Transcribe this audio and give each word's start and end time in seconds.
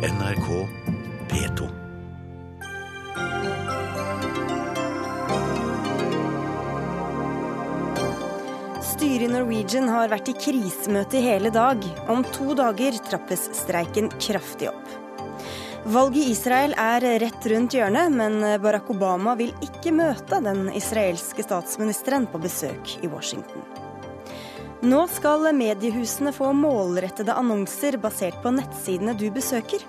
NRK 0.00 0.68
P2. 1.28 1.66
Styret 8.80 9.20
i 9.20 9.28
Norwegian 9.28 9.90
har 9.92 10.08
vært 10.08 10.30
i 10.32 10.34
krisemøte 10.40 11.18
i 11.18 11.26
hele 11.26 11.52
dag. 11.52 11.84
Om 12.08 12.24
to 12.32 12.56
dager 12.56 12.96
trappes 13.10 13.44
streiken 13.60 14.08
kraftig 14.16 14.70
opp. 14.72 14.96
Valget 15.84 16.22
i 16.22 16.32
Israel 16.32 16.72
er 16.80 17.04
rett 17.20 17.50
rundt 17.52 17.76
hjørnet, 17.76 18.16
men 18.16 18.40
Barack 18.64 18.88
Obama 18.96 19.36
vil 19.36 19.52
ikke 19.68 19.92
møte 19.92 20.40
den 20.48 20.70
israelske 20.80 21.44
statsministeren 21.44 22.24
på 22.32 22.40
besøk 22.40 22.96
i 23.04 23.12
Washington. 23.12 23.68
Nå 24.80 25.02
skal 25.12 25.44
mediehusene 25.52 26.30
få 26.32 26.54
målrettede 26.56 27.34
annonser 27.36 27.98
basert 28.00 28.38
på 28.40 28.48
nettsidene 28.56 29.12
du 29.12 29.26
besøker. 29.34 29.82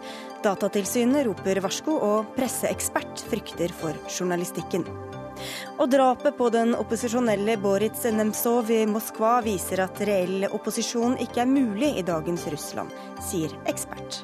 Datatilsynet 0.44 1.24
roper 1.30 1.62
varsko, 1.64 1.96
og 1.96 2.34
presseekspert 2.36 3.24
frykter 3.32 3.72
for 3.72 3.96
journalistikken. 4.12 4.84
Og 5.80 5.88
drapet 5.94 6.36
på 6.36 6.50
den 6.52 6.76
opposisjonelle 6.76 7.56
Boritz 7.64 8.04
Nemtsov 8.12 8.68
i 8.76 8.84
Moskva 8.84 9.38
viser 9.48 9.86
at 9.88 10.04
reell 10.04 10.50
opposisjon 10.52 11.16
ikke 11.24 11.46
er 11.46 11.56
mulig 11.56 11.96
i 11.96 12.06
dagens 12.12 12.44
Russland, 12.52 12.92
sier 13.32 13.56
ekspert. 13.72 14.20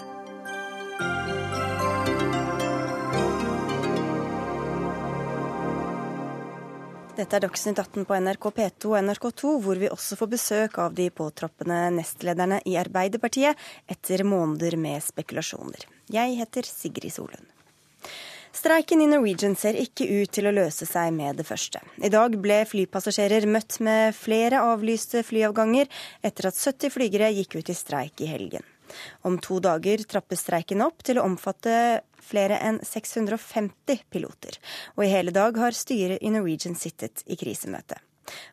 Dette 7.17 7.33
er 7.33 7.41
Dagsnytt 7.41 7.79
18 7.81 8.03
på 8.05 8.13
NRK 8.21 8.43
P2 8.53 8.91
og 8.91 8.99
NRK2, 9.01 9.51
hvor 9.63 9.79
vi 9.81 9.87
også 9.89 10.13
får 10.19 10.29
besøk 10.29 10.75
av 10.83 10.93
de 10.93 11.07
påtroppende 11.09 11.79
nestlederne 11.95 12.59
i 12.69 12.75
Arbeiderpartiet 12.77 13.57
etter 13.89 14.21
måneder 14.21 14.77
med 14.77 15.01
spekulasjoner. 15.01 15.87
Jeg 16.13 16.35
heter 16.37 16.69
Sigrid 16.69 17.15
Solund. 17.15 17.47
Streiken 18.53 19.01
i 19.01 19.09
Norwegian 19.09 19.57
ser 19.57 19.79
ikke 19.81 20.05
ut 20.05 20.35
til 20.37 20.45
å 20.45 20.53
løse 20.53 20.85
seg 20.85 21.09
med 21.17 21.41
det 21.41 21.47
første. 21.49 21.81
I 21.97 22.13
dag 22.13 22.37
ble 22.41 22.59
flypassasjerer 22.69 23.49
møtt 23.49 23.79
med 23.81 24.13
flere 24.17 24.61
avlyste 24.69 25.25
flyavganger 25.25 25.89
etter 26.21 26.51
at 26.51 26.61
70 26.61 26.93
flygere 26.99 27.33
gikk 27.33 27.57
ut 27.57 27.73
i 27.73 27.77
streik 27.81 28.21
i 28.21 28.29
helgen. 28.29 28.65
Om 29.25 29.41
to 29.41 29.57
dager 29.63 30.05
trappes 30.05 30.45
streiken 30.45 30.85
opp 30.85 31.01
til 31.05 31.17
å 31.17 31.25
omfatte 31.25 32.03
flere 32.23 32.59
enn 32.63 32.81
650 32.85 34.03
piloter. 34.11 34.59
Og 34.97 35.05
i 35.05 35.11
hele 35.11 35.33
dag 35.35 35.57
har 35.57 35.77
styret 35.77 36.21
i 36.21 36.33
Norwegian 36.33 36.77
sittet 36.77 37.23
i 37.25 37.37
krisemøte. 37.39 37.99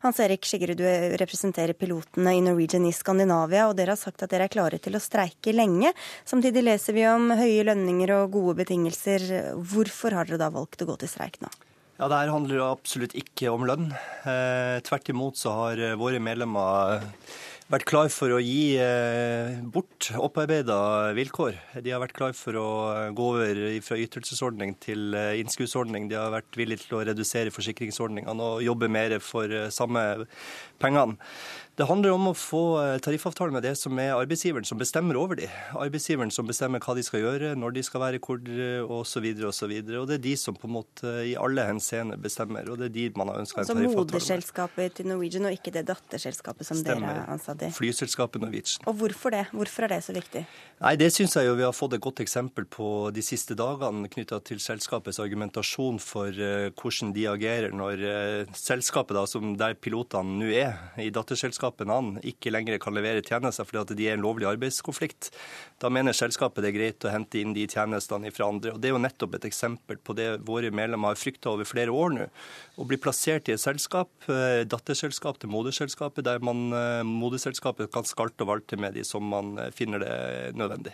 Hans 0.04 0.20
Erik 0.22 0.46
Skiggerud, 0.46 0.78
du 0.78 1.16
representerer 1.18 1.74
pilotene 1.78 2.36
i 2.36 2.42
Norwegian 2.44 2.86
i 2.86 2.92
Skandinavia, 2.94 3.66
og 3.68 3.76
dere 3.78 3.94
har 3.94 4.00
sagt 4.00 4.22
at 4.22 4.30
dere 4.30 4.46
er 4.46 4.52
klare 4.52 4.78
til 4.82 4.94
å 4.94 5.02
streike 5.02 5.54
lenge. 5.54 5.90
Samtidig 6.28 6.62
leser 6.62 6.96
vi 6.96 7.06
om 7.10 7.32
høye 7.34 7.66
lønninger 7.66 8.14
og 8.20 8.34
gode 8.36 8.58
betingelser. 8.62 9.26
Hvorfor 9.58 10.14
har 10.14 10.30
dere 10.30 10.44
da 10.44 10.52
valgt 10.54 10.84
å 10.84 10.90
gå 10.92 10.98
til 11.02 11.10
streik 11.10 11.40
nå? 11.42 11.50
Ja, 11.98 12.08
Det 12.08 12.16
her 12.24 12.34
handler 12.34 12.64
absolutt 12.72 13.14
ikke 13.14 13.52
om 13.54 13.66
lønn. 13.66 13.92
Eh, 14.26 14.80
tvert 14.82 15.10
imot 15.10 15.38
så 15.38 15.52
har 15.54 15.82
våre 15.98 16.18
medlemmer 16.18 17.04
vært 17.72 17.86
klar 17.88 18.10
for 18.12 18.34
å 18.34 18.40
gi 18.42 18.76
eh, 18.80 19.56
bort 19.72 20.10
opparbeida 20.18 20.76
vilkår. 21.16 21.56
De 21.84 21.94
har 21.94 22.02
vært 22.02 22.16
klar 22.16 22.34
for 22.36 22.58
å 22.60 22.68
gå 23.16 23.28
over 23.32 23.60
fra 23.84 23.98
ytelsesordning 24.00 24.74
til 24.84 25.16
eh, 25.16 25.38
innskuddsordning. 25.40 26.10
De 26.10 26.18
har 26.20 26.34
vært 26.34 26.58
villige 26.60 26.84
til 26.84 26.98
å 26.98 27.04
redusere 27.08 27.54
forsikringsordningene 27.54 28.50
og 28.50 28.64
jobbe 28.66 28.90
mer 28.92 29.16
for 29.24 29.48
eh, 29.48 29.70
samme 29.72 30.04
pengene. 30.82 31.16
Det 31.74 31.88
handler 31.88 32.12
om 32.14 32.28
å 32.30 32.32
få 32.38 32.60
eh, 32.78 32.96
tariffavtale 33.02 33.50
med 33.50 33.64
det 33.66 33.72
som 33.74 33.98
er 33.98 34.12
arbeidsgiveren 34.14 34.66
som 34.68 34.78
bestemmer 34.78 35.16
over 35.18 35.40
de. 35.40 35.48
Arbeidsgiveren 35.74 36.30
som 36.30 36.46
bestemmer 36.46 36.78
hva 36.84 36.94
de 36.94 37.02
skal 37.02 37.24
gjøre, 37.24 37.48
når 37.58 37.74
de 37.74 37.82
skal 37.82 38.02
være 38.04 38.20
hvor 38.22 38.38
osv. 38.94 39.24
osv. 39.48 39.72
Og, 39.82 39.90
og 39.98 40.06
det 40.06 40.14
er 40.20 40.22
de 40.22 40.34
som 40.38 40.54
på 40.54 40.68
en 40.68 40.74
måte 40.76 41.14
i 41.26 41.32
alle 41.34 41.64
henseender 41.66 42.20
bestemmer, 42.22 42.70
og 42.70 42.78
det 42.78 42.92
er 42.92 42.94
de 42.94 43.06
man 43.18 43.32
har 43.32 43.40
ønska 43.42 43.58
en 43.58 43.64
altså 43.64 43.74
tariffavtale 43.74 44.04
med. 44.04 44.04
Altså 44.04 44.20
moderselskapet 44.20 44.94
til 45.00 45.08
Norwegian 45.10 45.48
og 45.50 45.56
ikke 45.56 45.72
det 45.74 45.82
datterselskapet 45.88 46.68
som 46.70 46.78
Stemmer. 46.78 47.08
dere 47.10 47.24
er 47.24 47.34
ansatt 47.34 47.66
i? 47.66 47.72
Flyselskapet 47.74 48.46
Norwegian. 48.46 48.86
Og 48.92 48.94
hvorfor 49.02 49.34
det? 49.34 49.42
Hvorfor 49.50 49.88
er 49.88 49.96
det 49.96 50.00
så 50.06 50.14
viktig? 50.14 50.44
Nei, 50.78 50.94
Det 51.02 51.10
syns 51.10 51.34
jeg 51.34 51.50
jo 51.50 51.58
vi 51.58 51.66
har 51.66 51.74
fått 51.74 51.98
et 51.98 52.04
godt 52.06 52.22
eksempel 52.22 52.68
på 52.70 53.10
de 53.14 53.26
siste 53.26 53.58
dagene 53.58 54.06
knytta 54.14 54.38
til 54.46 54.62
selskapets 54.62 55.18
argumentasjon 55.22 55.98
for 56.02 56.30
hvordan 56.30 57.10
de 57.18 57.26
agerer 57.34 57.74
når 57.74 58.06
selskapet, 58.54 59.18
da, 59.18 59.26
som 59.26 59.56
der 59.58 59.74
pilotene 59.74 60.38
nå 60.38 60.54
er, 60.54 60.78
i 61.02 61.10
datterselskapet 61.10 61.63
selskapene 61.64 62.20
ikke 62.24 62.52
lenger 62.52 62.78
kan 62.78 62.94
levere 62.94 63.22
tjenester 63.24 63.64
fordi 63.64 63.80
at 63.80 63.96
de 63.96 64.08
er 64.08 64.16
en 64.16 64.24
lovlig 64.24 64.46
arbeidskonflikt. 64.48 65.30
Da 65.80 65.88
mener 65.88 66.12
selskapet 66.12 66.62
det 66.62 66.72
er 66.72 66.76
greit 66.78 67.04
å 67.04 67.12
hente 67.12 67.40
inn 67.40 67.54
de 67.54 67.66
tjenestene 67.66 68.32
fra 68.32 68.48
andre. 68.48 68.74
Og 68.74 68.80
Det 68.80 68.88
er 68.88 68.94
jo 68.94 69.02
nettopp 69.02 69.34
et 69.34 69.48
eksempel 69.48 69.98
på 69.98 70.14
det 70.14 70.40
våre 70.44 70.70
medlemmer 70.70 71.12
har 71.12 71.20
frykta 71.20 71.52
over 71.52 71.64
flere 71.64 71.90
år 71.90 72.14
nå. 72.14 72.28
Å 72.78 72.86
bli 72.86 72.98
plassert 72.98 73.48
i 73.48 73.54
et 73.54 73.60
selskap, 73.60 74.10
eh, 74.28 74.64
datterselskap 74.64 75.38
til 75.38 75.50
moderselskapet, 75.50 76.24
der 76.24 76.38
man, 76.40 76.72
eh, 76.72 77.02
moderselskapet 77.02 77.92
kan 77.92 78.04
skalte 78.04 78.42
og 78.42 78.48
valte 78.48 78.78
med 78.78 78.94
de 78.94 79.04
som 79.04 79.22
man 79.22 79.58
eh, 79.58 79.70
finner 79.70 79.98
det 79.98 80.54
nødvendig. 80.56 80.92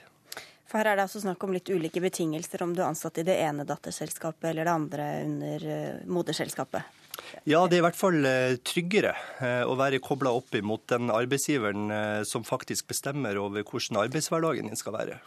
For 0.67 0.79
her 0.79 0.93
er 0.93 0.97
det 0.97 1.09
altså 1.09 1.21
snakk 1.21 1.43
om 1.43 1.53
litt 1.53 1.67
ulike 1.67 2.01
betingelser 2.01 2.63
om 2.63 2.75
du 2.75 2.83
er 2.83 2.91
ansatt 2.93 3.19
i 3.19 3.25
det 3.27 3.41
ene 3.43 3.67
datterselskapet 3.67 4.51
eller 4.51 4.65
det 4.65 4.71
andre 4.71 5.25
under 5.25 6.03
moderselskapet. 6.07 7.00
Ja, 7.49 7.63
det 7.67 7.79
er 7.79 7.81
i 7.81 7.87
hvert 7.87 7.99
fall 7.99 8.27
eh, 8.27 8.59
tryggere 8.67 9.15
eh, 9.41 9.63
å 9.65 9.77
være 9.79 10.03
kobla 10.05 10.33
opp 10.37 10.55
imot 10.57 10.89
den 10.93 11.13
arbeidsgiveren 11.15 11.95
eh, 11.95 12.21
som 12.29 12.45
faktisk 12.47 12.91
bestemmer 12.91 13.39
over 13.41 13.65
hvordan 13.65 14.03
arbeidshverdagen 14.05 14.71
din 14.71 14.79
skal 14.79 14.97
være. 14.99 15.19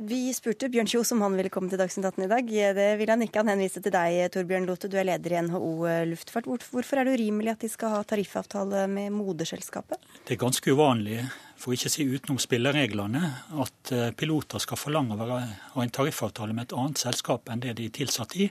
Vi 0.00 0.30
spurte 0.32 0.70
Bjørn 0.72 0.88
Kjos 0.88 1.10
om 1.12 1.20
han 1.26 1.34
ville 1.36 1.50
komme 1.52 1.68
til 1.68 1.80
Dagsnytt 1.80 2.06
18 2.08 2.24
i 2.24 2.28
dag. 2.30 2.52
Det 2.78 2.86
vil 2.96 3.10
han 3.10 3.24
ikke. 3.26 3.42
Han 3.42 3.50
henviste 3.52 3.82
til 3.84 3.92
deg, 3.92 4.30
Torbjørn 4.32 4.68
Lote. 4.68 4.88
Du 4.88 4.96
er 4.96 5.04
leder 5.04 5.34
i 5.34 5.42
NHO 5.44 5.72
luftfart. 6.08 6.46
Hvorfor 6.48 7.02
er 7.02 7.08
det 7.08 7.18
urimelig 7.18 7.52
at 7.52 7.66
de 7.66 7.68
skal 7.68 7.92
ha 7.98 8.00
tariffavtale 8.08 8.86
med 8.88 9.10
moderselskapet? 9.12 10.00
Det 10.24 10.38
er 10.38 10.40
ganske 10.40 10.72
uvanlig 10.72 11.18
for 11.60 11.76
ikke 11.76 11.90
å 11.90 11.92
si 11.92 12.06
utenom 12.08 12.38
spillereglene, 12.40 13.20
at 13.60 13.92
piloter 14.16 14.62
skal 14.64 14.80
forlange 14.80 15.18
å 15.20 15.26
ha 15.36 15.84
en 15.84 15.92
tariffavtale 15.92 16.56
med 16.56 16.70
et 16.70 16.76
annet 16.80 17.02
selskap 17.02 17.50
enn 17.52 17.60
det 17.60 17.76
de 17.76 17.90
er 17.90 17.98
tilsatt 17.98 18.38
i. 18.40 18.48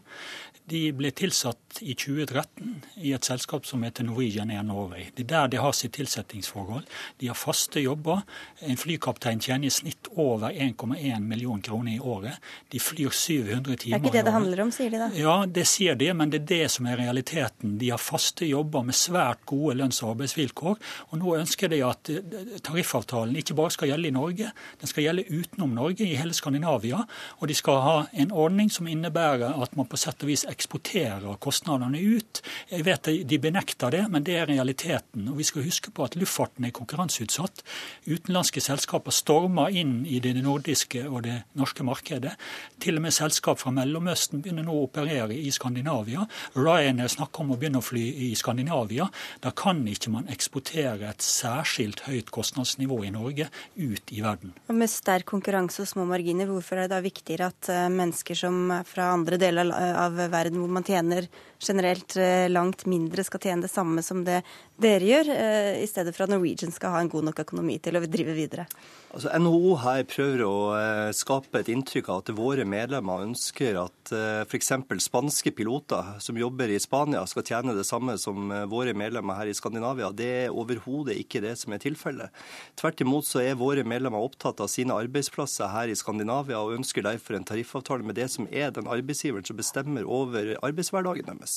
De 0.69 0.81
ble 0.93 1.09
tilsatt 1.15 1.79
i 1.81 1.93
2013 1.97 2.75
i 3.05 3.13
et 3.15 3.25
selskap 3.25 3.65
som 3.65 3.83
heter 3.85 4.05
Norwegian 4.05 4.51
Air 4.53 4.63
Norway. 4.65 5.07
Det 5.15 5.23
er 5.25 5.29
der 5.31 5.51
de 5.53 5.61
har 5.63 5.73
sitt 5.77 5.95
tilsettingsforhold. 5.97 6.85
De 7.21 7.29
har 7.29 7.37
faste 7.37 7.81
jobber. 7.81 8.21
En 8.65 8.77
flykaptein 8.77 9.41
tjener 9.41 9.69
i 9.69 9.73
snitt 9.73 10.09
over 10.15 10.51
1,1 10.51 11.23
million 11.25 11.61
kroner 11.61 11.95
i 11.95 11.99
året. 11.99 12.37
De 12.69 12.81
flyr 12.81 13.09
700 13.09 13.75
timer 13.75 13.75
i 13.75 13.75
året. 13.75 13.79
Det 13.79 13.93
er 13.93 13.99
ikke 13.99 14.15
det 14.17 14.25
det 14.27 14.35
handler 14.35 14.63
om, 14.65 14.73
sier 14.75 14.93
de 14.93 15.01
da? 15.01 15.09
Ja, 15.17 15.35
det 15.59 15.65
sier 15.69 15.97
de, 15.99 16.11
men 16.13 16.33
det 16.33 16.41
er 16.43 16.47
det 16.51 16.71
som 16.75 16.89
er 16.89 16.99
realiteten. 17.01 17.77
De 17.81 17.91
har 17.93 18.01
faste 18.01 18.47
jobber 18.49 18.85
med 18.89 18.97
svært 18.97 19.45
gode 19.49 19.77
lønns- 19.79 20.01
og 20.03 20.13
arbeidsvilkår. 20.15 20.77
Og 21.09 21.21
nå 21.21 21.35
ønsker 21.39 21.71
de 21.71 21.81
at 21.85 22.13
eh, 22.13 22.57
tariffavtalen 22.65 23.37
ikke 23.39 23.57
bare 23.57 23.73
skal 23.75 23.93
gjelde 23.93 24.11
i 24.11 24.15
Norge, 24.15 24.51
den 24.81 24.91
skal 24.91 25.05
gjelde 25.05 25.27
utenom 25.29 25.75
Norge, 25.77 26.05
i 26.05 26.17
hele 26.19 26.35
Skandinavia. 26.35 27.03
Og 27.39 27.49
de 27.49 27.57
skal 27.57 27.81
ha 27.85 27.97
en 28.13 28.31
ordning 28.31 28.71
som 28.73 28.87
innebærer 28.89 29.57
at 29.63 29.75
man 29.77 29.87
på 29.89 29.99
sett 29.99 30.23
og 30.25 30.31
vis 30.31 30.45
eksporterer 30.59 31.39
kostnadene 31.41 32.01
ut. 32.19 32.41
Jeg 32.69 32.85
vet 32.87 33.09
de 33.29 33.39
benekter 33.41 33.93
det, 33.95 34.03
men 34.11 34.25
det 34.27 34.35
er 34.39 34.49
realiteten. 34.49 35.29
Og 35.31 35.39
vi 35.39 35.47
skal 35.47 35.65
huske 35.65 35.93
på 35.95 36.05
at 36.05 36.17
luftfarten 36.19 36.67
er 36.67 36.75
konkurranseutsatt. 36.75 37.63
Utenlandske 38.09 38.61
selskaper 38.63 39.15
stormer 39.15 39.71
inn 39.71 40.03
i 40.05 40.19
det 40.23 40.35
nordiske 40.43 41.05
og 41.07 41.23
det 41.27 41.37
norske 41.59 41.85
markedet. 41.87 42.35
Til 42.83 42.99
og 42.99 43.05
med 43.05 43.15
selskap 43.15 43.61
fra 43.61 43.73
Mellomøsten 43.75 44.43
begynner 44.43 44.67
nå 44.67 44.75
å 44.75 44.85
operere 44.87 45.37
i 45.37 45.51
Skandinavia. 45.55 46.25
Ryanair 46.57 47.11
snakker 47.11 47.45
om 47.45 47.55
å 47.55 47.59
begynne 47.59 47.81
å 47.81 47.85
fly 47.85 48.05
i 48.27 48.31
Skandinavia. 48.37 49.07
Da 49.43 49.53
kan 49.55 49.81
ikke 49.87 50.13
man 50.13 50.29
eksportere 50.31 51.09
et 51.09 51.25
særskilt 51.25 52.03
høyt 52.07 52.33
kostnadsnivå 52.35 53.01
i 53.07 53.13
Norge 53.15 53.49
ut 53.79 54.13
i 54.15 54.23
verden. 54.25 54.53
Og 54.67 54.77
Med 54.79 54.91
sterk 54.91 55.29
konkurranse 55.29 55.83
og 55.85 55.91
små 55.91 56.05
marginer, 56.09 56.49
hvorfor 56.49 56.79
er 56.79 56.87
det 56.87 56.95
da 56.97 57.03
viktigere 57.03 57.49
at 57.53 57.71
eh, 57.71 57.87
mennesker 57.93 58.37
som 58.37 58.71
fra 58.87 59.11
andre 59.13 59.39
deler 59.39 59.69
av 59.69 60.17
verden 60.31 60.48
hvor 60.57 60.67
man 60.67 60.83
tjener 60.87 61.27
generelt 61.59 62.15
eh, 62.15 62.49
langt 62.49 62.85
mindre, 62.85 63.23
skal 63.23 63.41
tjene 63.43 63.65
det 63.65 63.71
samme 63.71 64.03
som 64.05 64.23
det 64.27 64.41
dere 64.79 65.03
gjør, 65.03 65.31
eh, 65.33 65.81
i 65.83 65.87
stedet 65.89 66.15
for 66.15 66.25
at 66.25 66.31
Norwegian 66.31 66.71
skal 66.71 66.93
ha 66.93 67.01
en 67.03 67.11
god 67.11 67.27
nok 67.27 67.41
økonomi 67.43 67.77
til 67.83 67.99
å 67.99 68.03
drive 68.07 68.35
videre? 68.37 68.65
Altså, 69.09 69.31
NHO 69.41 69.73
her 69.81 70.03
prøver 70.07 70.43
å 70.45 70.55
eh, 70.77 71.09
skape 71.17 71.59
et 71.59 71.71
inntrykk 71.73 72.11
av 72.13 72.21
at 72.23 72.31
våre 72.37 72.65
medlemmer 72.69 73.25
ønsker 73.25 73.79
at 73.81 74.13
f.eks. 74.49 74.71
spanske 75.03 75.51
piloter 75.53 76.15
som 76.23 76.37
jobber 76.39 76.71
i 76.73 76.79
Spania 76.81 77.21
skal 77.29 77.45
tjene 77.45 77.75
det 77.77 77.85
samme 77.85 78.15
som 78.21 78.49
våre 78.71 78.95
medlemmer 78.97 79.37
her 79.37 79.51
i 79.51 79.53
Skandinavia. 79.53 80.09
Det 80.15 80.29
er 80.45 80.55
overhodet 80.55 81.19
ikke 81.19 81.43
det 81.43 81.53
som 81.61 81.75
er 81.75 81.83
tilfellet. 81.83 82.33
Tvert 82.79 83.03
imot 83.05 83.27
så 83.27 83.43
er 83.43 83.59
våre 83.59 83.83
medlemmer 83.85 84.23
opptatt 84.25 84.63
av 84.63 84.71
sine 84.71 84.97
arbeidsplasser 84.97 85.69
her 85.73 85.91
i 85.91 85.97
Skandinavia 85.99 86.61
og 86.63 86.79
ønsker 86.79 87.05
derfor 87.05 87.37
en 87.37 87.45
tariffavtale 87.45 88.07
med 88.07 88.17
det 88.17 88.29
som 88.33 88.49
er 88.49 88.73
den 88.73 88.89
arbeidsgiveren 88.89 89.45
som 89.45 89.59
bestemmer 89.59 90.09
over 90.09 90.55
arbeidshverdagen 90.65 91.29
deres. 91.29 91.48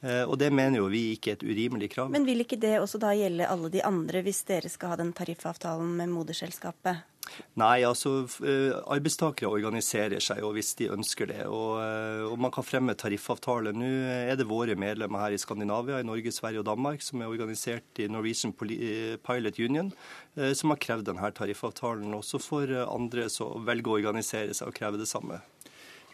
Og 0.00 0.32
det 0.40 0.48
mener 0.48 0.78
jo 0.78 0.86
vi 0.88 1.10
ikke 1.12 1.34
er 1.34 1.36
et 1.36 1.42
urimelig 1.44 1.90
krav. 1.92 2.08
Men 2.08 2.24
vil 2.24 2.40
ikke 2.40 2.56
det 2.56 2.78
også 2.80 2.96
da 3.02 3.10
gjelde 3.12 3.48
alle 3.52 3.68
de 3.68 3.82
andre, 3.84 4.22
hvis 4.24 4.40
dere 4.48 4.70
skal 4.72 4.94
ha 4.94 4.96
den 4.96 5.10
tariffavtalen 5.12 5.90
med 5.98 6.08
moderselskapet? 6.14 7.02
Nei, 7.60 7.82
altså 7.86 8.12
eh, 8.46 8.72
arbeidstakere 8.90 9.50
organiserer 9.50 10.22
seg 10.24 10.42
og 10.46 10.54
hvis 10.56 10.72
de 10.78 10.88
ønsker 10.94 11.28
det. 11.30 11.40
Og, 11.46 11.78
eh, 11.82 12.24
og, 12.26 12.36
man 12.42 12.52
kan 12.54 12.66
fremme 12.66 12.96
tariffavtale. 12.98 13.74
Nå 13.76 13.90
er 14.10 14.38
det 14.38 14.48
våre 14.50 14.76
medlemmer 14.78 15.26
her 15.26 15.36
i 15.36 15.40
Skandinavia, 15.40 16.00
i 16.00 16.06
Norge, 16.06 16.32
Sverige 16.34 16.62
og 16.62 16.68
Danmark, 16.70 17.04
som 17.04 17.22
er 17.22 17.30
organisert 17.30 18.02
i 18.02 18.08
Norwegian 18.10 18.54
Pilot 18.56 19.60
Union, 19.60 19.92
eh, 20.36 20.52
som 20.58 20.74
har 20.74 20.82
krevd 20.82 21.10
denne 21.10 21.32
tariffavtalen. 21.36 22.16
Også 22.18 22.42
for 22.42 22.74
andre 22.86 23.28
som 23.32 23.66
velger 23.68 23.92
å 23.92 24.00
organisere 24.00 24.56
seg 24.56 24.70
og 24.70 24.78
kreve 24.78 25.00
det 25.00 25.10
samme. 25.10 25.42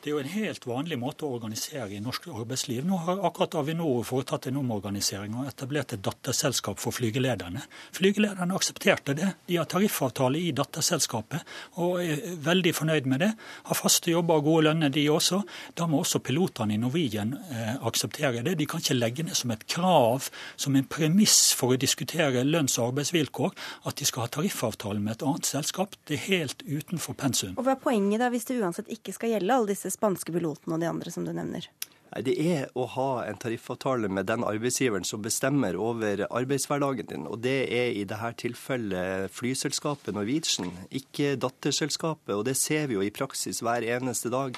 Det 0.07 0.13
er 0.13 0.21
jo 0.21 0.23
en 0.23 0.37
helt 0.37 0.67
vanlig 0.71 0.97
måte 1.03 1.27
å 1.27 1.33
organisere 1.35 1.89
i 1.91 1.99
norsk 1.99 2.29
arbeidsliv. 2.31 2.85
Nå 2.87 2.95
har 3.09 3.25
akkurat 3.27 3.57
Avinor 3.59 4.05
foretatt 4.07 4.45
en 4.47 4.61
omorganisering 4.61 5.33
og 5.35 5.49
etablert 5.51 5.97
et 5.97 6.05
datterselskap 6.07 6.79
for 6.79 6.95
flygelederne. 6.95 7.65
Flygelederne 7.97 8.55
aksepterte 8.55 9.17
det. 9.19 9.33
De 9.51 9.57
har 9.59 9.67
tariffavtale 9.67 10.39
i 10.39 10.53
datterselskapet 10.55 11.43
og 11.83 11.99
er 12.05 12.23
veldig 12.39 12.73
fornøyd 12.79 13.09
med 13.11 13.25
det. 13.25 13.33
Har 13.67 13.79
faste 13.81 14.13
jobber 14.13 14.39
og 14.39 14.47
gode 14.47 14.69
lønner, 14.69 14.93
de 14.95 15.09
også. 15.11 15.41
Da 15.75 15.89
må 15.91 16.05
også 16.05 16.23
pilotene 16.23 16.77
i 16.77 16.79
Norwegian 16.85 17.35
eh, 17.51 17.75
akseptere 17.91 18.45
det. 18.47 18.55
De 18.63 18.71
kan 18.71 18.85
ikke 18.85 18.99
legge 19.01 19.27
ned 19.27 19.35
som 19.35 19.57
et 19.57 19.67
krav, 19.67 20.31
som 20.55 20.79
en 20.79 20.87
premiss 20.87 21.51
for 21.59 21.75
å 21.75 21.81
diskutere 21.83 22.47
lønns- 22.47 22.79
og 22.79 22.93
arbeidsvilkår, 22.93 23.59
at 23.91 23.99
de 23.99 24.07
skal 24.07 24.29
ha 24.29 24.35
tariffavtale 24.39 25.03
med 25.03 25.17
et 25.17 25.27
annet 25.27 25.51
selskap. 25.51 25.99
Det 26.07 26.21
er 26.21 26.25
helt 26.29 26.63
utenfor 26.63 27.19
pensum. 27.19 27.59
Og 27.59 27.67
Hva 27.67 27.75
er 27.75 27.85
poenget 27.89 28.23
da, 28.23 28.31
hvis 28.31 28.47
det 28.47 28.63
uansett 28.63 28.95
ikke 29.01 29.19
skal 29.19 29.35
gjelde 29.35 29.59
alle 29.59 29.75
disse 29.75 29.96
spanske 29.97 30.35
piloten 30.35 30.77
og 30.77 30.83
de 30.83 30.89
andre 30.91 31.13
som 31.13 31.25
du 31.27 31.33
nevner? 31.33 31.67
Det 32.15 32.35
er 32.39 32.69
å 32.79 32.87
ha 32.95 33.11
en 33.27 33.39
tariffavtale 33.41 34.09
med 34.13 34.29
den 34.31 34.45
arbeidsgiveren 34.47 35.05
som 35.05 35.25
bestemmer 35.25 35.77
over 35.77 36.23
arbeidshverdagen 36.31 37.09
din. 37.11 37.27
Og 37.29 37.41
det 37.45 37.57
er 37.75 37.93
i 37.93 38.05
dette 38.09 38.33
tilfellet 38.41 39.33
flyselskapet 39.35 40.15
Norwegian, 40.15 40.71
ikke 40.95 41.35
datterselskapet. 41.41 42.33
Og 42.37 42.45
det 42.49 42.57
ser 42.59 42.87
vi 42.89 42.97
jo 42.97 43.05
i 43.05 43.13
praksis 43.15 43.61
hver 43.65 43.85
eneste 43.85 44.31
dag. 44.33 44.57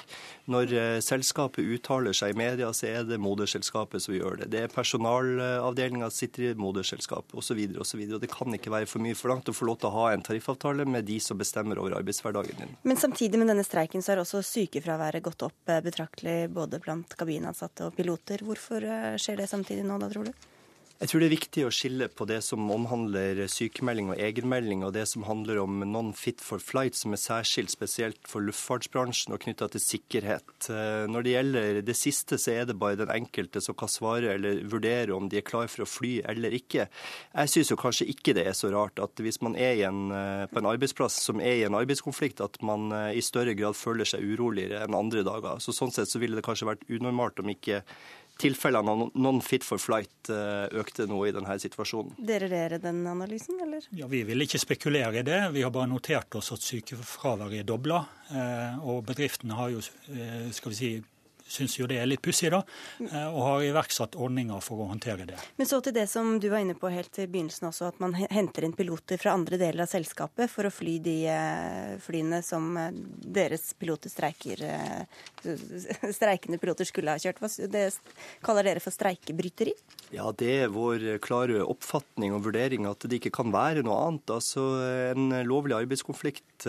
Når 0.49 0.75
eh, 0.77 0.99
selskapet 1.03 1.65
uttaler 1.65 2.15
seg 2.15 2.33
i 2.33 2.39
media, 2.39 2.69
så 2.73 2.87
er 2.89 3.09
det 3.09 3.19
moderselskapet 3.21 4.05
som 4.05 4.15
gjør 4.15 4.43
det. 4.43 4.51
Det 4.53 4.63
er 4.63 4.73
personalavdelinga 4.73 6.09
sitter 6.13 6.51
i 6.51 6.53
moderselskapet 6.59 7.35
osv. 7.37 7.59
osv. 7.81 8.05
Det 8.21 8.31
kan 8.31 8.55
ikke 8.55 8.73
være 8.73 8.89
for 8.89 9.03
mye 9.03 9.17
forlangt 9.17 9.51
å 9.51 9.57
få 9.57 9.67
lov 9.69 9.81
til 9.81 9.91
å 9.91 9.95
ha 9.97 10.07
en 10.13 10.25
tariffavtale 10.25 10.87
med 10.89 11.09
de 11.09 11.19
som 11.23 11.37
bestemmer 11.39 11.81
over 11.81 11.97
arbeidshverdagen 11.99 12.61
din. 12.61 12.77
Men 12.87 13.01
samtidig 13.01 13.41
med 13.41 13.51
denne 13.51 13.67
streiken 13.67 14.05
så 14.05 14.13
har 14.13 14.23
også 14.23 14.45
sykefraværet 14.45 15.25
gått 15.25 15.43
opp 15.49 15.73
eh, 15.73 15.83
betraktelig 15.85 16.37
både 16.53 16.81
blant 16.83 17.17
kabinene 17.19 17.38
maskinansatte 17.39 17.87
og 17.87 17.95
piloter. 17.95 18.43
Hvorfor 18.43 18.83
eh, 18.83 19.17
skjer 19.17 19.39
det 19.39 19.49
samtidig 19.49 19.85
nå, 19.87 19.97
da, 19.99 20.09
tror 20.11 20.29
du? 20.29 20.33
Jeg 20.99 21.13
tror 21.13 21.21
det 21.23 21.27
er 21.29 21.31
viktig 21.31 21.61
å 21.63 21.71
skille 21.71 22.07
på 22.11 22.25
det 22.27 22.41
som 22.43 22.65
omhandler 22.75 23.37
sykemelding 23.47 24.09
og 24.11 24.19
egenmelding, 24.19 24.81
og 24.83 24.91
det 24.97 25.05
som 25.07 25.23
handler 25.23 25.61
om 25.61 25.77
non-fit 25.87 26.43
for 26.43 26.59
flight, 26.59 26.97
som 26.99 27.15
er 27.15 27.21
særskilt 27.23 27.71
spesielt 27.71 28.19
for 28.27 28.43
luftfartsbransjen 28.43 29.31
og 29.31 29.39
knytta 29.45 29.69
til 29.71 29.79
sikkerhet. 29.79 30.51
Eh, 30.67 31.05
når 31.07 31.23
det 31.23 31.35
gjelder 31.37 31.79
det 31.87 31.95
siste, 31.95 32.35
så 32.35 32.51
er 32.51 32.67
det 32.67 32.75
bare 32.83 32.99
den 32.99 33.15
enkelte 33.15 33.63
som 33.63 33.79
kan 33.79 33.87
svare 33.87 34.35
eller 34.35 34.59
vurdere 34.67 35.15
om 35.15 35.31
de 35.31 35.39
er 35.39 35.47
klar 35.47 35.71
for 35.71 35.87
å 35.87 35.87
fly 35.87 36.17
eller 36.35 36.59
ikke. 36.59 36.89
Jeg 36.91 37.55
syns 37.55 37.71
jo 37.71 37.79
kanskje 37.79 38.11
ikke 38.11 38.35
det 38.35 38.49
er 38.51 38.59
så 38.59 38.67
rart 38.75 38.99
at 38.99 39.23
hvis 39.23 39.39
man 39.39 39.55
er 39.55 39.79
en, 39.87 40.11
eh, 40.11 40.45
på 40.51 40.59
en 40.59 40.71
arbeidsplass 40.75 41.23
som 41.29 41.39
er 41.39 41.61
i 41.61 41.67
en 41.69 41.79
arbeidskonflikt, 41.79 42.43
at 42.43 42.59
man 42.59 42.91
i 43.15 43.23
større 43.23 43.55
grad 43.55 43.79
føler 43.79 44.03
seg 44.03 44.27
uroligere 44.35 44.83
enn 44.83 44.99
andre 44.99 45.23
dager. 45.23 45.63
Så 45.63 45.71
Sånn 45.79 45.95
sett 45.95 46.11
så 46.11 46.19
ville 46.19 46.35
det 46.35 46.43
kanskje 46.43 46.73
vært 46.73 46.89
unormalt 46.91 47.39
om 47.39 47.55
ikke 47.55 47.85
tilfellene 48.39 48.93
av 48.93 49.11
non-fit 49.19 49.65
for 49.67 49.81
flight 49.81 50.31
eh, 50.31 50.65
økte 50.79 51.07
nå 51.09 51.19
i 51.27 51.33
denne 51.35 51.57
situasjonen. 51.61 52.15
Deler 52.17 52.51
dere 52.51 52.79
den 52.81 53.01
analysen, 53.09 53.59
eller? 53.63 53.85
Ja, 53.95 54.07
Vi 54.11 54.23
vil 54.27 54.45
ikke 54.45 54.61
spekulere 54.61 55.19
i 55.19 55.25
det. 55.27 55.41
Vi 55.55 55.63
har 55.65 55.73
bare 55.75 55.91
notert 55.91 56.39
oss 56.39 56.53
at 56.55 56.63
sykefraværet 56.65 57.61
er 57.61 57.67
dobla. 57.67 58.03
Eh, 58.31 58.79
og 58.85 59.03
bedriftene 59.09 59.57
har 59.59 59.73
jo 59.75 59.83
eh, 60.13 60.49
skal 60.55 60.73
vi 60.73 60.79
si, 60.79 60.91
syns 61.49 61.75
jo 61.79 61.87
det 61.89 61.99
er 61.99 62.09
litt 62.09 62.21
pussig, 62.23 62.51
da, 62.53 62.61
eh, 63.03 63.27
og 63.27 63.41
har 63.45 63.65
iverksatt 63.69 64.17
ordninger 64.19 64.61
for 64.63 64.83
å 64.83 64.89
håndtere 64.91 65.27
det. 65.29 65.39
Men 65.57 65.69
så 65.69 65.81
til 65.83 65.95
det 65.95 66.05
som 66.11 66.37
du 66.41 66.49
var 66.51 66.63
inne 66.63 66.77
på 66.77 66.91
helt 66.93 67.11
til 67.15 67.29
begynnelsen 67.31 67.69
også, 67.71 67.89
at 67.93 68.01
man 68.03 68.15
henter 68.19 68.67
inn 68.67 68.75
piloter 68.77 69.19
fra 69.21 69.33
andre 69.37 69.59
deler 69.61 69.85
av 69.85 69.91
selskapet 69.91 70.51
for 70.51 70.69
å 70.69 70.73
fly 70.73 70.97
de 71.03 71.17
eh, 71.31 71.95
flyene 72.03 72.41
som 72.45 72.69
eh, 72.77 72.91
deres 73.39 73.71
piloter 73.79 74.11
streiker 74.11 74.61
streikende 76.19 76.59
piloter 76.61 76.87
skulle 76.87 77.15
ha 77.15 77.21
kjørt. 77.21 77.41
Det 77.71 77.85
kaller 78.45 78.67
dere 78.67 78.83
for 78.83 78.93
streikebryteri? 78.93 79.73
Ja, 80.13 80.29
det 80.35 80.51
er 80.65 80.73
vår 80.73 81.05
klare 81.23 81.61
oppfatning 81.63 82.33
og 82.35 82.43
vurdering 82.47 82.87
at 82.89 83.05
det 83.05 83.19
ikke 83.19 83.33
kan 83.39 83.53
være 83.53 83.83
noe 83.85 83.97
annet. 84.07 84.33
Altså 84.33 84.63
En 85.13 85.29
lovlig 85.45 85.77
arbeidskonflikt 85.77 86.65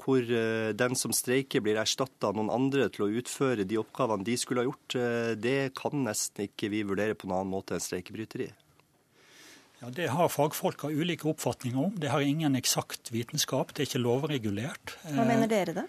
hvor 0.00 0.26
den 0.76 0.98
som 0.98 1.14
streiker 1.16 1.62
blir 1.64 1.78
erstatta 1.80 2.28
av 2.28 2.36
noen 2.36 2.50
andre 2.52 2.90
til 2.92 3.06
å 3.06 3.12
utføre 3.22 3.64
de 3.68 3.78
oppgavene 3.80 4.19
de 4.26 4.36
skulle 4.40 4.64
ha 4.64 4.68
gjort, 4.68 4.96
eh, 4.96 5.34
det 5.36 5.74
kan 5.78 6.04
nesten 6.06 6.48
ikke 6.48 6.70
vi 6.72 6.82
vurdere 6.86 7.18
på 7.18 7.28
noen 7.28 7.42
annen 7.42 7.54
måte 7.54 7.76
enn 7.76 7.84
streikebryteri. 7.84 8.50
Ja, 9.80 9.88
Det 9.88 10.10
har 10.12 10.28
fagfolk 10.28 10.82
av 10.84 10.92
ulike 10.92 11.24
oppfatninger 11.30 11.78
om. 11.80 11.94
Det 11.96 12.10
har 12.12 12.20
ingen 12.20 12.56
eksakt 12.58 13.08
vitenskap. 13.14 13.72
Det 13.72 13.80
er 13.80 13.88
ikke 13.88 14.02
lovregulert. 14.02 14.92
Hva 15.06 15.24
mener 15.24 15.48
dere 15.48 15.72
da? 15.72 15.84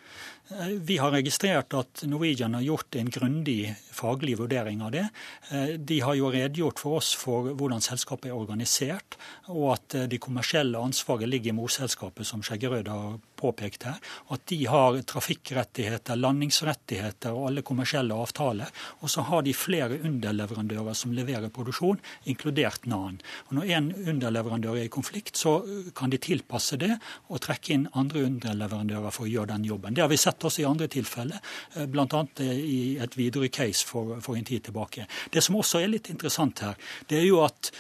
Eh, 0.48 0.78
vi 0.80 0.96
har 1.02 1.12
registrert 1.12 1.76
at 1.76 2.04
Norwegian 2.08 2.56
har 2.56 2.64
gjort 2.64 2.96
en 2.96 3.12
grundig 3.12 3.76
faglig 3.92 4.38
vurdering 4.40 4.80
av 4.82 4.94
det. 4.96 5.10
Eh, 5.52 5.76
de 5.76 6.00
har 6.00 6.16
jo 6.16 6.32
redegjort 6.32 6.80
for 6.80 7.02
oss 7.02 7.12
for 7.20 7.52
hvordan 7.52 7.84
selskapet 7.84 8.32
er 8.32 8.40
organisert, 8.40 9.20
og 9.52 9.74
at 9.76 10.00
det 10.08 10.22
kommersielle 10.24 10.80
ansvaret 10.80 11.28
ligger 11.28 11.52
i 11.52 11.60
morselskapet, 11.60 12.26
som 12.26 12.42
Skjeggerød 12.42 12.88
har 12.88 13.20
påpekt 13.42 13.88
her, 13.90 14.00
at 14.34 14.46
de 14.52 14.60
har 14.70 15.00
trafikkrettigheter, 15.10 16.20
landingsrettigheter 16.20 17.36
og 17.36 17.50
alle 17.50 17.66
kommersielle 17.66 18.16
avtaler. 18.16 18.70
Og 19.02 19.12
så 19.12 19.26
har 19.28 19.46
de 19.46 19.56
flere 19.58 20.00
underleverandører 20.00 20.98
som 20.98 21.16
leverer 21.16 21.52
produksjon, 21.54 22.02
inkludert 22.30 22.86
NAN. 22.90 23.20
Og 23.50 23.58
Når 23.60 23.74
en 23.78 23.90
underleverandør 24.14 24.78
er 24.78 24.90
i 24.90 24.94
konflikt, 24.94 25.38
så 25.38 25.60
kan 25.98 26.14
de 26.14 26.22
tilpasse 26.22 26.78
det 26.82 26.94
og 27.30 27.42
trekke 27.44 27.76
inn 27.76 27.88
andre 27.98 28.26
underleverandører 28.30 29.14
for 29.14 29.28
å 29.28 29.32
gjøre 29.32 29.54
den 29.56 29.68
jobben. 29.70 29.96
Det 29.96 30.06
har 30.06 30.12
vi 30.12 30.20
sett 30.22 30.44
også 30.44 30.64
i 30.64 30.70
andre 30.70 30.90
tilfeller, 30.92 31.42
eh, 31.76 31.88
bl.a. 31.92 32.24
i 32.42 32.98
et 33.02 33.18
videre 33.18 33.50
case 33.50 33.86
for, 33.88 34.18
for 34.22 34.38
en 34.38 34.48
tid 34.48 34.68
tilbake. 34.70 35.08
Det 35.32 35.44
som 35.44 35.58
også 35.60 35.82
er 35.82 35.94
litt 35.94 36.12
interessant 36.14 36.64
her, 36.66 36.80
det 37.10 37.22
er 37.22 37.28
jo 37.28 37.44
at 37.46 37.72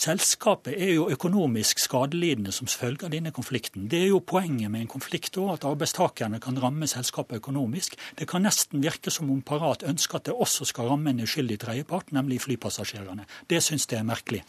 Selskapet 0.00 0.78
er 0.80 0.94
jo 0.94 1.10
økonomisk 1.12 1.82
skadelidende 1.82 2.54
som 2.56 2.70
følge 2.72 3.04
av 3.04 3.10
denne 3.12 3.34
konflikten. 3.36 3.84
Det 3.92 3.98
er 3.98 4.06
jo 4.14 4.22
poenget 4.24 4.72
med 4.72 4.86
en 4.86 4.88
konflikt 4.88 5.36
òg, 5.36 5.50
at 5.58 5.66
arbeidstakerne 5.68 6.40
kan 6.40 6.56
ramme 6.62 6.88
selskapet 6.88 7.42
økonomisk. 7.42 7.98
Det 8.16 8.24
kan 8.30 8.46
nesten 8.46 8.80
virke 8.80 9.12
som 9.12 9.28
om 9.28 9.42
Parat 9.44 9.84
ønsker 9.84 10.16
at 10.16 10.30
det 10.30 10.32
også 10.32 10.64
skal 10.70 10.88
ramme 10.88 11.12
en 11.12 11.20
uskyldig 11.26 11.58
tredjepart, 11.60 12.14
nemlig 12.16 12.40
flypassasjerene. 12.46 13.28
Det 13.52 13.60
syns 13.60 13.84
jeg 13.92 14.00
er 14.00 14.08
merkelig. 14.08 14.40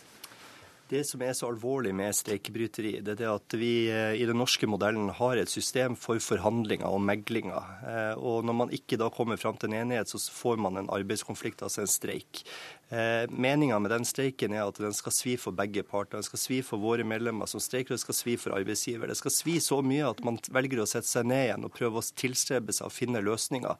Det 0.91 1.05
som 1.07 1.21
er 1.23 1.31
så 1.31 1.47
alvorlig 1.47 1.93
med 1.95 2.11
streikebryteri, 2.11 2.97
det 2.99 3.13
er 3.21 3.29
at 3.31 3.53
vi 3.55 3.87
eh, 3.87 4.17
i 4.19 4.25
den 4.27 4.35
norske 4.41 4.67
modellen 4.67 5.07
har 5.15 5.39
et 5.39 5.47
system 5.47 5.95
for 5.95 6.19
forhandlinger 6.19 6.83
og 6.83 6.99
meglinger. 7.07 7.69
Eh, 7.87 8.19
og 8.19 8.43
når 8.43 8.57
man 8.59 8.73
ikke 8.75 8.99
da 8.99 9.07
kommer 9.13 9.39
fram 9.39 9.55
til 9.55 9.71
en 9.71 9.77
enighet, 9.85 10.11
så 10.11 10.19
får 10.35 10.59
man 10.59 10.81
en 10.81 10.91
arbeidskonflikt, 10.91 11.63
altså 11.63 11.85
en 11.85 11.93
streik. 11.93 12.43
Eh, 12.91 13.23
Meninga 13.31 13.79
med 13.79 13.93
den 13.95 14.03
streiken 14.03 14.51
er 14.51 14.65
at 14.65 14.81
den 14.83 14.91
skal 14.91 15.15
svi 15.15 15.37
for 15.39 15.55
begge 15.55 15.85
parter. 15.87 16.17
Den 16.17 16.27
skal 16.27 16.43
svi 16.43 16.59
for 16.59 16.83
våre 16.83 17.07
medlemmer 17.07 17.47
som 17.47 17.63
streiker, 17.63 17.93
og 17.93 18.01
det 18.01 18.03
skal 18.03 18.19
svi 18.19 18.35
for 18.41 18.59
arbeidsgiver. 18.59 19.07
Det 19.07 19.21
skal 19.21 19.37
svi 19.37 19.61
så 19.63 19.79
mye 19.79 20.11
at 20.11 20.19
man 20.27 20.43
velger 20.51 20.83
å 20.83 20.89
sette 20.91 21.07
seg 21.07 21.31
ned 21.31 21.45
igjen 21.45 21.69
og 21.69 21.75
prøve 21.77 22.03
å 22.03 22.09
tilstrebe 22.19 22.75
seg 22.75 22.91
å 22.91 22.91
finne 22.91 23.23
løsninger. 23.23 23.79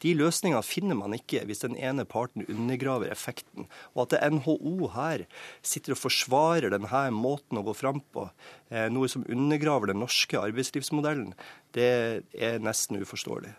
De 0.00 0.14
løsningene 0.16 0.62
finner 0.64 0.98
man 0.98 1.14
ikke 1.16 1.42
hvis 1.48 1.62
den 1.64 1.76
ene 1.76 2.06
parten 2.08 2.46
undergraver 2.48 3.12
effekten. 3.12 3.68
Og 3.94 4.06
at 4.06 4.32
NHO 4.32 4.90
her 4.94 5.26
sitter 5.62 5.96
og 5.96 6.02
forsvarer 6.02 6.72
denne 6.72 7.06
måten 7.14 7.60
å 7.60 7.64
gå 7.66 7.76
fram 7.76 8.00
på, 8.14 8.30
eh, 8.70 8.88
noe 8.92 9.08
som 9.08 9.26
undergraver 9.28 9.92
den 9.92 10.00
norske 10.00 10.40
arbeidslivsmodellen, 10.40 11.34
det 11.76 11.90
er 12.32 12.62
nesten 12.62 13.00
uforståelig. 13.00 13.52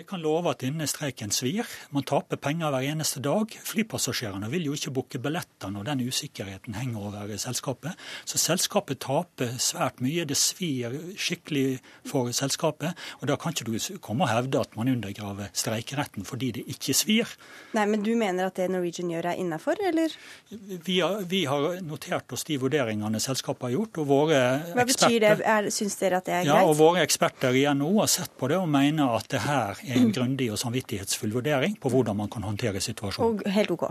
Jeg 0.00 0.06
kan 0.08 0.22
love 0.24 0.48
at 0.48 0.62
denne 0.62 0.86
streiken 0.88 1.28
svir. 1.28 1.66
Man 1.92 2.06
taper 2.08 2.38
penger 2.40 2.70
hver 2.72 2.86
eneste 2.88 3.20
dag. 3.20 3.52
Flypassasjerene 3.68 4.48
vil 4.48 4.70
jo 4.70 4.72
ikke 4.72 4.92
booke 4.96 5.18
billetter 5.20 5.68
når 5.68 5.90
den 5.90 6.00
usikkerheten 6.08 6.78
henger 6.78 7.02
over 7.10 7.34
selskapet. 7.36 8.00
Så 8.24 8.40
selskapet 8.40 9.02
taper 9.04 9.58
svært 9.60 10.00
mye. 10.00 10.24
Det 10.24 10.38
svir 10.40 10.96
skikkelig 11.20 11.82
for 12.08 12.30
selskapet. 12.32 12.96
Og 13.20 13.28
da 13.28 13.36
kan 13.36 13.52
ikke 13.52 13.66
du 13.68 13.98
komme 14.00 14.24
og 14.24 14.32
hevde 14.32 14.62
at 14.64 14.78
man 14.78 14.88
undergraver 14.88 15.50
streikeretten 15.52 16.24
fordi 16.24 16.48
det 16.56 16.64
ikke 16.72 16.96
svir. 16.96 17.36
Nei, 17.76 17.84
Men 17.84 18.00
du 18.00 18.14
mener 18.16 18.48
at 18.48 18.56
det 18.56 18.70
Norwegian 18.72 19.12
gjør 19.12 19.34
er 19.34 19.44
innafor, 19.44 19.76
eller? 19.84 20.16
Vi 20.48 21.00
har, 21.04 21.28
vi 21.28 21.42
har, 21.44 21.76
notert 21.84 22.32
oss 22.32 22.46
de 22.48 22.56
vurderingene 22.56 23.20
selskapet 23.20 23.68
har 23.68 23.76
gjort. 23.76 24.00
og 24.00 24.08
våre 24.14 24.40
Hva 24.72 24.88
betyr 24.88 25.20
det? 25.26 25.36
Er, 25.44 25.68
syns 25.68 26.00
dere 26.00 26.24
at 26.24 26.32
det 26.32 26.38
er 26.38 26.48
greit? 26.48 26.54
Ja, 26.54 26.64
og 26.64 26.78
Våre 26.80 27.04
eksperter 27.04 27.52
i 27.52 27.68
NHO 27.68 28.00
har 28.00 28.08
sett 28.08 28.32
på 28.40 28.48
det 28.48 28.56
og 28.56 28.68
mener 28.72 29.12
at 29.20 29.28
det 29.28 29.44
her 29.44 29.76
er 29.76 29.89
en 29.96 30.12
grundig 30.14 30.50
og 30.52 30.60
samvittighetsfull 30.60 31.32
vurdering 31.34 31.76
på 31.80 31.90
hvordan 31.92 32.18
man 32.18 32.30
kan 32.32 32.46
håndtere 32.46 32.82
situasjonen. 32.84 33.40
Og 33.42 33.52
helt 33.54 33.74
OK. 33.74 33.88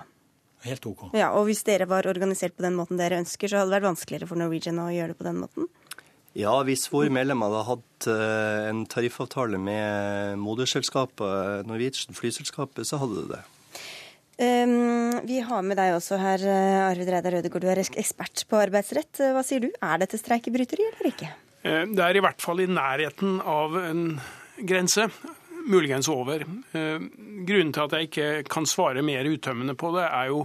Helt 0.66 0.86
ok. 0.86 1.06
Ja, 1.16 1.32
Og 1.38 1.48
hvis 1.48 1.64
dere 1.68 1.88
var 1.88 2.08
organisert 2.10 2.58
på 2.58 2.66
den 2.66 2.76
måten 2.76 3.00
dere 3.00 3.22
ønsker, 3.22 3.48
så 3.48 3.62
hadde 3.62 3.72
det 3.72 3.78
vært 3.78 3.92
vanskeligere 3.94 4.28
for 4.28 4.40
Norwegian 4.40 4.82
å 4.84 4.90
gjøre 4.92 5.14
det 5.14 5.20
på 5.20 5.28
den 5.30 5.40
måten? 5.44 5.70
Ja, 6.38 6.52
hvis 6.68 6.86
våre 6.92 7.12
medlemmer 7.12 7.50
hadde 7.50 7.68
hatt 7.70 8.10
eh, 8.12 8.66
en 8.70 8.84
tariffavtale 8.92 9.58
med 9.62 10.38
moderselskapet 10.42 11.66
Norwegian, 11.68 12.18
flyselskapet, 12.18 12.86
så 12.88 13.00
hadde 13.02 13.24
det 13.24 13.40
det. 13.40 13.42
Um, 14.40 15.18
vi 15.28 15.42
har 15.44 15.64
med 15.68 15.76
deg 15.80 15.98
også 15.98 16.20
her, 16.22 16.44
eh, 16.48 16.84
Arvid 16.86 17.10
Reidar 17.12 17.36
Rødegård, 17.36 17.66
du 17.66 17.72
er 17.72 17.82
ekspert 17.82 18.46
på 18.48 18.60
arbeidsrett. 18.60 19.24
Hva 19.36 19.44
sier 19.48 19.66
du, 19.66 19.72
er 19.84 20.04
dette 20.04 20.20
streikebryteri 20.20 20.86
eller 20.92 21.10
ikke? 21.12 21.32
Det 21.60 22.00
er 22.00 22.16
i 22.16 22.22
hvert 22.24 22.40
fall 22.40 22.62
i 22.64 22.70
nærheten 22.72 23.42
av 23.44 23.74
en 23.82 24.04
grense, 24.64 25.10
muligens 25.70 26.10
over. 26.12 26.44
Grunnen 26.74 27.72
til 27.76 27.86
at 27.86 27.96
jeg 27.96 28.10
ikke 28.10 28.28
kan 28.50 28.68
svare 28.70 29.04
mer 29.06 29.28
uttømmende 29.30 29.78
på 29.78 29.94
det, 29.96 30.08
er 30.10 30.32
jo 30.34 30.44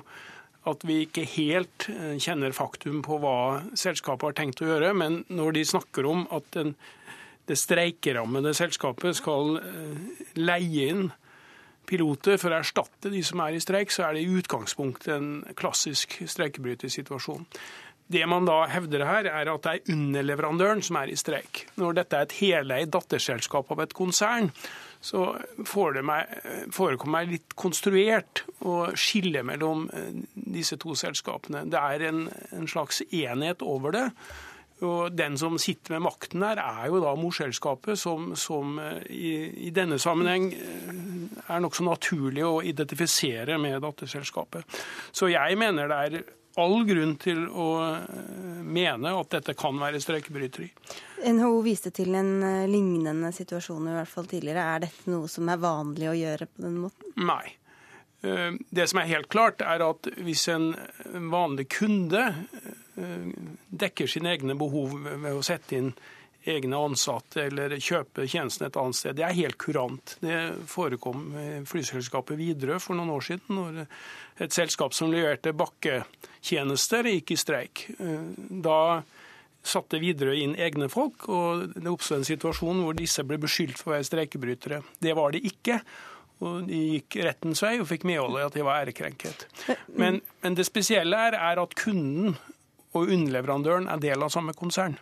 at 0.70 0.84
vi 0.88 1.02
ikke 1.04 1.26
helt 1.34 1.88
eh, 1.92 2.14
kjenner 2.22 2.54
faktum 2.56 3.02
på 3.04 3.18
hva 3.20 3.64
selskapet 3.76 4.30
har 4.30 4.36
tenkt 4.38 4.62
å 4.64 4.70
gjøre. 4.70 4.94
Men 4.96 5.22
når 5.32 5.58
de 5.58 5.64
snakker 5.68 6.08
om 6.08 6.24
at 6.32 6.46
den, 6.56 6.72
det 7.48 7.58
streikerammede 7.60 8.54
selskapet 8.56 9.20
skal 9.20 9.58
eh, 9.60 10.24
leie 10.40 10.88
inn 10.88 11.10
piloter 11.84 12.38
for 12.40 12.48
å 12.48 12.62
erstatte 12.62 13.12
de 13.12 13.20
som 13.26 13.42
er 13.44 13.58
i 13.58 13.60
streik, 13.60 13.92
så 13.92 14.06
er 14.06 14.16
det 14.16 14.24
i 14.24 14.38
utgangspunktet 14.40 15.12
en 15.12 15.32
klassisk 15.58 16.16
streikebrytersituasjon. 16.32 17.44
Det 18.12 18.24
man 18.28 18.44
da 18.44 18.64
hevder 18.68 19.06
her, 19.08 19.28
er 19.30 19.48
at 19.48 19.64
det 19.64 19.74
er 19.74 19.92
underleverandøren 19.94 20.82
som 20.84 20.98
er 21.00 21.12
i 21.12 21.16
streik. 21.18 21.64
Når 21.80 22.00
dette 22.00 22.18
er 22.18 22.26
et 22.26 22.38
heleid 22.40 22.92
datterselskap 22.92 23.70
av 23.72 23.84
et 23.84 23.94
konsern, 23.96 24.50
så 25.04 25.34
forekommer 25.68 27.12
meg 27.12 27.32
litt 27.32 27.54
konstruert 27.60 28.44
å 28.64 28.94
skille 28.96 29.42
mellom 29.44 29.86
eh, 29.92 30.10
disse 30.32 30.78
to 30.80 30.96
selskapene. 30.96 31.66
Det 31.68 31.80
er 31.80 32.06
en, 32.08 32.26
en 32.56 32.68
slags 32.70 33.02
enhet 33.10 33.64
over 33.64 33.96
det. 33.96 34.06
Og 34.84 35.12
Den 35.14 35.36
som 35.38 35.58
sitter 35.60 35.96
med 35.96 36.06
makten 36.08 36.42
her, 36.42 36.58
er 36.60 36.88
jo 36.90 37.02
da 37.04 37.12
morselskapet, 37.18 37.98
som, 38.00 38.32
som 38.36 38.78
eh, 38.82 39.04
i, 39.12 39.34
i, 39.68 39.74
denne 39.76 40.00
sammenheng 40.00 40.48
eh, 40.56 40.94
er 41.46 41.60
nokså 41.62 41.84
naturlig 41.86 42.44
å 42.48 42.62
identifisere 42.64 43.60
med 43.60 43.80
datterselskapet. 43.84 44.64
Så 45.12 45.28
jeg 45.32 45.60
mener 45.60 45.92
det 45.92 46.00
er 46.00 46.24
all 46.60 46.84
grunn 46.86 47.16
til 47.20 47.46
å 47.48 47.68
mene 48.64 49.12
at 49.18 49.32
dette 49.38 49.54
kan 49.58 49.78
være 49.80 50.00
streikebryteri. 50.02 50.70
NHO 51.24 51.60
viste 51.64 51.90
til 51.94 52.14
en 52.18 52.32
eh, 52.44 52.64
lignende 52.70 53.32
situasjon 53.34 53.88
i 53.88 53.96
hvert 53.96 54.10
fall 54.10 54.26
tidligere. 54.28 54.64
Er 54.74 54.84
dette 54.86 55.12
noe 55.12 55.28
som 55.30 55.48
er 55.48 55.62
vanlig 55.62 56.10
å 56.10 56.16
gjøre 56.18 56.48
på 56.50 56.64
den 56.66 56.80
måten? 56.82 57.14
Nei. 57.16 57.56
Eh, 58.24 58.58
det 58.70 58.88
som 58.90 59.00
er 59.00 59.10
helt 59.10 59.30
klart, 59.32 59.64
er 59.64 59.84
at 59.86 60.10
hvis 60.24 60.46
en 60.52 60.72
vanlig 61.32 61.68
kunde 61.78 62.26
eh, 62.34 63.30
dekker 63.84 64.10
sine 64.10 64.34
egne 64.34 64.58
behov 64.58 64.98
ved 65.06 65.32
å 65.32 65.44
sette 65.44 65.80
inn 65.80 65.94
egne 66.44 66.76
ansatte 66.76 67.46
eller 67.46 67.76
kjøpe 67.78 68.26
tjenesten 68.28 68.66
et 68.68 68.78
annet 68.80 68.98
sted. 68.98 69.16
Det 69.16 69.24
er 69.26 69.36
helt 69.38 69.58
kurant. 69.60 70.16
Det 70.20 70.38
forekom 70.68 71.26
flyselskapet 71.68 72.38
Widerøe 72.40 72.80
for 72.82 72.98
noen 72.98 73.14
år 73.14 73.26
siden, 73.30 73.58
når 73.58 74.44
et 74.44 74.56
selskap 74.56 74.96
som 74.96 75.12
leverte 75.12 75.54
bakketjenester, 75.56 77.08
gikk 77.14 77.34
i 77.34 77.40
streik. 77.40 77.86
Da 78.64 78.78
satte 79.64 80.00
Widerøe 80.02 80.42
inn 80.42 80.56
egne 80.60 80.90
folk, 80.92 81.28
og 81.32 81.70
det 81.74 81.88
oppstod 81.90 82.20
en 82.20 82.28
situasjon 82.28 82.82
hvor 82.84 82.96
disse 82.98 83.24
ble 83.26 83.38
beskyldt 83.40 83.80
for 83.80 83.92
å 83.92 83.96
være 83.96 84.08
streikebrytere. 84.10 84.82
Det 85.00 85.14
var 85.16 85.32
de 85.34 85.40
ikke. 85.48 85.80
Og 86.44 86.66
de 86.68 86.80
gikk 86.96 87.20
rettens 87.24 87.62
vei 87.62 87.76
og 87.78 87.86
fikk 87.88 88.04
medhold 88.10 88.36
i 88.40 88.44
at 88.44 88.56
de 88.56 88.64
var 88.66 88.82
ærekrenket. 88.82 89.46
Men, 89.94 90.18
men, 90.42 90.56
det 90.58 90.66
spesielle 90.66 91.16
er, 91.30 91.38
er 91.38 91.60
at 91.62 91.76
kunden 91.78 92.34
og 92.94 93.08
underleverandøren 93.08 93.86
er 93.90 94.02
del 94.02 94.24
av 94.26 94.32
samme 94.34 94.52
konsern. 94.58 94.98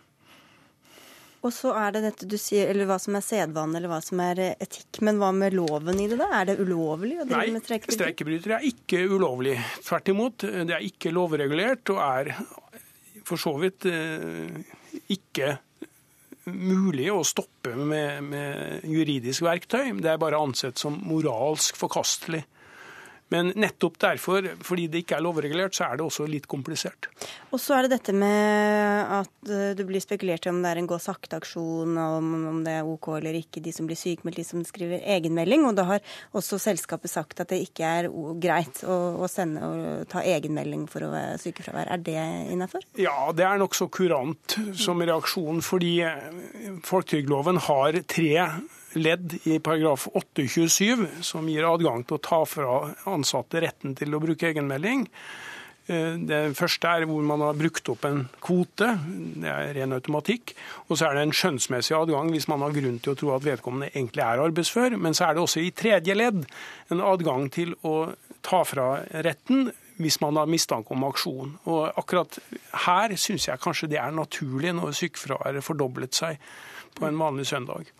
Og 1.43 1.51
så 1.51 1.73
er 1.75 1.91
det 1.91 2.01
dette 2.05 2.27
du 2.29 2.37
sier, 2.39 2.69
eller 2.71 2.87
hva 2.87 2.95
som 3.03 3.17
er 3.19 3.25
sedvane 3.25 3.75
eller 3.75 3.91
hva 3.91 3.99
som 4.03 4.21
er 4.23 4.39
etikk. 4.53 5.01
Men 5.03 5.19
hva 5.19 5.33
med 5.35 5.55
loven 5.57 5.99
i 5.99 6.07
det, 6.07 6.17
da? 6.21 6.29
Er 6.39 6.47
det 6.51 6.55
ulovlig 6.63 7.17
å 7.19 7.27
drive 7.27 7.41
Nei, 7.41 7.55
med 7.55 7.65
streikebrytere? 7.65 7.97
Nei, 7.97 7.99
streikebrytere 7.99 8.59
er 8.59 8.69
ikke 8.69 9.01
ulovlig. 9.11 9.57
Tvert 9.83 10.13
imot. 10.13 10.47
Det 10.47 10.77
er 10.77 10.87
ikke 10.87 11.11
lovregulert 11.11 11.91
og 11.91 11.99
er 12.05 12.31
for 13.27 13.39
så 13.39 13.53
vidt 13.59 13.87
eh, 13.91 14.63
ikke 15.11 15.57
mulig 16.51 17.07
å 17.11 17.21
stoppe 17.27 17.75
med, 17.75 18.23
med 18.27 18.87
juridisk 18.87 19.45
verktøy. 19.45 19.93
Det 20.03 20.11
er 20.11 20.19
bare 20.21 20.39
ansett 20.43 20.79
som 20.79 20.97
moralsk 21.07 21.77
forkastelig. 21.79 22.43
Men 23.33 23.49
nettopp 23.57 23.97
derfor, 24.01 24.45
fordi 24.61 24.87
det 24.93 25.03
ikke 25.03 25.17
er 25.17 25.23
lovregulert, 25.25 25.73
så 25.73 25.87
er 25.87 25.97
det 25.97 26.05
også 26.05 26.27
litt 26.29 26.45
komplisert. 26.49 27.07
Og 27.49 27.61
så 27.61 27.77
er 27.77 27.87
det 27.87 27.95
dette 27.95 28.13
med 28.13 29.13
at 29.17 29.49
eh, 29.49 29.71
det 29.77 29.85
blir 29.89 30.03
spekulert 30.03 30.45
i 30.45 30.51
om 30.51 30.61
det 30.61 30.69
er 30.69 30.81
en 30.81 30.89
gå 30.89 30.99
sakte-aksjon, 31.01 31.97
om, 31.97 32.29
om 32.51 32.59
det 32.65 32.75
er 32.77 32.89
OK 32.89 33.09
eller 33.17 33.39
ikke, 33.39 33.63
de 33.65 33.73
som 33.73 33.89
blir 33.89 33.97
sykemeldt, 33.97 34.37
de 34.41 34.45
som 34.45 34.61
skriver 34.67 35.01
egenmelding. 35.15 35.65
Og 35.69 35.77
da 35.79 35.87
har 35.89 36.13
også 36.37 36.61
selskapet 36.61 37.11
sagt 37.11 37.41
at 37.41 37.49
det 37.53 37.63
ikke 37.65 37.89
er 37.89 38.09
greit 38.43 38.83
å, 38.85 38.99
å 39.25 39.31
sende 39.31 39.65
og 39.65 40.05
ta 40.13 40.21
egenmelding 40.21 40.85
for 40.91 41.07
å 41.07 41.11
være 41.13 41.41
sykefravær. 41.41 41.89
Er 41.95 42.05
det 42.05 42.19
innafor? 42.53 42.85
Ja, 43.01 43.17
det 43.33 43.47
er 43.49 43.61
nokså 43.61 43.89
kurant 43.93 44.59
som 44.77 45.01
reaksjon, 45.01 45.63
fordi 45.65 45.95
folketrygdloven 46.85 47.63
har 47.65 47.97
tre 48.05 48.31
ledd 48.99 49.37
i 49.49 49.59
paragraf 49.63 50.07
827 50.13 51.23
som 51.25 51.47
gir 51.49 51.65
adgang 51.67 52.03
til 52.05 52.19
å 52.19 52.23
ta 52.23 52.43
fra 52.49 52.77
ansatte 53.09 53.63
retten 53.63 53.95
til 53.97 54.13
å 54.13 54.21
bruke 54.23 54.51
egenmelding. 54.51 55.07
Eh, 55.91 56.15
det 56.15 56.55
første 56.55 56.87
er 56.87 57.05
hvor 57.09 57.23
man 57.27 57.43
har 57.43 57.57
brukt 57.59 57.89
opp 57.91 58.05
en 58.07 58.23
kvote, 58.43 58.87
det 59.43 59.51
er 59.51 59.73
ren 59.79 59.95
automatikk. 59.97 60.55
Og 60.87 60.97
så 60.97 61.09
er 61.09 61.17
det 61.17 61.27
en 61.27 61.35
skjønnsmessig 61.35 61.97
adgang 61.97 62.31
hvis 62.31 62.47
man 62.51 62.63
har 62.63 62.75
grunn 62.75 63.01
til 63.03 63.13
å 63.13 63.19
tro 63.19 63.33
at 63.35 63.47
vedkommende 63.47 63.91
egentlig 63.91 64.23
er 64.23 64.43
arbeidsfør. 64.45 64.97
Men 64.97 65.17
så 65.17 65.27
er 65.27 65.35
det 65.35 65.43
også 65.43 65.63
i 65.63 65.73
tredje 65.75 66.15
ledd 66.15 66.45
en 66.93 67.03
adgang 67.03 67.49
til 67.53 67.75
å 67.83 68.13
ta 68.43 68.63
fra 68.67 68.87
retten 69.25 69.71
hvis 70.01 70.19
man 70.23 70.39
har 70.39 70.49
mistanke 70.49 70.95
om 70.95 71.03
aksjon. 71.07 71.57
Og 71.69 71.99
akkurat 71.99 72.39
her 72.87 73.13
syns 73.19 73.49
jeg 73.49 73.61
kanskje 73.61 73.91
det 73.91 73.99
er 74.01 74.15
naturlig 74.15 74.73
når 74.75 74.95
sykefraværet 74.97 75.65
fordoblet 75.65 76.15
seg 76.17 76.39
på 76.97 77.07
en 77.07 77.19
vanlig 77.19 77.49
søndag. 77.49 77.91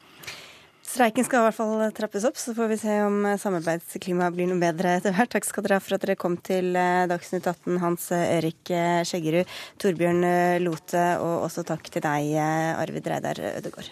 Streiken 0.94 1.26
skal 1.26 1.42
i 1.42 1.46
hvert 1.48 1.58
fall 1.58 1.80
trappes 1.98 2.26
opp, 2.28 2.36
så 2.38 2.54
får 2.54 2.68
vi 2.70 2.76
se 2.78 2.96
om 3.02 3.24
samarbeidsklimaet 3.42 4.36
blir 4.36 4.46
noe 4.52 4.62
bedre 4.62 4.92
etter 5.00 5.16
hvert. 5.16 5.32
Takk 5.34 5.48
skal 5.48 5.66
dere 5.66 5.80
ha 5.80 5.82
for 5.82 5.98
at 5.98 6.06
dere 6.06 6.16
kom 6.22 6.36
til 6.46 6.78
eh, 6.78 7.08
Dagsnytt 7.10 7.50
18, 7.50 7.80
Hans 7.82 8.06
Erik 8.14 8.70
eh, 8.70 9.02
Skjeggerud, 9.02 9.50
Torbjørn 9.82 10.22
eh, 10.30 10.60
Lote, 10.62 11.08
og 11.18 11.48
også 11.48 11.66
takk 11.66 11.90
til 11.90 12.06
deg, 12.06 12.38
Arvid 12.78 13.10
Reidar 13.10 13.42
Ødegård. 13.56 13.90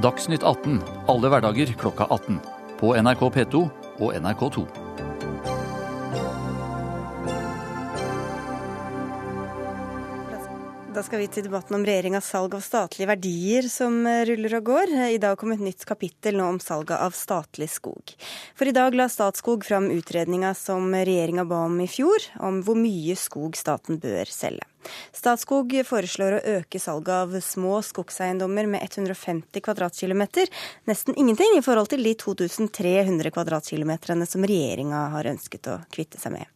Dagsnytt 0.00 0.46
18 0.46 0.80
alle 1.12 1.36
hverdager 1.36 1.76
klokka 1.76 2.08
18. 2.08 2.40
På 2.80 2.96
NRK 2.96 3.28
P2 3.36 3.66
og 4.00 4.14
NRK2. 4.16 4.87
Da 10.98 11.04
skal 11.06 11.20
vi 11.22 11.28
til 11.30 11.44
debatten 11.46 11.76
om 11.76 11.84
regjeringas 11.86 12.26
salg 12.32 12.56
av 12.58 12.62
statlige 12.64 13.06
verdier 13.06 13.68
som 13.70 14.00
eh, 14.10 14.24
ruller 14.26 14.56
og 14.58 14.64
går. 14.66 14.92
I 15.14 15.20
dag 15.22 15.36
kom 15.38 15.52
et 15.54 15.62
nytt 15.62 15.84
kapittel 15.86 16.34
nå 16.40 16.48
om 16.50 16.58
salget 16.58 16.98
av 16.98 17.14
statlig 17.14 17.68
skog. 17.70 18.16
For 18.58 18.66
i 18.66 18.74
dag 18.74 18.96
la 18.98 19.06
Statskog 19.06 19.62
fram 19.62 19.86
utredninga 19.94 20.50
som 20.58 20.90
regjeringa 20.90 21.44
ba 21.46 21.60
om 21.68 21.78
i 21.78 21.86
fjor, 21.86 22.26
om 22.42 22.58
hvor 22.66 22.74
mye 22.82 23.14
skog 23.14 23.54
staten 23.54 24.02
bør 24.02 24.26
selge. 24.26 24.66
Statskog 25.14 25.74
foreslår 25.86 26.38
å 26.38 26.42
øke 26.58 26.80
salget 26.82 27.12
av 27.14 27.36
små 27.44 27.80
skogseiendommer 27.84 28.68
med 28.70 28.84
150 28.86 29.62
kvadratkilometer, 29.64 30.50
nesten 30.88 31.16
ingenting 31.18 31.58
i 31.58 31.62
forhold 31.64 31.90
til 31.92 32.04
de 32.06 32.14
2300 32.18 33.32
kvadratkilometerne 33.34 34.28
som 34.28 34.46
regjeringa 34.48 35.06
har 35.14 35.30
ønsket 35.32 35.70
å 35.72 35.78
kvitte 35.94 36.20
seg 36.22 36.38
med. 36.38 36.46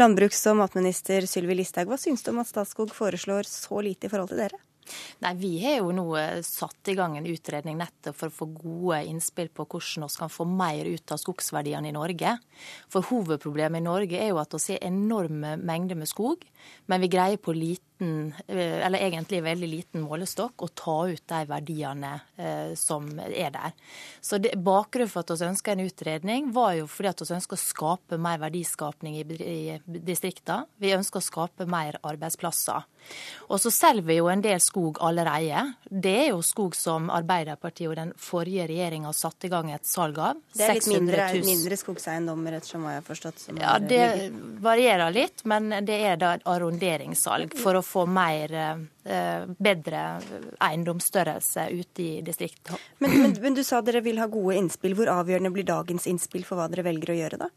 Landbruks- 0.00 0.46
og 0.50 0.60
matminister 0.62 1.28
Sylvi 1.30 1.60
Listhaug, 1.60 1.90
hva 1.90 2.00
syns 2.00 2.24
du 2.26 2.32
om 2.34 2.42
at 2.42 2.50
Statskog 2.50 2.92
foreslår 2.96 3.48
så 3.48 3.82
lite 3.84 4.08
i 4.08 4.12
forhold 4.12 4.34
til 4.34 4.44
dere? 4.44 4.64
Nei, 5.24 5.34
Vi 5.40 5.52
har 5.64 5.80
jo 5.80 5.92
nå 5.94 6.06
eh, 6.18 6.40
satt 6.46 6.90
i 6.90 6.96
gang 6.98 7.16
en 7.18 7.28
utredning 7.28 7.78
nettopp 7.80 8.16
for 8.16 8.30
å 8.30 8.36
få 8.40 8.48
gode 8.54 9.02
innspill 9.10 9.50
på 9.52 9.66
hvordan 9.66 10.06
vi 10.06 10.20
kan 10.22 10.32
få 10.32 10.46
mer 10.48 10.88
ut 10.88 11.12
av 11.12 11.20
skogsverdiene 11.20 11.90
i 11.90 11.96
Norge. 11.96 12.36
For 12.92 13.06
Hovedproblemet 13.10 13.80
i 13.82 13.86
Norge 13.86 14.20
er 14.20 14.32
jo 14.32 14.40
at 14.42 14.56
vi 14.56 14.76
har 14.76 14.88
enorme 14.90 15.56
mengder 15.60 15.98
med 15.98 16.10
skog, 16.10 16.44
men 16.90 17.00
vi 17.02 17.10
greier 17.12 17.40
på 17.40 17.54
liten, 17.56 18.32
eh, 18.48 18.80
eller 18.86 19.04
egentlig 19.04 19.42
veldig 19.44 19.70
liten 19.70 20.04
målestokk 20.04 20.64
å 20.64 20.70
ta 20.74 20.96
ut 21.10 21.24
de 21.32 21.40
verdiene 21.50 22.12
eh, 22.36 22.72
som 22.78 23.08
er 23.28 23.54
der. 23.54 23.76
Så 24.20 24.40
det, 24.42 24.56
Bakgrunnen 24.60 25.10
for 25.12 25.24
at 25.24 25.34
vi 25.36 25.50
ønsker 25.50 25.76
en 25.76 25.86
utredning, 25.86 26.50
var 26.56 26.74
jo 26.80 26.88
fordi 26.90 27.12
at 27.12 27.24
vi 27.24 27.36
ønsker 27.38 27.58
å 27.58 27.64
skape 27.64 28.20
mer 28.20 28.40
verdiskapning 28.42 29.20
i, 29.20 29.24
i 29.40 29.60
distriktene. 29.86 30.66
Vi 30.80 30.94
ønsker 30.96 31.20
å 31.20 31.28
skape 31.30 31.68
mer 31.70 32.00
arbeidsplasser. 32.02 32.88
Og 33.50 33.58
så 33.58 33.72
selger 33.74 34.06
vi 34.06 34.16
jo 34.20 34.28
en 34.30 34.42
del 34.44 34.60
skog 34.62 35.00
allerede. 35.02 35.64
Det 35.90 36.12
er 36.22 36.28
jo 36.30 36.42
skog 36.46 36.76
som 36.78 37.08
Arbeiderpartiet 37.10 37.90
og 37.90 37.96
den 37.98 38.12
forrige 38.20 38.68
regjeringa 38.70 39.10
satte 39.16 39.48
i 39.48 39.50
gang 39.50 39.72
et 39.74 39.88
salg 39.88 40.20
av. 40.22 40.38
Det 40.54 40.68
er 40.68 40.78
litt 40.78 40.90
mindre, 40.92 41.26
mindre 41.48 41.80
skogseiendommer, 41.80 42.60
ettersom 42.60 42.86
hva 42.86 42.94
jeg 42.94 43.02
har 43.02 43.08
forstått. 43.08 43.42
ja, 43.58 43.74
det 43.82 44.04
varierer 44.62 45.10
litt, 45.14 45.44
men 45.50 45.72
det 45.86 45.98
er 46.12 46.20
da 46.20 46.36
et 46.38 46.46
arronderingssalg 46.46 47.58
for 47.58 47.80
å 47.80 47.84
få 47.84 48.06
mer 48.06 48.54
Eh, 49.10 49.44
bedre 49.58 50.20
eiendomsstørrelse 50.60 51.62
ute 51.72 52.02
i 52.02 52.20
distriktet. 52.22 52.76
Men, 52.98 53.14
men, 53.22 53.32
men, 53.40 53.54
du 53.56 53.62
sa 53.64 53.78
dere 53.80 54.02
vil 54.04 54.20
ha 54.20 54.26
gode 54.28 54.58
innspill. 54.60 54.92
Hvor 54.98 55.08
avgjørende 55.08 55.50
blir 55.54 55.64
dagens 55.64 56.04
innspill 56.10 56.44
for 56.44 56.60
hva 56.60 56.66
dere 56.68 56.84
velger 56.84 57.14
å 57.14 57.16
gjøre, 57.16 57.38
da? 57.40 57.48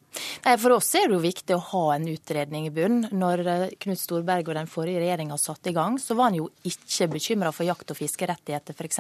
For 0.56 0.78
oss 0.78 0.94
er 0.96 1.10
det 1.10 1.18
jo 1.18 1.20
viktig 1.26 1.58
å 1.58 1.66
ha 1.74 1.84
en 1.98 2.08
utredning 2.08 2.70
i 2.70 2.72
bunn. 2.72 3.10
Når 3.12 3.44
eh, 3.44 3.66
Knut 3.84 4.00
Storberget 4.00 4.54
og 4.54 4.58
den 4.62 4.72
forrige 4.72 5.04
regjeringa 5.04 5.33
satte 5.40 5.70
i 5.70 5.75
gang, 5.75 6.00
så 6.00 6.16
var 6.18 6.32
han 6.32 6.40
jo 6.40 6.50
ikke 6.68 7.08
bekymra 7.13 7.52
for 7.54 7.68
jakt- 7.68 7.92
og 7.94 7.98
fiskerettigheter, 7.98 8.74
f.eks. 8.78 9.00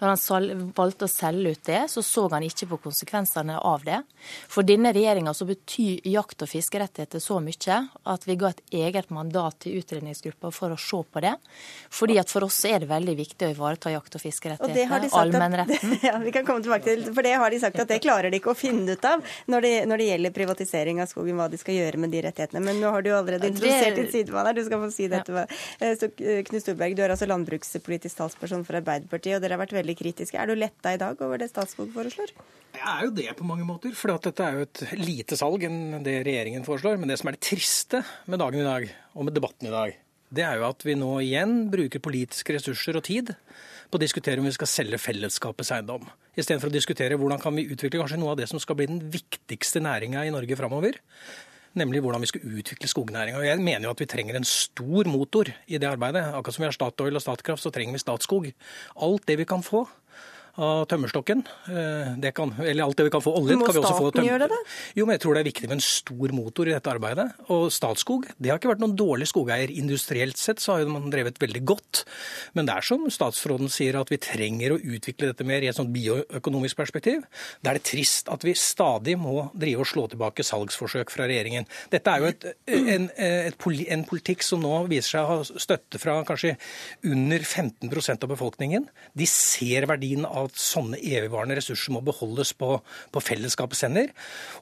Når 0.00 0.12
han 0.28 0.72
valgte 0.76 1.06
å 1.08 1.10
selge 1.10 1.54
ut 1.54 1.64
det, 1.68 1.82
så 1.90 2.02
så 2.02 2.26
han 2.32 2.42
ikke 2.46 2.68
på 2.72 2.80
konsekvensene 2.88 3.58
av 3.60 3.84
det. 3.86 4.00
For 4.48 4.66
denne 4.66 4.92
regjeringa 4.94 5.34
så 5.34 5.46
betyr 5.48 6.04
jakt- 6.08 6.42
og 6.42 6.50
fiskerettigheter 6.50 7.22
så 7.22 7.40
mye 7.44 7.78
at 8.14 8.26
vi 8.28 8.36
ga 8.40 8.50
et 8.52 8.62
eget 8.84 9.10
mandat 9.14 9.58
til 9.64 9.78
utredningsgruppa 9.80 10.50
for 10.54 10.74
å 10.74 10.78
se 10.80 11.02
på 11.10 11.20
det. 11.24 11.34
Fordi 11.90 12.18
at 12.20 12.30
For 12.34 12.42
oss 12.42 12.64
er 12.66 12.80
det 12.82 12.88
veldig 12.90 13.14
viktig 13.14 13.46
å 13.46 13.52
ivareta 13.52 13.92
jakt- 13.92 14.16
og 14.18 14.22
fiskerettigheter, 14.24 15.10
allmennretten. 15.14 15.98
Ja, 16.08 16.18
vi 16.18 16.32
kan 16.34 16.44
komme 16.46 16.64
tilbake 16.64 16.84
til, 16.88 17.04
for 17.14 17.22
Det 17.22 17.34
har 17.38 17.50
de 17.50 17.60
sagt 17.62 17.78
at 17.78 17.88
det 17.88 18.00
klarer 18.02 18.30
de 18.32 18.40
ikke 18.40 18.50
å 18.52 18.58
finne 18.58 18.96
ut 18.96 19.04
av 19.06 19.22
når 19.46 19.66
det, 19.66 19.72
når 19.88 20.02
det 20.02 20.08
gjelder 20.08 20.34
privatisering 20.34 21.00
av 21.02 21.08
skogen, 21.10 21.38
hva 21.38 21.46
de 21.52 21.60
skal 21.60 21.78
gjøre 21.78 22.00
med 22.02 22.10
de 22.10 22.24
rettighetene. 22.26 22.62
Men 22.64 22.80
nå 22.82 22.90
har 22.90 23.04
du 23.04 23.10
jo 23.12 23.18
allerede 23.20 23.48
introdusert 23.52 23.96
din 24.00 24.10
sidemann 24.10 24.50
her, 24.50 24.58
du 24.58 24.64
skal 24.66 24.82
få 24.82 24.90
si 24.92 25.06
det 25.08 25.22
Ja. 25.22 25.22
Eh, 25.42 25.94
så 25.98 26.08
eh, 26.22 26.42
Knut 26.46 26.64
Storberg, 26.64 26.96
du 26.96 27.02
er 27.04 27.14
altså 27.14 27.28
landbrukspolitisk 27.30 28.20
talsperson 28.20 28.64
for 28.66 28.78
Arbeiderpartiet, 28.80 29.38
og 29.38 29.44
dere 29.44 29.58
har 29.58 29.64
vært 29.64 29.76
veldig 29.76 29.96
kritiske. 29.98 30.38
Er 30.38 30.50
du 30.50 30.56
letta 30.58 30.94
i 30.94 31.00
dag 31.00 31.20
over 31.24 31.42
det 31.42 31.50
Statskog 31.50 31.90
foreslår? 31.94 32.32
Jeg 32.74 32.86
er 32.90 33.04
jo 33.06 33.12
det 33.14 33.28
på 33.38 33.46
mange 33.46 33.66
måter, 33.66 33.92
for 33.94 34.14
dette 34.14 34.46
er 34.46 34.58
jo 34.58 34.64
et 34.66 34.84
lite 34.98 35.38
salg 35.38 35.62
enn 35.68 36.00
det 36.06 36.20
regjeringen 36.26 36.66
foreslår. 36.66 36.98
Men 36.98 37.12
det 37.12 37.20
som 37.20 37.30
er 37.30 37.38
det 37.38 37.44
triste 37.46 38.02
med 38.30 38.42
dagen 38.42 38.64
i 38.64 38.66
dag, 38.66 38.88
og 39.14 39.28
med 39.28 39.36
debatten 39.36 39.70
i 39.70 39.74
dag, 39.74 39.94
det 40.34 40.42
er 40.42 40.58
jo 40.58 40.66
at 40.66 40.82
vi 40.82 40.96
nå 40.98 41.12
igjen 41.22 41.68
bruker 41.70 42.02
politiske 42.02 42.56
ressurser 42.56 42.98
og 42.98 43.06
tid 43.06 43.34
på 43.90 43.98
å 43.98 44.02
diskutere 44.02 44.42
om 44.42 44.48
vi 44.48 44.54
skal 44.56 44.70
selge 44.70 44.98
fellesskapets 44.98 45.70
eiendom. 45.76 46.08
Istedenfor 46.34 46.72
å 46.72 46.74
diskutere 46.74 47.18
hvordan 47.20 47.38
kan 47.42 47.54
vi 47.54 47.68
utvikle 47.70 48.00
kanskje 48.00 48.18
noe 48.18 48.32
av 48.32 48.40
det 48.40 48.48
som 48.50 48.58
skal 48.62 48.78
bli 48.78 48.88
den 48.90 49.02
viktigste 49.12 49.82
næringa 49.84 50.24
i 50.26 50.32
Norge 50.34 50.58
framover. 50.58 50.98
Nemlig 51.74 52.04
hvordan 52.04 52.22
vi 52.22 52.30
skal 52.30 52.44
utvikle 52.46 52.88
skognæringa. 52.88 53.42
Jeg 53.42 53.58
mener 53.58 53.88
jo 53.88 53.94
at 53.96 54.00
vi 54.00 54.06
trenger 54.06 54.36
en 54.38 54.46
stor 54.46 55.08
motor 55.10 55.50
i 55.66 55.78
det 55.78 55.88
arbeidet. 55.90 56.22
Akkurat 56.30 56.54
som 56.54 56.62
vi 56.62 56.68
har 56.70 56.76
Statoil 56.76 57.18
og 57.18 57.24
Statkraft, 57.24 57.62
så 57.62 57.72
trenger 57.74 57.96
vi 57.96 58.02
Statskog. 58.02 58.46
Alt 59.02 59.26
det 59.26 59.38
vi 59.40 59.46
kan 59.48 59.64
få 59.66 59.82
av 60.62 60.84
tømmerstokken. 60.90 61.42
Eh, 61.66 62.30
kan, 62.34 62.52
eller 62.62 62.84
alt 62.84 62.98
det 62.98 63.08
vi 63.08 63.12
kan 63.14 63.22
få 63.24 63.34
olje. 63.40 63.56
Må 63.58 63.68
staten 63.70 64.26
gjøre 64.26 64.46
det, 64.46 64.50
da? 64.52 64.58
Jo, 64.98 65.06
men 65.06 65.16
jeg 65.16 65.24
tror 65.24 65.36
det 65.36 65.42
er 65.42 65.48
viktig 65.48 65.70
med 65.70 65.76
en 65.78 65.84
stor 65.84 66.34
motor 66.36 66.70
i 66.70 66.74
dette 66.74 66.92
arbeidet. 66.92 67.26
Og 67.54 67.66
Statskog 67.74 68.28
det 68.38 68.52
har 68.52 68.60
ikke 68.60 68.70
vært 68.72 68.84
noen 68.84 68.96
dårlig 68.98 69.28
skogeier. 69.30 69.72
Industrielt 69.74 70.38
sett 70.40 70.62
så 70.62 70.76
har 70.76 70.90
man 70.90 71.10
drevet 71.12 71.40
veldig 71.42 71.64
godt. 71.66 72.04
Men 72.54 72.68
det 72.68 72.76
er 72.76 72.86
som 72.86 73.06
statsråden 73.10 73.72
sier, 73.72 73.98
at 73.98 74.12
vi 74.12 74.20
trenger 74.22 74.76
å 74.76 74.80
utvikle 74.80 75.32
dette 75.32 75.46
mer 75.48 75.64
i 75.64 75.70
et 75.70 75.78
sånt 75.78 75.92
bioøkonomisk 75.94 76.78
perspektiv. 76.78 77.24
Da 77.60 77.72
er 77.72 77.80
det 77.80 77.88
trist 77.90 78.30
at 78.32 78.46
vi 78.46 78.54
stadig 78.58 79.16
må 79.20 79.48
drive 79.52 79.82
og 79.84 79.90
slå 79.90 80.06
tilbake 80.12 80.46
salgsforsøk 80.46 81.12
fra 81.14 81.28
regjeringen. 81.30 81.66
Dette 81.92 82.14
er 82.14 82.22
jo 82.22 82.30
et, 82.30 82.48
en, 82.70 83.10
et, 83.18 83.68
en 83.96 84.06
politikk 84.08 84.44
som 84.46 84.62
nå 84.62 84.84
viser 84.90 85.16
seg 85.16 85.24
å 85.24 85.32
ha 85.32 85.42
støtte 85.44 86.00
fra 86.02 86.20
kanskje 86.26 86.54
under 87.10 87.42
15% 87.42 88.24
av 88.26 88.32
befolkningen. 88.34 88.88
De 89.18 89.28
ser 89.28 89.88
verdien 89.90 90.26
av 90.28 90.43
at 90.48 90.60
sånne 90.60 91.00
evigvarende 91.00 91.58
ressurser 91.58 91.94
må 91.94 92.02
beholdes 92.04 92.54
på, 92.58 92.76
på 93.14 93.24
fellesskapets 93.24 93.84
hender. 93.86 94.12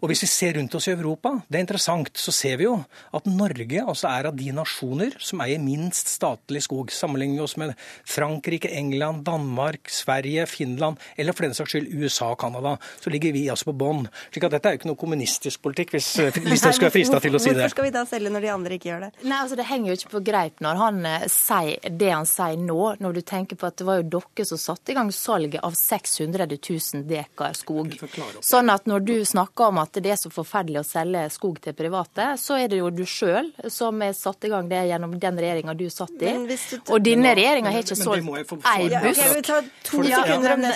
Og 0.01 0.11
hvis 0.11 0.25
vi 0.25 0.31
ser 0.31 0.57
rundt 0.59 0.75
oss 0.79 0.89
i 0.91 0.95
Europa, 0.95 1.35
det 1.49 1.61
er 1.61 1.67
interessant, 1.67 2.13
så 2.19 2.35
ser 2.35 2.59
vi 2.61 2.69
jo 2.69 2.79
at 3.13 3.29
Norge 3.29 3.85
altså 3.85 4.11
er 4.13 4.31
av 4.31 4.39
de 4.39 4.51
nasjoner 4.55 5.17
som 5.23 5.43
eier 5.45 5.63
minst 5.63 6.11
statlig 6.13 6.65
skog. 6.67 6.93
Sammenligner 6.95 7.41
vi 7.41 7.47
oss 7.47 7.59
med 7.61 7.75
Frankrike, 8.09 8.71
England, 8.73 9.25
Danmark, 9.29 9.91
Sverige, 9.93 10.47
Finland 10.51 11.01
eller 11.17 11.37
for 11.37 11.47
den 11.47 11.57
saks 11.57 11.75
skyld 11.75 11.93
USA 11.93 12.33
og 12.33 12.41
Canada, 12.41 12.77
så 13.01 13.11
ligger 13.13 13.35
vi 13.35 13.45
altså 13.53 13.71
på 13.71 13.77
bånn. 13.83 14.07
Slik 14.33 14.47
at 14.49 14.57
dette 14.57 14.69
er 14.69 14.77
jo 14.77 14.81
ikke 14.81 14.91
noe 14.91 15.01
kommunistisk 15.01 15.63
politikk, 15.65 15.95
hvis 15.97 16.11
Listhaug 16.51 16.77
skulle 16.77 16.91
være 16.91 16.97
frista 16.97 17.21
til 17.23 17.37
å 17.37 17.43
si 17.43 17.53
det. 17.53 17.59
Hvorfor 17.63 17.77
skal 17.77 17.89
vi 17.89 17.95
da 17.95 18.05
selge 18.09 18.33
når 18.33 18.47
de 18.47 18.53
andre 18.55 18.79
ikke 18.79 18.91
gjør 18.91 19.07
det? 19.07 19.11
Nei, 19.23 19.39
altså 19.39 19.59
Det 19.59 19.69
henger 19.69 19.93
jo 19.93 19.99
ikke 19.99 20.15
på 20.17 20.25
greip 20.31 20.63
når 20.65 20.81
han 20.83 21.01
eh, 21.09 21.27
sier 21.33 21.93
det 22.03 22.13
han 22.13 22.29
sier 22.29 22.61
nå, 22.61 22.81
når 23.03 23.19
du 23.19 23.23
tenker 23.33 23.59
på 23.61 23.69
at 23.69 23.79
det 23.81 23.89
var 23.89 24.01
jo 24.01 24.09
dere 24.17 24.49
som 24.49 24.61
satte 24.61 24.93
i 24.93 24.99
gang 24.99 25.13
salget 25.15 25.63
av 25.65 25.72
av 25.73 25.77
600 25.79 26.47
000 26.47 27.05
dekar 27.09 27.57
skog. 27.57 27.95
Sånn 28.45 28.71
at 28.73 28.87
når 28.91 29.05
du 29.07 29.15
snakker 29.27 29.73
om 29.73 29.81
at 29.83 29.97
det 30.03 30.13
er 30.15 30.21
så 30.21 30.31
forferdelig 30.33 30.83
å 30.83 30.87
selge 30.87 31.25
skog 31.33 31.61
til 31.65 31.77
private, 31.77 32.33
så 32.41 32.59
er 32.61 32.71
det 32.73 32.81
jo 32.83 32.91
du 32.93 33.05
sjøl 33.09 33.51
som 33.73 34.03
er 34.05 34.15
satt 34.17 34.45
i 34.47 34.53
gang 34.53 34.69
det 34.71 34.83
gjennom 34.91 35.17
den 35.21 35.41
regjeringa 35.41 35.75
du 35.79 35.87
satt 35.93 36.23
i. 36.23 36.35
Og 36.93 37.03
denne 37.05 37.35
regjeringa 37.39 37.73
har 37.73 37.85
ikke 37.85 37.99
solgt 37.99 38.55
ei 38.73 38.89
busk. 38.93 39.51
Ja, 39.53 39.61
to 39.87 40.03
sekunder 40.05 40.57
om 40.57 40.67
det. 40.67 40.75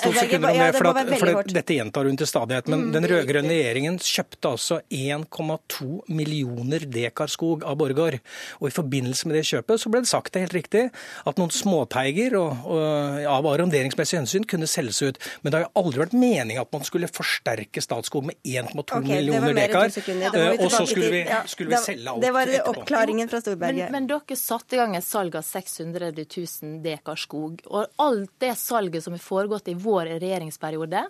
For, 0.77 1.33
at, 1.41 1.53
dette 1.53 1.77
gjentar 1.77 2.09
hun 2.09 2.19
til 2.19 2.29
stadighet. 2.31 2.71
Men 2.73 2.87
mm. 2.87 2.93
den 2.97 3.09
rød-grønne 3.13 3.53
regjeringen 3.53 3.99
kjøpte 4.03 4.53
altså 4.57 4.81
1,2 4.93 5.89
millioner 6.13 6.87
dekar 6.91 7.31
skog 7.33 7.65
av 7.67 7.79
Borregaard. 7.81 8.19
Og 8.61 8.71
i 8.71 8.75
forbindelse 8.75 9.29
med 9.29 9.41
det 9.41 9.47
kjøpet 9.51 9.83
så 9.83 9.93
ble 9.93 10.03
det 10.05 10.11
sagt 10.11 10.35
det 10.35 10.47
helt 10.47 10.57
riktig 10.57 10.85
at 11.27 11.41
noen 11.41 11.53
småteiger 11.55 12.37
og, 12.39 12.67
og, 12.71 13.27
av 13.31 13.49
arronderingsmessige 13.51 14.23
hensyn 14.23 14.47
kunne 14.49 14.69
selge 14.71 14.86
selges 14.87 15.03
ut. 15.03 15.19
Men 15.43 15.51
det 15.51 15.59
har 15.59 15.67
jo 15.67 15.83
aldri 15.83 16.03
vært 16.05 16.17
meninga 16.17 16.65
at 16.65 16.73
man 16.73 16.85
skulle 16.87 17.09
forsterke 17.11 17.83
Statskog 17.83 18.27
med 18.27 18.37
1,2 18.43 18.83
okay, 18.83 19.01
millioner 19.03 19.55
dekar. 19.57 19.93
Eh, 19.93 20.65
og 20.65 20.71
så 20.73 20.85
skulle 20.87 21.11
vi, 21.13 21.23
skulle 21.47 21.75
vi 21.75 21.83
selge 21.83 22.11
alt 22.11 22.23
etterpå. 22.23 22.27
Det 22.27 22.33
var 22.37 22.71
oppklaringen 22.73 23.33
fra 23.33 23.41
Storberget. 23.45 23.91
Men, 23.91 24.07
men 24.07 24.11
dere 24.11 24.39
satte 24.41 24.77
i 24.77 24.81
gang 24.81 24.97
et 24.99 25.07
salg 25.07 25.37
av 25.39 25.47
600 25.47 26.13
000 26.17 26.77
dekar 26.85 27.21
skog. 27.21 27.65
Og 27.71 27.87
alt 28.03 28.37
det 28.43 28.55
salget 28.61 29.05
som 29.05 29.17
har 29.17 29.25
foregått 29.25 29.73
i 29.73 29.77
vår 29.79 30.17
regjeringsperiode 30.21 31.07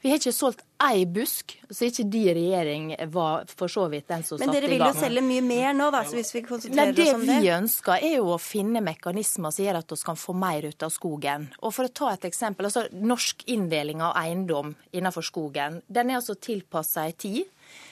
vi 0.00 0.08
har 0.08 0.20
ikke 0.20 0.32
solgt 0.32 0.62
ei 0.80 1.04
busk, 1.04 1.52
så 1.68 1.90
ikke 1.90 2.06
de 2.08 2.22
regjering 2.32 2.86
var 3.12 3.44
for 3.52 3.68
så 3.68 3.84
vidt 3.92 4.06
den 4.08 4.22
som 4.24 4.38
satte 4.38 4.46
i 4.46 4.46
gang. 4.46 4.54
Men 4.54 4.62
dere 4.62 4.70
vil 4.72 4.84
jo 4.86 4.94
selge 4.96 5.24
mye 5.26 5.42
mer 5.44 5.74
nå, 5.76 5.90
da, 5.92 6.00
så 6.08 6.16
hvis 6.16 6.32
vi 6.32 6.42
konsentrerer 6.46 6.94
Nei, 6.94 7.04
oss 7.04 7.18
om 7.18 7.26
det? 7.26 7.34
Det 7.34 7.44
vi 7.44 7.52
ønsker, 7.52 8.06
er 8.08 8.14
jo 8.16 8.30
å 8.32 8.38
finne 8.40 8.80
mekanismer 8.84 9.52
som 9.52 9.66
gjør 9.66 9.80
at 9.82 9.92
vi 9.92 10.00
kan 10.08 10.20
få 10.22 10.36
mer 10.40 10.70
ut 10.70 10.86
av 10.88 10.94
skogen. 10.94 11.50
Og 11.60 11.76
for 11.76 11.88
å 11.88 11.92
ta 12.00 12.14
et 12.14 12.24
eksempel, 12.30 12.70
altså 12.70 12.86
Norsk 12.96 13.44
inndeling 13.52 14.00
av 14.06 14.16
eiendom 14.22 14.72
innenfor 14.96 15.26
skogen, 15.26 15.82
den 15.86 16.14
er 16.14 16.22
altså 16.22 16.38
tilpassa 16.40 17.04
ei 17.04 17.16
tid 17.20 17.44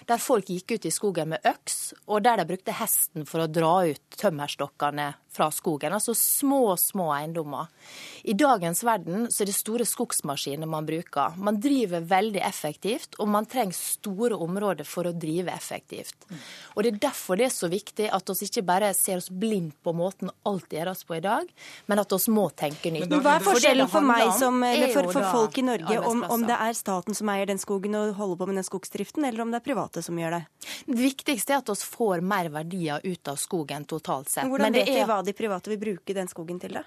der 0.09 0.21
folk 0.23 0.49
gikk 0.49 0.77
ut 0.77 0.89
i 0.89 0.93
skogen 0.93 1.35
med 1.35 1.45
øks, 1.47 1.93
og 2.09 2.25
der 2.25 2.41
de 2.41 2.49
brukte 2.49 2.77
hesten 2.77 3.27
for 3.29 3.45
å 3.45 3.51
dra 3.51 3.75
ut 3.91 4.19
tømmerstokkene 4.19 5.13
fra 5.39 5.51
skogen. 5.55 5.93
Altså 5.93 6.15
små, 6.15 6.77
små 6.81 7.11
eiendommer. 7.15 7.69
I 8.23 8.35
dagens 8.39 8.83
verden 8.85 9.29
så 9.31 9.45
er 9.45 9.51
det 9.51 9.57
store 9.57 9.87
skogsmaskiner 9.87 10.67
man 10.67 10.87
bruker. 10.89 11.37
Man 11.39 11.61
driver 11.63 12.03
veldig 12.09 12.41
effektivt, 12.43 13.19
og 13.23 13.31
man 13.31 13.47
trenger 13.47 13.77
store 13.79 14.39
områder 14.41 14.89
for 14.89 15.07
å 15.07 15.15
drive 15.15 15.53
effektivt. 15.55 16.27
Og 16.75 16.83
Det 16.83 16.95
er 16.95 17.01
derfor 17.09 17.39
det 17.39 17.49
er 17.49 17.55
så 17.55 17.69
viktig 17.71 18.09
at 18.15 18.33
vi 18.33 18.49
ikke 18.49 18.65
bare 18.67 18.91
ser 18.97 19.21
oss 19.21 19.29
blind 19.31 19.77
på 19.85 19.95
måten 19.95 20.33
alt 20.49 20.73
gjøres 20.73 21.05
på 21.07 21.19
i 21.19 21.23
dag, 21.25 21.47
men 21.87 22.03
at 22.03 22.17
vi 22.17 22.35
må 22.35 22.49
tenke 22.51 22.93
nytt. 22.95 23.09
Men 23.11 23.23
Hva 23.25 23.37
er 23.39 23.47
forskjellen 23.47 23.93
for 23.93 24.09
meg 24.09 24.33
som, 24.39 24.63
eller 24.65 24.95
for, 24.95 25.13
for 25.13 25.31
folk 25.37 25.61
i 25.61 25.67
Norge 25.69 26.01
om, 26.09 26.25
om 26.25 26.47
det 26.49 26.57
er 26.57 26.75
staten 26.79 27.15
som 27.15 27.31
eier 27.31 27.47
den 27.47 27.61
skogen 27.63 27.95
og 27.99 28.17
holder 28.19 28.41
på 28.41 28.51
med 28.51 28.61
den 28.63 28.67
skogsdriften, 28.67 29.29
eller 29.29 29.45
om 29.45 29.55
det 29.55 29.61
er 29.61 29.69
private? 29.71 29.98
Private 29.99 30.03
som 30.03 30.19
gjør 30.19 30.31
det? 30.31 30.45
Det 30.87 31.01
viktigste 31.03 31.55
er 31.55 31.63
at 31.63 31.69
vi 31.69 31.75
får 31.97 32.21
mer 32.23 32.49
verdier 32.51 33.01
ut 33.05 33.29
av 33.29 33.37
skogen 33.37 33.85
totalt 33.85 34.29
sett. 34.31 34.47
Hvordan 34.49 34.73
vet 34.73 34.89
vi 34.89 35.05
hva 35.05 35.23
de 35.23 35.33
private 35.33 35.71
vil 35.71 35.79
bruke 35.79 36.15
den 36.15 36.29
skogen 36.29 36.61
til, 36.61 36.79
da? 36.79 36.85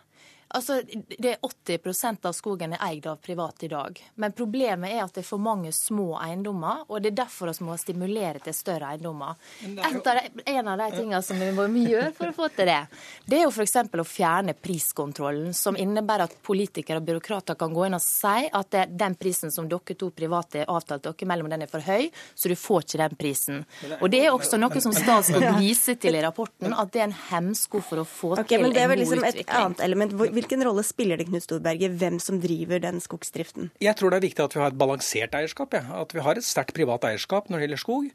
Altså, 0.54 0.82
det 1.18 1.36
er 1.36 1.38
80% 1.42 2.26
av 2.28 2.36
skogen 2.36 2.76
er 2.76 2.82
eid 2.84 3.06
av 3.08 3.20
private 3.24 3.66
i 3.66 3.70
dag. 3.72 4.00
Men 4.20 4.34
problemet 4.36 4.92
er 4.92 5.04
at 5.06 5.14
det 5.16 5.24
er 5.24 5.28
for 5.28 5.42
mange 5.42 5.72
små 5.76 6.16
eiendommer, 6.20 6.84
og 6.90 7.02
det 7.02 7.14
er 7.14 7.20
derfor 7.24 7.52
vi 7.52 7.68
må 7.68 7.78
stimulere 7.80 8.42
til 8.44 8.56
større 8.56 8.92
eiendommer. 8.92 9.40
Av 9.86 9.98
de, 10.04 10.44
en 10.52 10.72
av 10.72 10.82
de 10.82 10.90
tingene 10.96 11.22
som 11.24 11.40
vi 11.40 11.52
må 11.56 11.68
gjøre 11.72 12.12
for 12.18 12.32
å 12.32 12.36
få 12.36 12.50
til 12.56 12.68
det, 12.72 12.80
det 13.26 13.40
er 13.40 13.46
jo 13.46 13.54
f.eks. 13.54 13.78
å 14.04 14.08
fjerne 14.08 14.56
priskontrollen, 14.58 15.54
som 15.56 15.78
innebærer 15.80 16.28
at 16.28 16.36
politikere 16.44 17.00
og 17.02 17.08
byråkrater 17.08 17.60
kan 17.60 17.74
gå 17.76 17.88
inn 17.88 17.98
og 17.98 18.04
si 18.04 18.48
at 18.52 18.72
det, 18.76 18.86
den 19.00 19.16
prisen 19.20 19.54
som 19.54 19.70
dere 19.72 19.96
to 19.98 20.12
private 20.16 20.66
avtalt 20.68 21.08
dere 21.08 21.30
mellom, 21.30 21.50
den 21.52 21.66
er 21.66 21.72
for 21.72 21.84
høy, 21.86 22.10
så 22.36 22.52
du 22.52 22.58
får 22.60 22.86
ikke 22.86 23.02
den 23.04 23.18
prisen. 23.20 23.64
Og 24.02 24.10
det 24.12 24.26
er 24.26 24.36
også 24.36 24.60
noe 24.60 24.84
som 24.84 24.96
Statsråd 24.96 25.48
viser 25.62 26.00
til 26.02 26.18
i 26.18 26.24
rapporten, 26.24 26.76
at 26.76 26.92
det 26.94 27.04
er 27.04 27.10
en 27.10 27.18
hemsko 27.32 27.82
for 27.86 28.04
å 28.04 28.08
få 28.08 28.34
okay, 28.36 28.58
til 28.58 28.66
en 28.66 28.68
god 28.68 28.72
utvikling. 28.72 28.76
Det 28.76 28.84
er 28.84 28.92
vel 28.92 29.04
liksom 29.04 29.28
et 29.30 29.58
annet 29.62 29.86
element. 29.88 30.18
Hvilken 30.42 30.64
rolle 30.66 30.82
spiller 30.82 31.20
det 31.22 31.28
Knut 31.28 31.44
Storberget, 31.46 31.94
hvem 32.02 32.16
som 32.18 32.40
driver 32.42 32.82
den 32.82 32.98
skogsdriften? 33.04 33.70
Jeg 33.84 33.94
tror 34.00 34.10
det 34.10 34.18
er 34.18 34.24
viktig 34.26 34.42
at 34.42 34.56
vi 34.56 34.62
har 34.64 34.72
et 34.74 34.80
balansert 34.80 35.36
eierskap. 35.38 35.76
Ja. 35.78 36.00
At 36.02 36.16
vi 36.18 36.24
har 36.26 36.40
et 36.40 36.48
sterkt 36.48 36.74
privat 36.74 37.06
eierskap 37.06 37.52
når 37.52 37.62
det 37.62 37.68
gjelder 37.68 37.82
skog, 37.84 38.08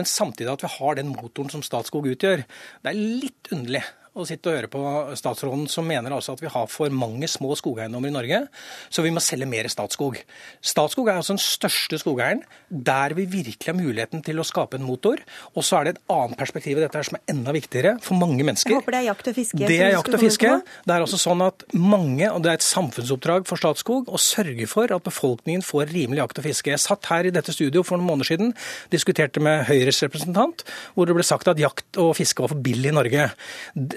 men 0.00 0.08
samtidig 0.08 0.48
at 0.54 0.64
vi 0.64 0.70
har 0.78 0.96
den 0.96 1.12
motoren 1.12 1.52
som 1.52 1.66
Statskog 1.66 2.08
utgjør. 2.08 2.46
Det 2.80 2.94
er 2.94 2.96
litt 2.96 3.52
underlig 3.52 3.84
å 4.14 4.24
sitte 4.28 4.50
og 4.50 4.54
høre 4.58 4.70
på 4.70 4.80
statsråden, 5.18 5.66
som 5.70 5.86
mener 5.88 6.14
altså 6.14 6.36
at 6.36 6.42
vi 6.44 6.50
har 6.50 6.68
for 6.70 6.92
mange 6.94 7.26
små 7.30 7.56
skogeiendommer 7.58 8.12
i 8.12 8.14
Norge, 8.14 8.40
så 8.86 9.02
vi 9.02 9.10
må 9.14 9.22
selge 9.22 9.48
mer 9.50 9.66
Statskog. 9.72 10.20
Statskog 10.62 11.08
er 11.10 11.18
altså 11.18 11.34
den 11.34 11.42
største 11.42 11.98
skogeieren, 11.98 12.44
der 12.70 13.16
vi 13.18 13.26
virkelig 13.30 13.72
har 13.72 13.78
muligheten 13.78 14.22
til 14.24 14.38
å 14.38 14.46
skape 14.46 14.78
en 14.78 14.86
motor. 14.86 15.18
Og 15.54 15.66
så 15.66 15.80
er 15.80 15.88
det 15.88 15.94
et 15.96 16.14
annet 16.14 16.38
perspektiv 16.38 16.78
i 16.78 16.84
dette 16.84 17.00
her 17.00 17.08
som 17.08 17.18
er 17.18 17.34
enda 17.34 17.54
viktigere 17.56 17.96
for 18.04 18.18
mange 18.20 18.46
mennesker. 18.46 18.76
Jeg 18.76 18.82
håper 18.82 18.94
det 18.94 19.00
er 19.00 19.08
jakt 19.08 19.30
og 19.32 19.38
fiske. 19.40 19.60
Det 19.64 19.80
er 19.80 19.92
jakt 19.96 20.14
og 20.14 20.22
fiske. 20.22 20.52
Det 20.84 20.94
er 20.94 21.06
altså 21.06 21.20
sånn 21.20 21.42
at 21.48 21.66
mange, 21.74 22.30
og 22.30 22.44
det 22.44 22.52
er 22.52 22.60
et 22.60 22.66
samfunnsoppdrag 22.66 23.48
for 23.50 23.60
Statskog, 23.60 24.12
å 24.14 24.20
sørge 24.20 24.68
for 24.70 24.94
at 24.94 25.06
befolkningen 25.06 25.66
får 25.66 25.90
rimelig 25.90 26.22
jakt 26.22 26.42
og 26.42 26.48
fiske. 26.48 26.74
Jeg 26.74 26.84
satt 26.84 27.10
her 27.10 27.26
i 27.26 27.34
dette 27.34 27.54
studio 27.54 27.82
for 27.86 27.98
noen 27.98 28.12
måneder 28.12 28.30
siden, 28.30 28.54
diskuterte 28.94 29.42
med 29.42 29.66
Høyres 29.66 30.02
representant, 30.06 30.62
hvor 30.94 31.10
det 31.10 31.18
ble 31.18 31.26
sagt 31.26 31.50
at 31.50 31.58
jakt 31.58 31.98
og 31.98 32.14
fiske 32.18 32.44
var 32.44 32.54
for 32.54 32.62
billig 32.62 32.92
i 32.92 32.96
Norge. 32.96 33.28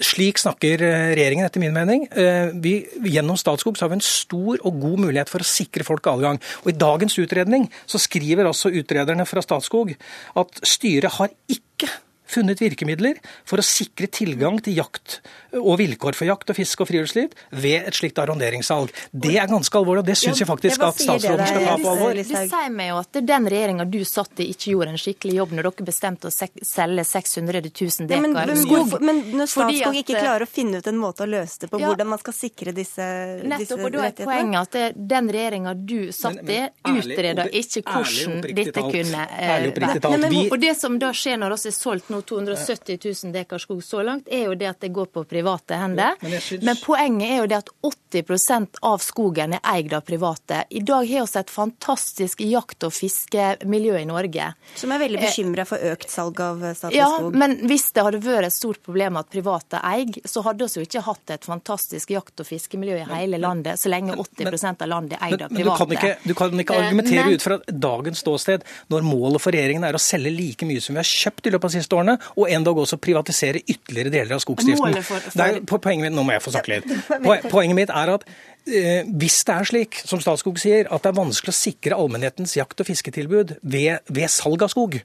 Slik 0.08 0.40
snakker 0.40 0.84
eh, 0.86 1.12
regjeringen, 1.18 1.48
etter 1.48 1.64
min 1.64 1.76
mening. 1.76 2.08
Eh, 2.12 2.54
vi, 2.64 2.80
gjennom 3.12 3.38
Statskog 3.40 3.80
har 3.82 3.92
vi 3.92 4.00
en 4.00 4.06
stor 4.06 4.62
og 4.62 4.82
god 4.82 5.04
mulighet 5.08 5.32
for 5.32 5.44
å 5.44 5.48
sikre 5.48 5.86
folk 5.88 6.08
adgang. 6.12 6.40
Og 6.64 6.72
I 6.72 6.78
dagens 6.80 7.18
utredning 7.20 7.68
så 7.90 8.02
skriver 8.02 8.48
altså 8.48 8.72
utrederne 8.72 9.28
fra 9.28 9.44
Statskog 9.44 9.96
at 10.38 10.62
styret 10.68 11.18
har 11.20 11.34
ikke 11.52 11.92
funnet 12.28 12.62
virkemidler 12.62 13.20
for 13.48 13.62
å 13.62 13.66
sikre 13.66 14.10
tilgang 14.12 14.60
til 14.64 14.78
jakt 14.82 15.20
og 15.58 15.78
vilkår 15.80 16.18
for 16.18 16.28
jakt 16.28 16.52
og 16.52 16.58
fiske 16.58 16.84
og 16.84 16.90
friluftsliv 16.90 17.34
ved 17.56 17.88
et 17.88 17.98
slikt 17.98 18.20
arronderingssalg. 18.22 18.92
Det 19.12 19.38
er 19.40 19.48
ganske 19.50 19.80
alvorlig, 19.80 20.04
og 20.04 20.10
det 20.10 20.18
syns 20.20 20.42
jeg 20.42 20.50
faktisk 20.50 20.84
at 20.86 21.00
statsråden 21.00 21.48
skal 21.48 21.66
ta 21.66 21.76
på 21.82 21.94
alvor. 21.94 22.18
Det 22.18 22.26
sier 22.28 22.74
meg 22.74 22.92
jo 22.92 23.00
at 23.02 23.20
den 23.32 23.50
regjeringa 23.54 23.88
du 23.88 24.00
satt 24.08 24.44
i, 24.44 24.50
ikke 24.54 24.74
gjorde 24.74 24.94
en 24.96 25.02
skikkelig 25.02 25.38
jobb 25.40 25.56
når 25.58 25.70
dere 25.70 25.88
bestemte 25.88 26.30
å 26.30 26.34
selge 26.34 27.08
600 27.08 27.64
000 27.68 28.10
dekar 28.12 28.52
men, 28.52 28.62
skog. 28.62 28.98
Men 29.02 29.24
når 29.38 29.52
Statskog 29.52 30.00
ikke 30.02 30.20
klarer 30.20 30.46
å 30.46 30.50
finne 30.50 30.82
ut 30.82 30.92
en 30.92 31.00
måte 31.00 31.26
å 31.26 31.30
løse 31.30 31.64
det 31.64 31.72
på, 31.72 31.82
ja, 31.82 31.92
hvordan 31.92 32.12
man 32.12 32.22
skal 32.22 32.36
sikre 32.36 32.74
disse, 32.76 33.08
nettopp, 33.42 33.64
disse 33.64 33.80
og 33.80 33.96
da 33.96 34.06
er 34.10 34.16
poenget 34.20 34.78
at 34.78 35.00
den 35.14 35.32
regjeringa 35.34 35.74
du 35.78 35.98
satt 36.16 36.44
i, 36.44 36.60
utreda 36.92 37.48
ikke 37.48 37.84
hvordan 37.88 38.42
dette 38.58 38.86
kunne 38.92 39.26
være. 39.32 40.46
Og 40.52 40.60
det 40.62 40.76
som 40.80 41.00
da 41.02 41.14
skjer 41.16 41.40
når 41.42 41.58
oss 41.58 41.68
er 41.70 41.76
solgt 41.76 42.12
nå 42.14 42.17
270 42.22 43.00
000 43.24 43.34
dekar 43.34 43.62
skog 43.62 43.84
så 43.84 44.02
langt, 44.04 44.28
er 44.32 44.48
jo 44.48 44.56
det 44.56 44.70
at 44.70 44.82
det 44.84 44.90
går 44.96 45.10
på 45.14 45.24
private 45.30 45.78
hender. 45.80 46.16
Men, 46.22 46.40
synes... 46.42 46.64
men, 46.66 46.80
poenget 46.84 47.32
er 47.32 47.42
jo 47.42 47.48
det 47.52 47.58
at 47.58 47.72
80% 48.14 48.82
av 48.88 49.04
skogen 49.04 49.58
er 49.58 49.64
eid 49.74 49.94
av 49.94 50.06
private. 50.08 50.64
I 50.70 50.82
dag 50.86 51.08
har 51.10 51.28
vi 51.28 51.40
et 51.40 51.54
fantastisk 51.54 52.42
jakt- 52.46 52.88
og 52.88 52.94
fiskemiljø 52.96 53.98
i 54.00 54.06
Norge. 54.10 54.52
Som 54.76 54.94
er 54.96 55.02
veldig 55.04 55.22
bekymra 55.22 55.68
for 55.68 55.84
økt 55.92 56.12
salg 56.12 56.42
av 56.44 56.64
statlig 56.78 57.02
ja, 57.02 57.10
skog? 57.14 57.34
Ja, 57.34 57.42
men 57.44 57.58
hvis 57.70 57.90
det 57.96 58.06
hadde 58.08 58.22
vært 58.24 58.50
et 58.50 58.58
stort 58.58 58.82
problem 58.86 59.20
at 59.20 59.32
private 59.34 59.82
eier, 59.84 60.22
så 60.26 60.44
hadde 60.46 60.68
vi 60.68 60.82
jo 60.82 60.88
ikke 60.88 61.04
hatt 61.08 61.36
et 61.38 61.48
fantastisk 61.48 62.16
jakt- 62.16 62.44
og 62.44 62.48
fiskemiljø 62.50 63.02
i 63.02 63.08
hele 63.12 63.42
landet, 63.42 63.80
så 63.80 63.92
lenge 63.92 64.16
80% 64.16 64.86
av 64.86 64.92
landet 64.94 65.18
er 65.20 65.28
eid 65.28 65.42
av 65.42 65.52
private. 65.52 65.58
Men 65.58 65.68
du 65.68 65.76
kan 65.78 65.96
ikke, 65.98 66.14
du 66.24 66.36
kan 66.38 66.64
ikke 66.66 66.80
argumentere 66.82 67.26
men... 67.28 67.38
ut 67.38 67.46
fra 67.46 67.60
dagens 67.68 68.24
ståsted, 68.24 68.66
når 68.94 69.06
målet 69.08 69.44
for 69.44 69.56
regjeringen 69.56 69.86
er 69.88 69.98
å 69.98 70.02
selge 70.02 70.32
like 70.34 70.68
mye 70.68 70.84
som 70.84 70.96
vi 70.96 71.02
har 71.04 71.10
kjøpt 71.10 71.48
i 71.50 71.54
løpet 71.54 71.68
av 71.68 71.74
de 71.74 71.82
siste 71.82 71.98
årene, 71.98 72.07
og 72.16 72.52
endog 72.54 72.84
også 72.86 73.00
privatisere 73.02 73.64
ytterligere 73.66 74.14
deler 74.14 74.38
av 74.38 74.44
skogsdriften. 74.44 75.00
For, 75.04 75.32
for... 75.34 75.82
Poenget 75.84 76.08
mitt, 76.08 76.16
nå 76.18 76.26
må 76.28 76.36
jeg 76.36 76.46
få 76.46 76.54
snakke 76.56 76.78
litt. 76.78 76.94
Poenget 77.54 77.78
mitt 77.78 77.94
er 77.94 78.14
at 78.18 78.26
hvis 78.68 79.40
det 79.48 79.54
er 79.54 79.68
slik, 79.70 80.00
som 80.08 80.22
Statskog 80.22 80.60
sier, 80.62 80.90
at 80.92 81.04
det 81.04 81.12
er 81.12 81.18
vanskelig 81.18 81.54
å 81.54 81.58
sikre 81.58 81.98
allmennhetens 81.98 82.58
jakt- 82.58 82.82
og 82.84 82.90
fisketilbud 82.90 83.56
ved, 83.62 84.04
ved, 84.12 84.28
salg 84.32 84.64
av 84.66 84.72
skog, 84.74 85.00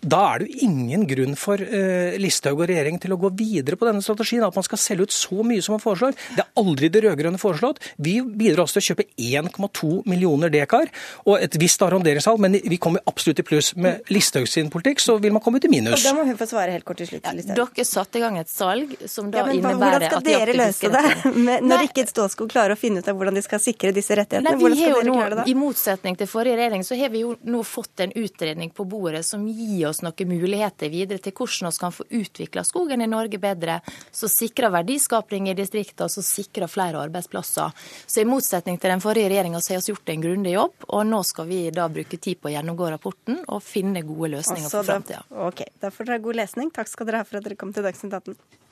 da 0.00 0.20
er 0.32 0.42
det 0.42 0.48
jo 0.48 0.68
ingen 0.68 1.06
grunn 1.10 1.34
for 1.38 1.58
uh, 1.58 2.14
Listhaug 2.20 2.62
og 2.62 2.68
regjeringen 2.70 3.02
til 3.02 3.14
å 3.14 3.20
gå 3.20 3.32
videre 3.38 3.78
på 3.78 3.88
denne 3.88 4.04
strategien. 4.04 4.44
At 4.46 4.56
man 4.56 4.66
skal 4.66 4.80
selge 4.80 5.08
ut 5.08 5.14
så 5.14 5.42
mye 5.46 5.64
som 5.64 5.76
man 5.76 5.82
foreslår. 5.82 6.14
Det 6.36 6.44
er 6.44 6.62
aldri 6.62 6.90
det 6.94 7.02
rød-grønne 7.04 7.40
foreslått. 7.42 7.82
Vi 7.96 8.18
bidrar 8.22 8.64
også 8.64 8.78
til 8.78 8.84
å 8.84 8.88
kjøpe 8.92 9.08
1,2 9.18 9.92
millioner 10.08 10.52
dekar 10.54 10.92
og 11.26 11.38
et 11.42 11.58
visst 11.60 11.82
arronderingssalg, 11.84 12.40
men 12.42 12.58
vi 12.58 12.80
kommer 12.80 13.04
absolutt 13.10 13.42
i 13.42 13.46
pluss. 13.46 13.72
Med 13.78 14.06
Listhaug 14.12 14.48
sin 14.50 14.70
politikk 14.72 15.02
så 15.02 15.18
vil 15.22 15.34
man 15.34 15.44
komme 15.44 15.62
til 15.62 15.72
minus. 15.72 15.98
Og 15.98 16.06
da 16.06 16.14
må 16.18 16.26
hun 16.28 16.38
få 16.38 16.48
svare 16.50 16.74
helt 16.76 16.86
kort 16.88 17.02
til 17.02 17.10
slutt. 17.10 17.26
Ja, 17.26 17.34
dere 17.34 17.88
satte 17.88 18.20
i 18.20 18.24
gang 18.24 18.38
et 18.40 18.52
salg 18.52 18.94
som 19.10 19.32
da 19.32 19.42
ja, 19.42 19.48
men, 19.48 19.60
innebærer 19.60 20.08
at 20.08 20.14
Hvordan 20.14 20.24
skal 20.24 20.26
dere 20.28 20.56
løse 20.58 20.92
det, 20.94 21.60
når 21.66 21.88
ikke 21.88 22.06
Statskog 22.08 22.50
klarer 22.52 22.76
å 22.76 22.80
finne 22.80 23.02
ut 23.02 23.07
av 23.08 23.18
hvordan 23.18 23.36
de 23.38 23.42
skal 23.44 23.60
sikre 23.62 23.92
disse 23.96 24.16
rettighetene? 24.16 24.54
Nei, 24.54 24.72
vi 24.74 24.84
har 24.84 24.96
jo 24.96 25.02
nå, 25.06 25.44
I 25.48 25.54
motsetning 25.58 26.18
til 26.18 26.28
forrige 26.30 26.58
regjering 26.58 26.84
så 26.86 26.98
har 26.98 27.12
vi 27.12 27.22
jo 27.24 27.34
nå 27.48 27.62
fått 27.66 28.04
en 28.04 28.12
utredning 28.14 28.70
på 28.74 28.86
bordet 28.88 29.24
som 29.26 29.46
gir 29.48 29.88
oss 29.90 30.02
noen 30.04 30.30
muligheter 30.30 30.92
videre 30.92 31.22
til 31.22 31.34
hvordan 31.36 31.72
vi 31.72 31.82
kan 31.82 31.94
få 31.94 32.06
utvikla 32.20 32.64
skogen 32.66 33.02
i 33.04 33.08
Norge 33.10 33.40
bedre, 33.42 33.80
som 34.10 34.30
sikrer 34.32 34.72
verdiskapning 34.74 35.50
i 35.50 35.56
distriktene 35.58 36.10
som 36.12 36.26
sikrer 36.26 36.70
flere 36.70 37.00
arbeidsplasser. 37.02 37.74
Så 38.06 38.22
i 38.22 38.28
motsetning 38.28 38.78
til 38.78 38.92
den 38.92 39.04
forrige 39.04 39.32
regjeringa 39.32 39.60
så 39.64 39.74
har 39.74 39.82
vi 39.82 39.94
gjort 39.94 40.14
en 40.14 40.24
grundig 40.24 40.54
jobb, 40.54 40.88
og 40.88 41.04
nå 41.08 41.22
skal 41.26 41.50
vi 41.50 41.62
da 41.74 41.88
bruke 41.92 42.20
tid 42.20 42.40
på 42.40 42.50
å 42.50 42.54
gjennomgå 42.54 42.92
rapporten 42.94 43.42
og 43.46 43.62
finne 43.64 44.04
gode 44.06 44.34
løsninger 44.36 44.68
altså, 44.68 44.82
for 44.82 44.92
framtida. 44.92 45.24
Ok, 45.48 45.66
da 45.80 45.92
får 45.94 46.10
dere 46.10 46.24
god 46.24 46.42
lesning. 46.42 46.72
Takk 46.74 46.90
skal 46.90 47.08
dere 47.08 47.22
ha 47.22 47.28
for 47.28 47.40
at 47.40 47.48
dere 47.48 47.58
kom 47.58 47.74
til 47.74 47.86
Dagsnytt 47.86 48.14
18. 48.14 48.66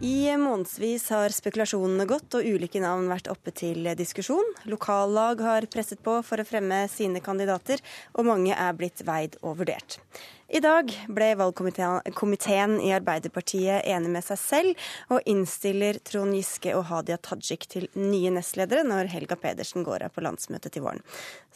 I 0.00 0.36
månedsvis 0.36 1.06
har 1.08 1.32
spekulasjonene 1.32 2.04
gått 2.04 2.34
og 2.36 2.44
ulike 2.44 2.82
navn 2.82 3.06
vært 3.08 3.30
oppe 3.32 3.48
til 3.56 3.86
diskusjon. 3.96 4.44
Lokallag 4.68 5.40
har 5.40 5.66
presset 5.72 6.02
på 6.04 6.18
for 6.20 6.42
å 6.42 6.44
fremme 6.44 6.82
sine 6.92 7.22
kandidater, 7.24 7.80
og 8.12 8.28
mange 8.28 8.52
er 8.52 8.76
blitt 8.76 9.00
veid 9.08 9.38
og 9.40 9.62
vurdert. 9.62 9.96
I 10.52 10.60
dag 10.60 10.92
ble 11.08 11.30
valgkomiteen 11.40 12.76
i 12.84 12.92
Arbeiderpartiet 12.92 13.88
enig 13.88 14.12
med 14.18 14.26
seg 14.26 14.42
selv, 14.42 14.84
og 15.08 15.24
innstiller 15.24 15.96
Trond 16.04 16.36
Giske 16.36 16.76
og 16.76 16.84
Hadia 16.90 17.16
Tajik 17.16 17.64
til 17.72 17.88
nye 17.96 18.34
nestledere 18.36 18.84
når 18.84 19.08
Helga 19.16 19.40
Pedersen 19.40 19.86
går 19.86 20.04
av 20.10 20.12
på 20.12 20.28
landsmøtet 20.28 20.76
til 20.76 20.84
våren. 20.84 21.00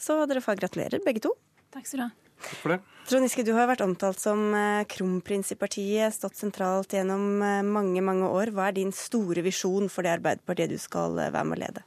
Så 0.00 0.16
dere 0.24 0.40
får 0.40 0.64
gratulere, 0.64 1.04
begge 1.04 1.28
to. 1.28 1.36
Takk 1.76 1.84
skal 1.84 2.06
du 2.06 2.08
ha. 2.08 2.29
Takk 2.40 2.56
for 2.62 2.74
det. 2.74 2.80
Trond 3.10 3.26
Giske, 3.26 3.42
du 3.42 3.52
har 3.56 3.66
vært 3.66 3.82
omtalt 3.82 4.20
som 4.22 4.52
eh, 4.54 4.84
kronprins 4.88 5.50
i 5.50 5.56
partiet, 5.58 6.14
stått 6.14 6.38
sentralt 6.38 6.94
gjennom 6.94 7.42
eh, 7.42 7.62
mange, 7.66 8.02
mange 8.06 8.28
år. 8.28 8.52
Hva 8.54 8.68
er 8.70 8.76
din 8.76 8.92
store 8.94 9.42
visjon 9.42 9.90
for 9.90 10.06
det 10.06 10.12
Arbeiderpartiet 10.18 10.70
du 10.70 10.78
skal 10.78 11.18
eh, 11.18 11.32
være 11.34 11.48
med 11.48 11.58
å 11.58 11.62
lede? 11.64 11.84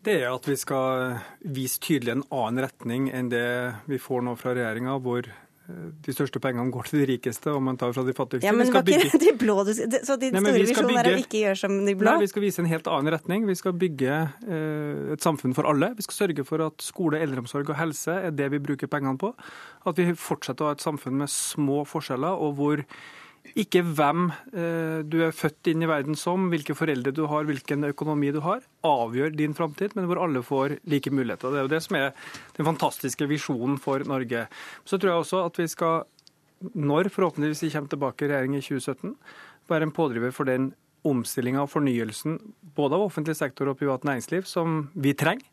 Det 0.00 0.14
er 0.22 0.30
at 0.30 0.46
vi 0.48 0.56
skal 0.56 1.18
vise 1.44 1.76
tydelig 1.84 2.14
en 2.14 2.24
annen 2.32 2.64
retning 2.64 3.10
enn 3.12 3.28
det 3.28 3.50
vi 3.90 4.00
får 4.00 4.24
nå 4.24 4.32
fra 4.40 4.54
regjeringa, 4.56 4.96
hvor 5.04 5.28
de 6.04 6.14
største 6.14 6.40
pengene 6.42 6.72
går 6.74 6.88
til 6.88 7.02
de 7.02 7.06
rikeste, 7.12 7.52
og 7.52 7.62
man 7.64 7.78
tar 7.80 7.92
fra 7.96 8.04
de 8.06 8.14
fattigste. 8.16 8.46
Ja, 8.46 8.54
men 8.56 8.66
vi 8.66 8.70
skal 8.72 8.84
bygge... 8.86 9.20
de 9.22 9.32
blå, 9.40 9.56
Så 9.66 10.16
de 10.20 10.30
nei, 10.34 10.42
store 10.42 10.64
visjon 10.64 10.90
er 10.96 11.10
å 11.12 11.14
ikke 11.20 11.42
gjøre 11.44 11.60
som 11.62 11.76
de 11.86 11.94
blå? 11.98 12.08
Nei, 12.08 12.24
vi 12.24 12.30
skal 12.32 12.44
vise 12.44 12.62
en 12.62 12.70
helt 12.70 12.90
annen 12.90 13.14
retning. 13.14 13.46
Vi 13.48 13.58
skal 13.58 13.76
bygge 13.80 14.18
eh, 14.46 15.14
et 15.16 15.24
samfunn 15.24 15.56
for 15.56 15.68
alle. 15.70 15.92
Vi 15.98 16.06
skal 16.06 16.18
sørge 16.24 16.46
for 16.48 16.66
at 16.66 16.84
skole, 16.84 17.20
eldreomsorg 17.22 17.72
og 17.72 17.80
helse 17.80 18.18
er 18.30 18.36
det 18.36 18.50
vi 18.54 18.62
bruker 18.70 18.90
pengene 18.90 19.20
på. 19.20 19.32
At 19.88 20.00
vi 20.00 20.10
fortsetter 20.18 20.66
å 20.66 20.70
ha 20.72 20.78
et 20.78 20.84
samfunn 20.84 21.18
med 21.22 21.32
små 21.32 21.82
forskjeller, 21.88 22.40
og 22.40 22.58
hvor 22.60 22.84
ikke 23.58 23.82
hvem 23.96 24.28
eh, 24.52 25.00
du 25.08 25.16
er 25.24 25.34
født 25.34 25.70
inn 25.72 25.82
i 25.82 25.88
verden 25.90 26.16
som, 26.18 26.48
hvilke 26.52 26.76
foreldre 26.78 27.12
du 27.14 27.24
har, 27.30 27.46
hvilken 27.48 27.88
økonomi 27.88 28.30
du 28.34 28.40
har, 28.44 28.62
avgjør 28.86 29.34
din 29.36 29.56
framtid, 29.56 29.96
men 29.96 30.06
hvor 30.10 30.20
alle 30.22 30.42
får 30.46 30.76
like 30.90 31.12
muligheter. 31.12 31.50
Det 31.50 31.60
er 31.60 31.66
jo 31.66 31.72
det 31.72 31.82
som 31.86 31.98
er 31.98 32.10
den 32.58 32.68
fantastiske 32.68 33.28
visjonen 33.30 33.80
for 33.82 34.04
Norge. 34.06 34.46
Så 34.84 34.98
tror 34.98 35.12
jeg 35.12 35.24
også 35.24 35.42
at 35.48 35.62
vi 35.62 35.66
skal, 35.72 36.04
når 36.74 37.10
forhåpentligvis 37.14 37.64
vi 37.66 37.72
kommer 37.74 37.94
tilbake 37.94 38.26
i 38.26 38.30
regjering 38.30 38.58
i 38.58 38.62
2017, 38.62 39.16
være 39.70 39.88
en 39.88 39.96
pådriver 39.96 40.34
for 40.36 40.50
den 40.50 40.72
omstillinga 41.06 41.62
og 41.64 41.70
fornyelsen 41.72 42.36
både 42.76 42.98
av 42.98 43.06
offentlig 43.06 43.34
sektor 43.38 43.70
og 43.70 43.78
privat 43.80 44.04
næringsliv 44.04 44.44
som 44.48 44.82
vi 44.92 45.14
trenger. 45.16 45.46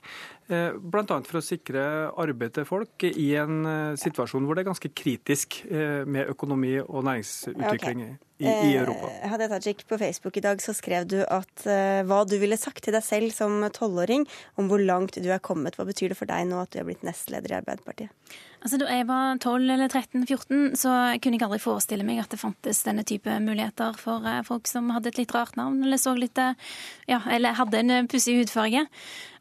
Eh, 0.47 0.77
Bl.a. 0.79 1.03
for 1.27 1.41
å 1.41 1.43
sikre 1.43 1.81
arbeid 2.15 2.53
til 2.55 2.67
folk 2.67 3.03
i 3.03 3.27
en 3.35 3.67
eh, 3.67 3.97
situasjon 3.99 4.47
hvor 4.47 4.55
det 4.55 4.63
er 4.63 4.69
ganske 4.69 4.91
kritisk 4.95 5.59
eh, 5.67 6.07
med 6.07 6.31
økonomi 6.31 6.77
og 6.85 7.03
næringsutvikling 7.03 8.05
okay. 8.05 8.15
i, 8.39 8.47
i, 8.47 8.71
Europa. 8.79 9.11
Eh, 9.11 9.27
Hadia 9.27 9.51
Tajik, 9.51 9.83
på 9.89 9.99
Facebook 9.99 10.39
i 10.39 10.45
dag 10.45 10.63
så 10.63 10.71
skrev 10.77 11.09
du 11.11 11.19
at 11.25 11.67
hva 12.07 12.23
du 12.23 12.37
ville 12.39 12.55
sagt 12.59 12.85
til 12.85 12.95
deg 12.95 13.03
selv 13.03 13.35
som 13.35 13.59
tolvåring 13.75 14.23
om 14.55 14.71
hvor 14.71 14.79
langt 14.79 15.19
du 15.19 15.27
er 15.27 15.43
kommet. 15.43 15.75
Hva 15.75 15.87
betyr 15.89 16.15
det 16.15 16.21
for 16.21 16.31
deg 16.31 16.47
nå 16.47 16.63
at 16.63 16.71
du 16.71 16.79
er 16.79 16.87
blitt 16.87 17.03
nestleder 17.03 17.51
i 17.51 17.59
Arbeiderpartiet? 17.59 18.13
Altså, 18.57 18.79
Da 18.81 18.87
jeg 18.89 19.05
var 19.07 19.37
12 19.37 19.67
eller 19.69 19.91
13-14, 19.91 20.77
så 20.79 20.91
kunne 21.21 21.37
jeg 21.37 21.45
aldri 21.45 21.59
forestille 21.61 22.07
meg 22.07 22.23
at 22.23 22.31
det 22.33 22.39
fantes 22.41 22.81
denne 22.87 23.03
type 23.05 23.29
muligheter 23.43 23.93
for 23.99 24.23
folk 24.47 24.67
som 24.67 24.89
hadde 24.95 25.11
et 25.11 25.19
litt 25.19 25.35
rart 25.35 25.59
navn, 25.59 25.83
eller 25.85 25.99
så 26.01 26.15
litt 26.17 26.39
ja, 26.39 27.19
eller 27.31 27.55
hadde 27.59 27.83
en 27.83 28.09
pussig 28.09 28.39
hudfarge. 28.39 28.87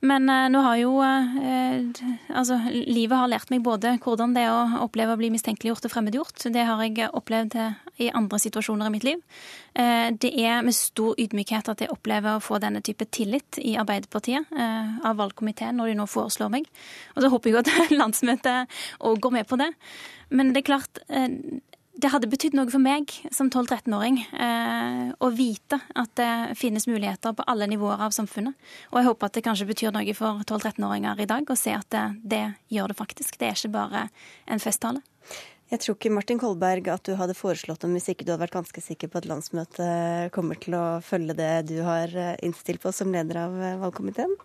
Men 0.05 0.29
uh, 0.29 0.47
nå 0.53 0.61
har 0.65 0.77
jo 0.81 0.96
eh, 1.05 2.03
Altså, 2.37 2.59
livet 2.73 3.19
har 3.19 3.31
lært 3.31 3.51
meg 3.53 3.65
både 3.65 3.97
hvordan 4.03 4.35
det 4.37 4.45
er 4.47 4.53
å 4.53 4.85
oppleve 4.85 5.15
å 5.15 5.21
bli 5.21 5.31
mistenkeliggjort 5.35 5.89
og 5.89 5.93
fremmedgjort. 5.93 6.49
Det 6.53 6.65
har 6.69 6.83
jeg 6.85 7.11
opplevd 7.11 7.57
i 8.03 8.11
andre 8.13 8.41
situasjoner 8.41 8.89
i 8.89 8.95
mitt 8.95 9.07
liv. 9.07 9.23
Eh, 9.75 10.09
det 10.13 10.33
er 10.41 10.65
med 10.65 10.77
stor 10.77 11.17
ydmykhet 11.21 11.71
at 11.73 11.85
jeg 11.85 11.93
opplever 11.93 12.37
å 12.37 12.45
få 12.45 12.61
denne 12.63 12.83
type 12.85 13.09
tillit 13.13 13.61
i 13.63 13.77
Arbeiderpartiet 13.81 14.53
eh, 14.53 14.99
av 15.07 15.19
valgkomiteen 15.21 15.77
når 15.81 15.93
de 15.93 15.99
nå 16.01 16.09
foreslår 16.11 16.53
meg. 16.53 16.69
Og 17.15 17.25
så 17.25 17.33
håper 17.33 17.53
jeg 17.53 17.63
at 17.63 17.97
landsmøtet 18.01 18.77
òg 19.05 19.23
går 19.25 19.39
med 19.39 19.49
på 19.49 19.61
det. 19.61 19.73
Men 20.29 20.53
det 20.53 20.63
er 20.63 20.71
klart, 20.73 21.03
eh, 21.09 21.29
det 21.97 22.11
hadde 22.13 22.29
betydd 22.29 22.55
noe 22.57 22.69
for 22.69 22.83
meg 22.83 23.13
som 23.33 23.49
12-13-åring 23.49 24.19
eh, 24.37 25.03
å 25.17 25.31
vite 25.33 25.79
at 25.97 26.13
det 26.19 26.59
finnes 26.61 26.85
muligheter 26.91 27.33
på 27.37 27.47
alle 27.49 27.69
nivåer 27.71 28.03
av 28.05 28.15
samfunnet. 28.15 28.57
Og 28.93 29.01
jeg 29.01 29.09
håper 29.09 29.31
at 29.31 29.39
det 29.39 29.45
kanskje 29.47 29.69
betyr 29.71 29.95
noe 29.97 30.17
for 30.17 30.43
12-13-åringer 30.45 31.25
i 31.25 31.29
dag 31.31 31.49
å 31.49 31.59
se 31.59 31.73
at 31.77 31.89
det, 31.95 32.05
det, 32.37 32.45
gjør 32.73 32.93
det 32.93 32.99
faktisk. 33.01 33.39
Det 33.41 33.49
er 33.49 33.57
ikke 33.57 33.75
bare 33.79 34.07
en 34.45 34.63
festtale. 34.63 35.03
Jeg 35.73 35.83
tror 35.83 35.97
ikke 35.97 36.13
Martin 36.15 36.39
Kolberg 36.39 36.93
at 36.93 37.09
du 37.09 37.17
hadde 37.19 37.35
foreslått 37.35 37.83
dem 37.83 37.97
hvis 37.97 38.13
ikke 38.13 38.27
du 38.27 38.35
hadde 38.35 38.45
vært 38.45 38.59
ganske 38.61 38.85
sikker 38.85 39.11
på 39.11 39.19
at 39.19 39.27
landsmøtet 39.27 40.31
kommer 40.37 40.61
til 40.63 40.77
å 40.79 40.85
følge 41.03 41.35
det 41.39 41.55
du 41.73 41.81
har 41.87 42.13
eh, 42.13 42.37
innstilt 42.47 42.85
på 42.85 42.93
som 42.95 43.11
leder 43.15 43.41
av 43.47 43.57
eh, 43.57 43.81
valgkomiteen? 43.81 44.37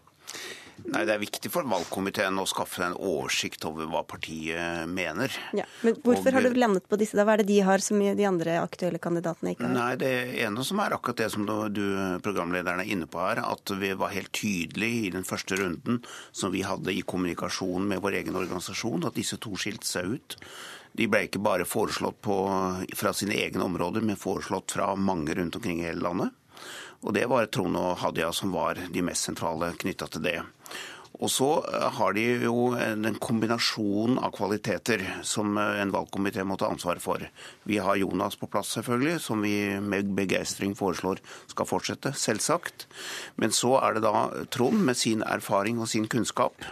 Nei, 0.92 1.04
Det 1.06 1.14
er 1.14 1.22
viktig 1.22 1.52
for 1.54 1.68
valgkomiteen 1.70 2.40
å 2.42 2.46
skaffe 2.50 2.84
en 2.86 2.96
oversikt 2.98 3.66
over 3.70 3.90
hva 3.92 4.02
partiet 4.08 4.90
mener. 4.90 5.32
Ja, 5.58 5.66
men 5.86 5.96
Hvorfor 6.02 6.32
og, 6.32 6.40
har 6.40 6.48
du 6.48 6.60
landet 6.60 6.88
på 6.90 7.00
disse? 7.00 7.18
da? 7.18 7.26
Hva 7.28 7.38
er 7.38 7.44
det 7.44 7.50
de 7.52 7.60
har 7.68 7.84
som 7.84 8.00
de 8.02 8.28
andre 8.28 8.58
aktuelle 8.62 9.02
kandidatene 9.02 9.54
ikke 9.56 9.68
har? 9.68 9.76
Nei, 9.76 9.96
Det 10.02 10.14
ene 10.46 10.66
som 10.68 10.82
er 10.84 10.98
akkurat 10.98 11.22
det 11.24 11.30
som 11.32 11.46
du, 11.46 11.56
du 11.70 11.86
programlederen 12.26 12.84
er 12.84 12.92
inne 12.92 13.08
på 13.08 13.22
her, 13.22 13.44
at 13.46 13.76
vi 13.78 13.94
var 13.94 14.14
helt 14.16 14.34
tydelige 14.36 15.08
i 15.08 15.16
den 15.16 15.28
første 15.28 15.60
runden 15.60 16.02
som 16.32 16.52
vi 16.52 16.66
hadde 16.66 16.94
i 16.94 17.06
kommunikasjon 17.06 17.88
med 17.88 18.02
vår 18.02 18.22
egen 18.24 18.38
organisasjon, 18.40 19.06
at 19.06 19.18
disse 19.18 19.38
to 19.42 19.56
skilte 19.60 19.88
seg 19.88 20.16
ut. 20.18 20.38
De 20.98 21.08
ble 21.08 21.24
ikke 21.28 21.40
bare 21.40 21.64
foreslått 21.68 22.20
på, 22.26 22.36
fra 23.00 23.14
sine 23.16 23.38
egne 23.40 23.64
områder, 23.64 24.04
men 24.04 24.20
foreslått 24.20 24.76
fra 24.76 24.92
mange 25.00 25.36
rundt 25.38 25.56
omkring 25.56 25.80
i 25.80 25.88
hele 25.88 26.04
landet. 26.04 26.36
Og 27.02 27.14
det 27.18 27.26
var 27.32 27.50
Trond 27.50 27.78
og 27.80 27.98
Hadia 28.04 28.32
som 28.36 28.54
var 28.54 28.80
de 28.94 29.06
mest 29.06 29.30
sentrale 29.30 29.74
knytta 29.82 30.10
til 30.12 30.26
det. 30.26 30.40
Og 31.22 31.30
så 31.30 31.48
eh, 31.70 31.88
har 31.98 32.16
de 32.18 32.24
jo 32.46 32.72
en 32.80 33.18
kombinasjon 33.22 34.18
av 34.22 34.34
kvaliteter 34.36 35.04
som 35.28 35.58
eh, 35.60 35.82
en 35.84 35.94
valgkomité 35.94 36.44
må 36.48 36.58
ta 36.58 36.72
ansvar 36.72 37.02
for. 37.04 37.24
Vi 37.70 37.78
har 37.84 38.00
Jonas 38.00 38.38
på 38.40 38.50
plass, 38.50 38.72
selvfølgelig, 38.78 39.20
som 39.22 39.44
vi 39.46 39.54
med 39.84 40.14
begeistring 40.18 40.74
foreslår 40.78 41.22
skal 41.52 41.70
fortsette. 41.70 42.14
Selvsagt. 42.18 42.88
Men 43.42 43.54
så 43.56 43.76
er 43.82 43.98
det 43.98 44.06
da 44.08 44.30
Trond 44.54 44.82
med 44.88 44.98
sin 44.98 45.26
erfaring 45.28 45.82
og 45.82 45.92
sin 45.92 46.08
kunnskap, 46.12 46.66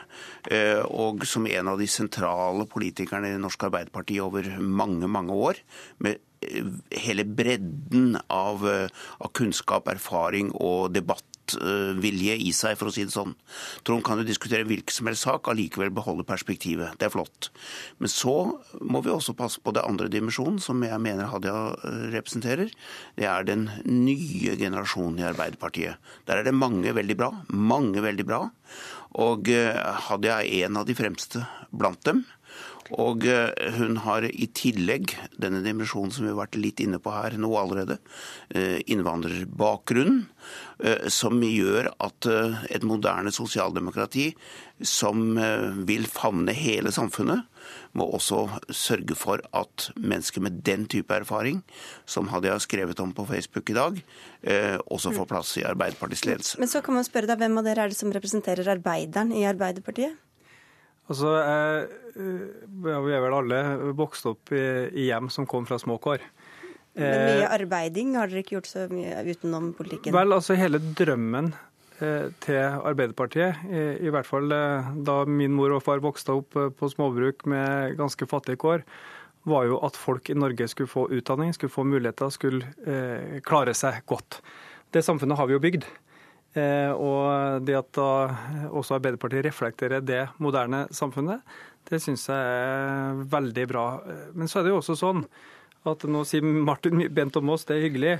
eh, 0.49 0.81
og 0.87 1.27
som 1.29 1.45
en 1.49 1.73
av 1.75 1.81
de 1.81 1.89
sentrale 1.89 2.65
politikerne 2.69 3.35
i 3.35 3.41
Norsk 3.41 3.69
Arbeiderparti 3.69 4.17
over 4.23 4.49
mange, 4.59 5.09
mange 5.11 5.35
år, 5.35 5.61
med 5.99 6.23
hele 6.95 7.25
bredden 7.25 8.15
av, 8.33 8.65
av 8.65 9.33
kunnskap, 9.37 9.89
erfaring 9.91 10.53
og 10.57 10.93
debatt 10.95 11.25
vilje 12.01 12.35
i 12.37 12.51
seg, 12.55 12.77
for 12.77 12.89
å 12.89 12.93
si 12.93 13.05
det 13.05 13.13
sånn. 13.13 13.35
Trond 13.87 14.03
kan 14.05 14.19
jo 14.19 14.27
diskutere 14.27 14.67
hvilken 14.67 14.93
som 14.93 15.09
helst 15.09 15.25
sak, 15.25 15.49
allikevel 15.49 15.91
beholde 15.93 16.25
perspektivet. 16.27 16.97
Det 16.99 17.07
er 17.07 17.13
flott. 17.13 17.49
Men 18.01 18.11
så 18.11 18.35
må 18.81 19.01
vi 19.05 19.13
også 19.13 19.35
passe 19.37 19.61
på 19.63 19.73
det 19.75 19.85
andre 19.85 20.09
dimensjonen, 20.11 20.59
som 20.63 20.81
jeg 20.85 20.99
mener 21.03 21.29
Hadia 21.31 21.73
eh, 21.77 22.09
representerer. 22.15 22.73
Det 23.17 23.27
er 23.29 23.47
den 23.47 23.69
nye 23.85 24.55
generasjonen 24.59 25.21
i 25.21 25.27
Arbeiderpartiet. 25.29 26.11
Der 26.29 26.41
er 26.41 26.47
det 26.47 26.55
mange 26.57 26.93
veldig 26.95 27.17
bra. 27.19 27.31
Mange 27.49 28.03
veldig 28.05 28.27
bra. 28.27 28.43
Og 29.19 29.49
eh, 29.53 29.79
Hadia 30.09 30.41
er 30.43 30.67
en 30.67 30.81
av 30.81 30.89
de 30.89 30.97
fremste 30.97 31.45
blant 31.69 32.01
dem. 32.07 32.25
Og 32.97 33.25
eh, 33.29 33.51
hun 33.77 33.99
har 34.05 34.25
i 34.25 34.47
tillegg 34.55 35.13
denne 35.37 35.61
dimensjonen 35.65 36.13
som 36.13 36.25
vi 36.25 36.31
har 36.31 36.39
vært 36.39 36.57
litt 36.57 36.81
inne 36.81 36.99
på 37.01 37.13
her 37.13 37.37
nå 37.37 37.51
allerede, 37.59 37.99
eh, 38.49 38.79
innvandrerbakgrunnen, 38.89 40.23
eh, 40.81 41.05
som 41.13 41.37
gjør 41.43 41.91
at 41.99 42.29
et 42.69 42.85
moderne 42.87 43.31
sosialdemokrati 43.33 44.31
som 44.85 45.35
vil 45.85 46.05
favne 46.07 46.53
hele 46.55 46.91
samfunnet, 46.95 47.43
må 47.97 48.05
også 48.15 48.45
sørge 48.71 49.17
for 49.17 49.43
at 49.53 49.89
mennesker 49.99 50.41
med 50.45 50.61
den 50.63 50.85
type 50.87 51.11
erfaring, 51.11 51.59
som 52.07 52.29
hadde 52.31 52.47
jeg 52.47 52.63
skrevet 52.63 53.01
om 53.03 53.11
på 53.13 53.25
Facebook 53.27 53.73
i 53.73 53.75
dag, 53.75 53.99
også 54.87 55.11
får 55.17 55.27
plass 55.27 55.51
i 55.59 55.65
Arbeiderpartiets 55.67 56.23
ledelse. 56.29 56.61
Men 56.63 56.71
så 56.71 56.79
kan 56.85 56.95
man 56.95 57.03
spørre 57.03 57.27
deg, 57.27 57.43
Hvem 57.43 57.59
av 57.59 57.67
dere 57.67 57.83
er 57.83 57.91
det 57.91 57.99
som 57.99 58.13
representerer 58.15 58.71
arbeideren 58.77 59.35
i 59.35 59.43
Arbeiderpartiet? 59.49 60.15
Altså, 61.09 61.31
eh, 61.41 61.95
Vi 62.19 63.15
er 63.15 63.23
vel 63.23 63.37
alle 63.37 63.61
vokst 63.97 64.27
opp 64.29 64.53
i, 64.53 64.65
i 64.93 65.09
hjem 65.09 65.29
som 65.33 65.47
kom 65.49 65.65
fra 65.69 65.79
små 65.81 65.97
kår. 66.01 66.21
Men 66.99 67.25
mye 67.25 67.45
eh, 67.45 67.55
arbeiding 67.55 68.15
har 68.17 68.29
dere 68.29 68.43
ikke 68.43 68.57
gjort 68.57 68.69
så 68.69 68.85
mye 68.91 69.23
utenom 69.29 69.71
politikken? 69.77 70.13
Vel, 70.15 70.35
altså 70.35 70.57
hele 70.59 70.81
drømmen 70.81 71.53
eh, 72.01 72.27
til 72.43 72.59
Arbeiderpartiet, 72.59 73.61
i, 73.69 73.85
i 74.05 74.13
hvert 74.13 74.27
fall 74.27 74.49
da 74.49 75.21
min 75.29 75.55
mor 75.55 75.77
og 75.77 75.85
far 75.85 76.03
vokste 76.03 76.35
opp 76.41 76.57
på 76.79 76.91
småbruk 76.91 77.45
med 77.49 77.95
ganske 77.99 78.29
fattige 78.29 78.59
kår, 78.61 78.85
var 79.49 79.69
jo 79.69 79.79
at 79.85 79.97
folk 79.97 80.29
i 80.29 80.37
Norge 80.37 80.67
skulle 80.69 80.91
få 80.91 81.07
utdanning, 81.15 81.53
skulle 81.55 81.73
få 81.73 81.85
muligheter, 81.87 82.31
skulle 82.33 82.67
eh, 82.85 83.39
klare 83.45 83.73
seg 83.77 84.03
godt. 84.09 84.41
Det 84.93 85.05
samfunnet 85.05 85.39
har 85.39 85.49
vi 85.49 85.55
jo 85.55 85.63
bygd. 85.63 85.87
Eh, 86.57 86.91
og 86.93 87.61
det 87.65 87.77
at 87.77 87.91
da 87.93 88.09
også 88.73 88.97
Arbeiderpartiet 88.97 89.45
reflekterer 89.45 90.01
det 90.01 90.23
moderne 90.41 90.87
samfunnet, 90.95 91.43
det 91.89 92.01
syns 92.03 92.27
jeg 92.29 92.37
er 92.37 93.23
veldig 93.29 93.65
bra. 93.69 93.85
Men 94.33 94.49
så 94.49 94.59
er 94.59 94.67
det 94.67 94.73
jo 94.73 94.79
også 94.81 94.97
sånn 94.97 95.23
at 95.89 96.03
nå 96.09 96.23
sier 96.27 96.43
Martin 96.43 97.05
Bent 97.13 97.37
om 97.39 97.53
oss, 97.53 97.65
det 97.65 97.77
er 97.77 97.85
hyggelig, 97.87 98.15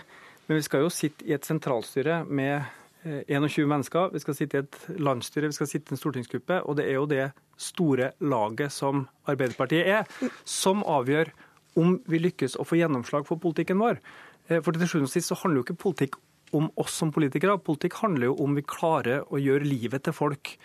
men 0.48 0.60
vi 0.60 0.66
skal 0.66 0.86
jo 0.86 0.94
sitte 0.94 1.26
i 1.28 1.36
et 1.36 1.46
sentralstyre 1.46 2.24
med 2.26 2.64
21 3.04 3.64
eh, 3.64 3.68
mennesker. 3.70 4.10
Vi 4.14 4.22
skal 4.24 4.38
sitte 4.38 4.58
i 4.58 4.64
et 4.64 4.80
landsstyre, 5.00 5.52
vi 5.52 5.58
skal 5.58 5.70
sitte 5.70 5.92
i 5.92 5.96
en 5.96 6.02
stortingsgruppe. 6.02 6.64
Og 6.66 6.80
det 6.80 6.88
er 6.90 6.98
jo 6.98 7.06
det 7.10 7.28
store 7.60 8.14
laget 8.20 8.74
som 8.74 9.06
Arbeiderpartiet 9.30 9.88
er, 9.88 10.32
som 10.46 10.82
avgjør 10.88 11.32
om 11.80 12.00
vi 12.10 12.20
lykkes 12.24 12.58
å 12.60 12.66
få 12.68 12.80
gjennomslag 12.80 13.28
for 13.28 13.42
politikken 13.42 13.80
vår. 13.82 14.02
Eh, 14.50 14.60
for 14.64 14.74
til 14.74 14.90
sjuende 14.90 15.10
og 15.10 15.14
sist 15.14 15.32
så 15.32 15.38
handler 15.40 15.62
jo 15.62 15.68
ikke 15.68 15.84
politikk 15.86 16.20
om 16.56 16.70
oss 16.80 16.98
som 17.02 17.14
politikere. 17.14 17.58
Politikk 17.62 18.00
handler 18.02 18.30
jo 18.30 18.38
om 18.44 18.58
vi 18.58 18.66
klarer 18.66 19.26
å 19.30 19.42
gjøre 19.42 19.68
livet 19.68 20.06
til 20.08 20.16
folk 20.16 20.56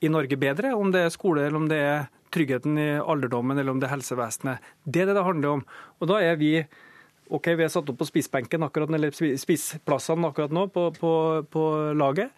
i 0.00 0.10
Norge 0.12 0.38
bedre. 0.40 0.74
Om 0.76 0.92
det 0.94 1.06
er 1.06 1.14
skole, 1.14 1.46
eller 1.46 1.60
om 1.60 1.70
det 1.70 1.80
er 1.82 2.06
tryggheten 2.34 2.78
i 2.78 2.90
alderdommen, 3.00 3.58
eller 3.58 3.72
om 3.72 3.80
det 3.80 3.88
er 3.88 3.96
helsevesenet. 3.96 4.70
Det 4.84 5.02
er 5.02 5.10
det 5.10 5.18
det 5.18 5.26
handler 5.26 5.58
om. 5.58 5.64
Og 5.98 6.10
da 6.10 6.20
er 6.22 6.38
vi 6.40 6.52
OK, 7.28 7.50
vi 7.58 7.66
er 7.66 7.72
satt 7.72 7.88
opp 7.92 7.98
på 8.00 8.08
spissbenken 8.08 8.64
akkurat, 8.64 8.90
eller 8.96 9.12
spissplassene 9.12 10.30
akkurat 10.30 10.54
nå 10.54 10.64
på, 10.72 10.88
på, 10.96 11.12
på 11.52 11.64
laget. 11.96 12.32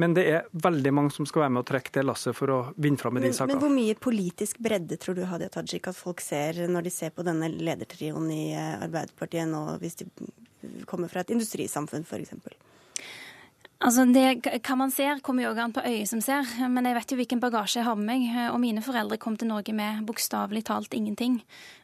Men 0.00 0.14
det 0.14 0.24
er 0.30 0.46
veldig 0.54 0.92
mange 0.94 1.12
som 1.12 1.26
skal 1.28 1.44
være 1.44 1.54
med 1.56 1.64
og 1.64 1.68
trekke 1.68 1.92
det 1.96 2.04
lasset 2.06 2.36
for 2.36 2.52
å 2.54 2.58
vinne 2.80 3.00
fram 3.00 3.16
med 3.18 3.26
de 3.26 3.32
sakene. 3.34 3.56
Men 3.58 3.64
hvor 3.64 3.74
mye 3.74 3.96
politisk 3.98 4.60
bredde 4.62 4.96
tror 5.02 5.18
du 5.18 5.24
Hadia 5.28 5.50
Tajik 5.52 5.90
at 5.90 5.98
folk 5.98 6.22
ser 6.24 6.62
når 6.70 6.86
de 6.86 6.92
ser 6.94 7.12
på 7.12 7.26
denne 7.26 7.50
ledertrioen 7.50 8.30
i 8.32 8.44
eh, 8.54 8.76
Arbeiderpartiet 8.86 9.50
nå, 9.50 9.64
hvis 9.82 9.98
de 10.00 10.08
kommer 10.86 11.08
fra 11.08 11.24
et 11.24 11.32
industrisamfunn 11.34 12.04
f.eks.? 12.04 12.34
Altså, 13.80 14.04
det, 14.12 14.44
Hva 14.60 14.74
man 14.76 14.90
ser, 14.92 15.22
kommer 15.24 15.46
jo 15.46 15.54
an 15.56 15.72
på 15.72 15.80
øyet 15.80 16.08
som 16.10 16.20
ser. 16.20 16.44
Men 16.68 16.84
jeg 16.84 16.98
vet 16.98 17.12
jo 17.12 17.16
hvilken 17.16 17.40
bagasje 17.40 17.78
jeg 17.80 17.86
har 17.86 17.96
med 17.96 18.10
meg. 18.10 18.50
Og 18.52 18.60
mine 18.60 18.82
foreldre 18.84 19.16
kom 19.16 19.38
til 19.40 19.48
Norge 19.48 19.72
med 19.72 20.02
bokstavelig 20.04 20.66
talt 20.68 20.92
ingenting. 20.92 21.38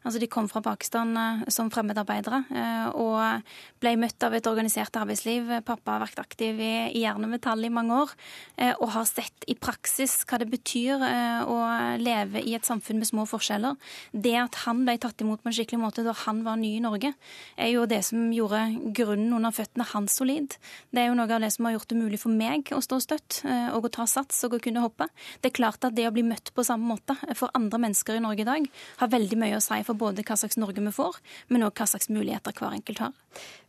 Altså, 0.04 0.20
De 0.20 0.28
kom 0.30 0.46
fra 0.46 0.61
Pakistan 0.62 1.16
eh, 1.16 1.46
som 1.50 1.70
fremmedarbeidere 1.72 2.42
eh, 2.52 2.90
og 2.94 3.48
ble 3.82 3.94
møtt 3.98 4.22
av 4.22 4.37
et 4.37 4.46
organisert 4.46 4.94
arbeidsliv. 5.00 5.48
Pappa 5.66 5.96
har 5.96 6.04
vært 6.04 6.20
aktiv 6.20 6.61
i, 6.61 6.74
i 6.94 7.02
jern 7.02 7.24
i 7.26 7.72
mange 7.72 7.96
år 8.04 8.12
eh, 8.61 8.74
og 8.76 8.92
har 8.94 9.09
sett 9.09 9.48
i 9.48 9.56
praksis 9.59 10.20
hva 10.28 10.38
det 10.38 10.50
betyr 10.52 11.02
å 11.46 11.56
leve 11.98 12.42
i 12.44 12.54
et 12.54 12.66
samfunn 12.66 13.00
med 13.00 13.09
små 13.09 13.24
forskjeller. 13.26 13.74
Det 14.12 14.37
at 14.38 14.61
han 14.66 14.85
ble 14.87 14.98
tatt 15.00 15.20
imot 15.24 15.42
på 15.42 15.50
en 15.50 15.56
skikkelig 15.56 15.80
måte 15.80 16.04
da 16.06 16.14
han 16.26 16.44
var 16.46 16.61
ny 16.61 16.76
i 16.76 16.85
Norge, 16.85 17.14
er 17.56 17.72
jo 17.72 17.87
det 17.88 18.02
som 18.06 18.30
gjorde 18.35 18.62
grunnen 18.94 19.35
under 19.37 19.54
føttene 19.54 19.87
hans 19.90 20.18
solid. 20.20 20.54
Det 20.94 21.02
er 21.02 21.11
jo 21.11 21.18
noe 21.18 21.30
av 21.30 21.42
det 21.42 21.50
som 21.54 21.66
har 21.66 21.76
gjort 21.76 21.86
gjort 21.87 21.94
det 21.94 22.03
mulig 22.03 22.18
for 22.20 22.35
meg 22.35 22.72
å 22.75 22.81
stå 22.83 22.99
støtt 23.01 23.42
eh, 23.46 23.70
og 23.75 23.87
å 23.87 23.92
ta 23.92 24.07
sats 24.07 24.44
og 24.44 24.57
å 24.57 24.61
kunne 24.62 24.83
hoppe. 24.83 25.09
Det 25.40 25.51
er 25.51 25.57
klart 25.57 25.85
at 25.85 25.94
det 25.94 26.07
å 26.09 26.12
bli 26.12 26.25
møtt 26.27 26.53
på 26.55 26.64
samme 26.64 26.87
måte 26.87 27.14
for 27.35 27.51
andre 27.55 27.79
mennesker 27.79 28.16
i 28.16 28.22
Norge 28.22 28.42
i 28.42 28.49
dag 28.49 28.66
har 28.99 29.12
veldig 29.12 29.38
mye 29.38 29.57
å 29.57 29.62
si 29.62 29.83
for 29.87 29.94
både 29.94 30.25
hva 30.27 30.37
slags 30.37 30.59
Norge 30.59 30.83
vi 30.83 30.92
får, 30.92 31.16
men 31.49 31.62
òg 31.66 31.77
hva 31.77 31.87
slags 31.87 32.11
muligheter 32.11 32.53
hver 32.57 32.75
enkelt 32.75 32.99
har. 32.99 33.14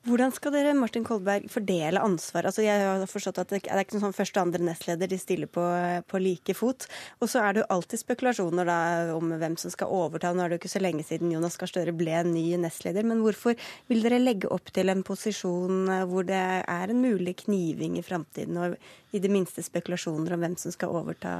Hvordan 0.08 0.32
skal 0.32 0.53
dere 0.56 0.71
Martin 0.77 1.03
Kolberg, 1.03 1.49
fordele 1.51 1.99
ansvar? 1.99 2.47
Altså, 2.47 2.62
jeg 2.63 2.80
har 2.80 3.01
forstått 3.12 3.41
at 3.41 3.49
Det 3.51 3.60
er 3.67 3.82
ikke 3.82 3.99
sånn 3.99 4.15
første 4.15 4.39
og 4.39 4.47
andre 4.47 4.63
nestleder, 4.69 5.10
de 5.12 5.17
stiller 5.19 5.49
på, 5.51 5.63
på 6.08 6.21
like 6.23 6.56
fot. 6.56 6.86
Og 7.19 7.27
så 7.27 7.41
er 7.43 7.56
det 7.58 7.63
jo 7.63 7.67
alltid 7.75 7.99
spekulasjoner 7.99 8.69
da, 8.69 8.77
om 9.17 9.34
hvem 9.36 9.58
som 9.60 9.73
skal 9.73 9.91
overta. 9.91 10.32
Nå 10.32 10.45
er 10.45 10.53
det 10.53 10.58
jo 10.58 10.62
ikke 10.62 10.71
så 10.77 10.84
lenge 10.84 11.03
siden 11.03 11.34
Jonas 11.34 11.60
Gahr 11.60 11.71
Støre 11.73 11.95
ble 11.97 12.21
ny 12.30 12.45
nestleder. 12.62 13.03
Men 13.03 13.19
hvorfor 13.25 13.58
vil 13.91 14.06
dere 14.06 14.21
legge 14.21 14.47
opp 14.53 14.71
til 14.71 14.93
en 14.93 15.03
posisjon 15.08 15.91
hvor 16.08 16.27
det 16.30 16.39
er 16.39 16.93
en 16.93 17.03
mulig 17.03 17.36
kniving 17.43 17.99
i 17.99 18.06
framtiden, 18.08 18.58
og 18.58 19.15
i 19.15 19.22
det 19.24 19.32
minste 19.32 19.63
spekulasjoner 19.65 20.36
om 20.36 20.43
hvem 20.43 20.58
som 20.60 20.74
skal 20.76 20.96
overta 20.96 21.39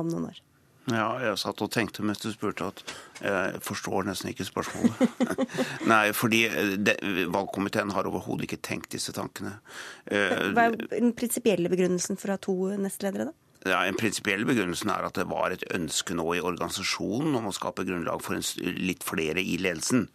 om 0.00 0.10
noen 0.10 0.30
år? 0.32 0.42
Ja, 0.92 1.06
jeg 1.22 1.38
satt 1.40 1.62
og 1.64 1.70
tenkte 1.72 2.04
mens 2.04 2.20
du 2.20 2.26
spurte 2.28 2.66
at 2.68 2.82
jeg 3.24 3.60
forstår 3.64 4.04
nesten 4.04 4.28
ikke 4.34 4.44
spørsmålet. 4.44 5.38
Nei, 5.92 6.10
fordi 6.12 6.42
det, 6.76 6.98
valgkomiteen 7.32 7.94
har 7.96 8.10
overhodet 8.10 8.44
ikke 8.44 8.60
tenkt 8.60 8.92
disse 8.92 9.14
tankene. 9.16 9.54
Hva 10.10 10.66
er 10.68 10.76
den 10.92 11.14
prinsipielle 11.16 11.72
begrunnelsen 11.72 12.20
for 12.20 12.28
å 12.28 12.36
ha 12.36 12.44
to 12.44 12.58
nestledere, 12.76 13.30
da? 13.30 13.43
Ja, 13.64 13.78
En 13.88 13.96
prinsipiell 13.96 14.44
begrunnelsen 14.44 14.90
er 14.92 15.06
at 15.06 15.16
det 15.16 15.24
var 15.30 15.54
et 15.54 15.64
ønske 15.72 16.12
nå 16.16 16.26
i 16.36 16.42
organisasjonen 16.44 17.32
om 17.38 17.48
å 17.48 17.54
skape 17.56 17.86
grunnlag 17.88 18.20
for 18.20 18.36
litt 18.60 19.06
flere 19.06 19.40
i 19.40 19.56
ledelsen. 19.56 20.10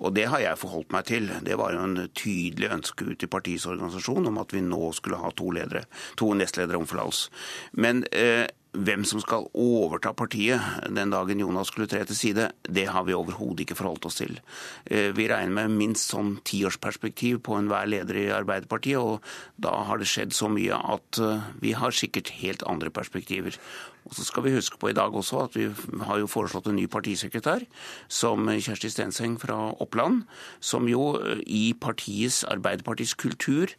Og 0.00 0.14
det 0.16 0.24
har 0.32 0.40
jeg 0.40 0.60
forholdt 0.62 0.94
meg 0.94 1.04
til. 1.10 1.28
Det 1.44 1.58
var 1.60 1.76
jo 1.76 1.82
en 1.84 1.98
tydelig 2.16 2.72
ønske 2.72 3.10
ut 3.10 3.26
i 3.26 3.28
partiets 3.28 3.68
organisasjon 3.68 4.30
om 4.32 4.40
at 4.40 4.56
vi 4.56 4.64
nå 4.64 4.88
skulle 4.96 5.20
ha 5.20 5.34
to, 5.36 5.50
ledere, 5.52 5.84
to 6.16 6.30
nestledere 6.32 6.80
om 6.80 6.88
forlatelse. 6.88 7.28
Men 7.76 8.06
eh, 8.08 8.48
hvem 8.74 9.04
som 9.06 9.20
skal 9.22 9.46
overta 9.54 10.12
partiet 10.16 10.60
den 10.90 11.12
dagen 11.12 11.40
Jonas 11.40 11.70
skulle 11.70 11.88
tre 11.90 12.02
til 12.08 12.18
side, 12.18 12.48
det 12.66 12.86
har 12.90 13.06
vi 13.06 13.16
overhodet 13.16 13.64
ikke 13.64 13.78
forholdt 13.78 14.08
oss 14.10 14.18
til. 14.20 14.38
Eh, 14.84 15.12
vi 15.14 15.28
regner 15.30 15.54
med 15.54 15.76
minst 15.78 16.10
sånn 16.10 16.36
tiårsperspektiv 16.46 17.40
på 17.46 17.58
enhver 17.58 17.88
leder 17.90 18.18
i 18.20 18.28
Arbeiderpartiet, 18.34 18.98
og 18.98 19.22
da 19.56 19.76
har 19.88 20.02
det 20.02 20.10
skjedd 20.10 20.34
så 20.34 20.50
mye 20.52 20.78
at 20.96 21.22
eh, 21.22 21.50
vi 21.62 21.74
har 21.78 21.94
sikkert 21.94 22.34
helt 22.40 22.66
andre 22.68 22.92
perspektiver. 22.94 23.58
Og 24.04 24.16
så 24.16 24.26
skal 24.26 24.46
vi 24.46 24.54
huske 24.56 24.78
på 24.80 24.90
i 24.90 24.96
dag 24.96 25.14
også 25.14 25.44
at 25.44 25.58
vi 25.58 25.68
har 26.04 26.22
jo 26.22 26.30
foreslått 26.30 26.70
en 26.70 26.78
ny 26.78 26.86
partisekretær, 26.90 27.66
som 28.08 28.48
Kjersti 28.48 28.92
Stenseng 28.92 29.36
fra 29.40 29.58
Oppland, 29.82 30.24
som 30.60 30.88
jo 30.90 31.14
eh, 31.20 31.42
i 31.46 31.64
partiets, 31.74 32.42
Arbeiderpartiets 32.54 33.14
kultur 33.18 33.72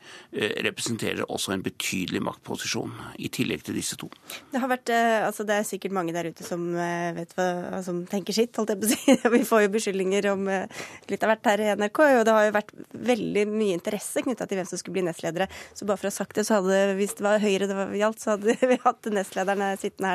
representerer 0.66 1.24
også 1.32 1.54
en 1.54 1.64
betydelig 1.64 2.22
maktposisjon, 2.24 2.92
i 3.22 3.30
tillegg 3.32 3.64
til 3.66 3.78
disse 3.78 3.98
to. 4.00 4.10
Det 4.52 4.60
vært 4.76 4.92
eh, 4.94 5.26
altså 5.26 5.46
det 5.48 5.58
er 5.60 5.68
sikkert 5.68 5.96
mange 5.96 6.14
der 6.16 6.30
ute 6.32 6.46
som, 6.46 6.64
eh, 6.80 7.18
hva, 7.36 7.82
som 7.86 8.04
tenker 8.10 8.36
sitt, 8.36 8.56
holdt 8.58 8.74
jeg 8.74 8.82
på 8.82 8.88
å 8.88 8.92
si. 8.94 9.16
Vi 9.36 9.42
får 9.48 9.66
jo 9.66 9.72
beskyldninger 9.76 10.30
om 10.32 10.48
eh, 10.52 10.84
litt 11.12 11.24
av 11.26 11.34
hvert 11.34 11.50
her 11.52 11.64
i 11.64 11.70
NRK. 11.80 12.02
Og 12.20 12.24
det 12.28 12.36
har 12.36 12.48
jo 12.48 12.56
vært 12.56 12.74
veldig 13.12 13.46
mye 13.52 13.78
interesse 13.78 14.24
knytta 14.26 14.48
til 14.50 14.62
hvem 14.62 14.70
som 14.70 14.82
skulle 14.82 14.98
bli 14.98 15.06
nestledere. 15.08 15.50
Så 15.74 15.88
bare 15.88 16.02
for 16.02 16.10
å 16.10 16.14
ha 16.14 16.18
sagt 16.18 16.40
det, 16.40 16.46
så 16.48 16.60
hadde, 16.60 16.96
hvis 17.00 17.18
det 17.20 17.26
var 17.26 17.44
Høyre 17.44 17.70
det 17.70 17.88
gjaldt, 18.00 18.24
så 18.24 18.36
hadde 18.36 18.58
vi 18.72 18.80
hatt 18.86 19.12
nestlederne 19.14 19.72
sittende 19.82 20.14
her 20.14 20.15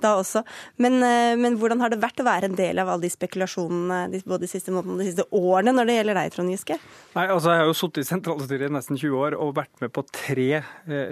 da 0.00 0.14
også. 0.18 0.42
Men, 0.82 0.98
men, 1.40 1.58
hvordan 1.60 1.82
har 1.84 1.92
det 1.92 2.00
vært 2.02 2.22
å 2.22 2.26
være 2.26 2.50
en 2.50 2.56
del 2.58 2.80
av 2.82 2.90
alle 2.92 3.06
de 3.06 3.12
spekulasjonene 3.12 4.22
både 4.24 4.46
de 4.46 4.50
siste 4.50 4.74
månedene 4.74 4.96
og 4.96 5.02
de 5.04 5.10
siste 5.10 5.28
årene 5.36 5.74
når 5.76 5.90
det 5.90 5.98
gjelder 5.98 6.20
deg, 6.20 6.32
Trond 6.34 6.54
Giske? 6.54 6.80
Nei, 7.14 7.26
altså 7.26 7.54
Jeg 7.54 7.62
har 7.62 7.70
jo 7.70 7.78
sittet 7.82 8.02
i 8.02 8.10
sentralstyret 8.10 8.70
i 8.70 8.76
nesten 8.78 8.98
20 9.00 9.22
år 9.26 9.38
og 9.38 9.54
vært 9.60 9.84
med 9.84 9.94
på 9.94 10.06
tre 10.10 10.50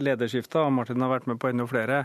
lederskifter. 0.08 0.64
og 0.64 0.74
Martin 0.76 1.04
har 1.04 1.12
vært 1.12 1.30
med 1.30 1.40
på 1.42 1.52
enda 1.52 1.68
flere. 1.68 2.04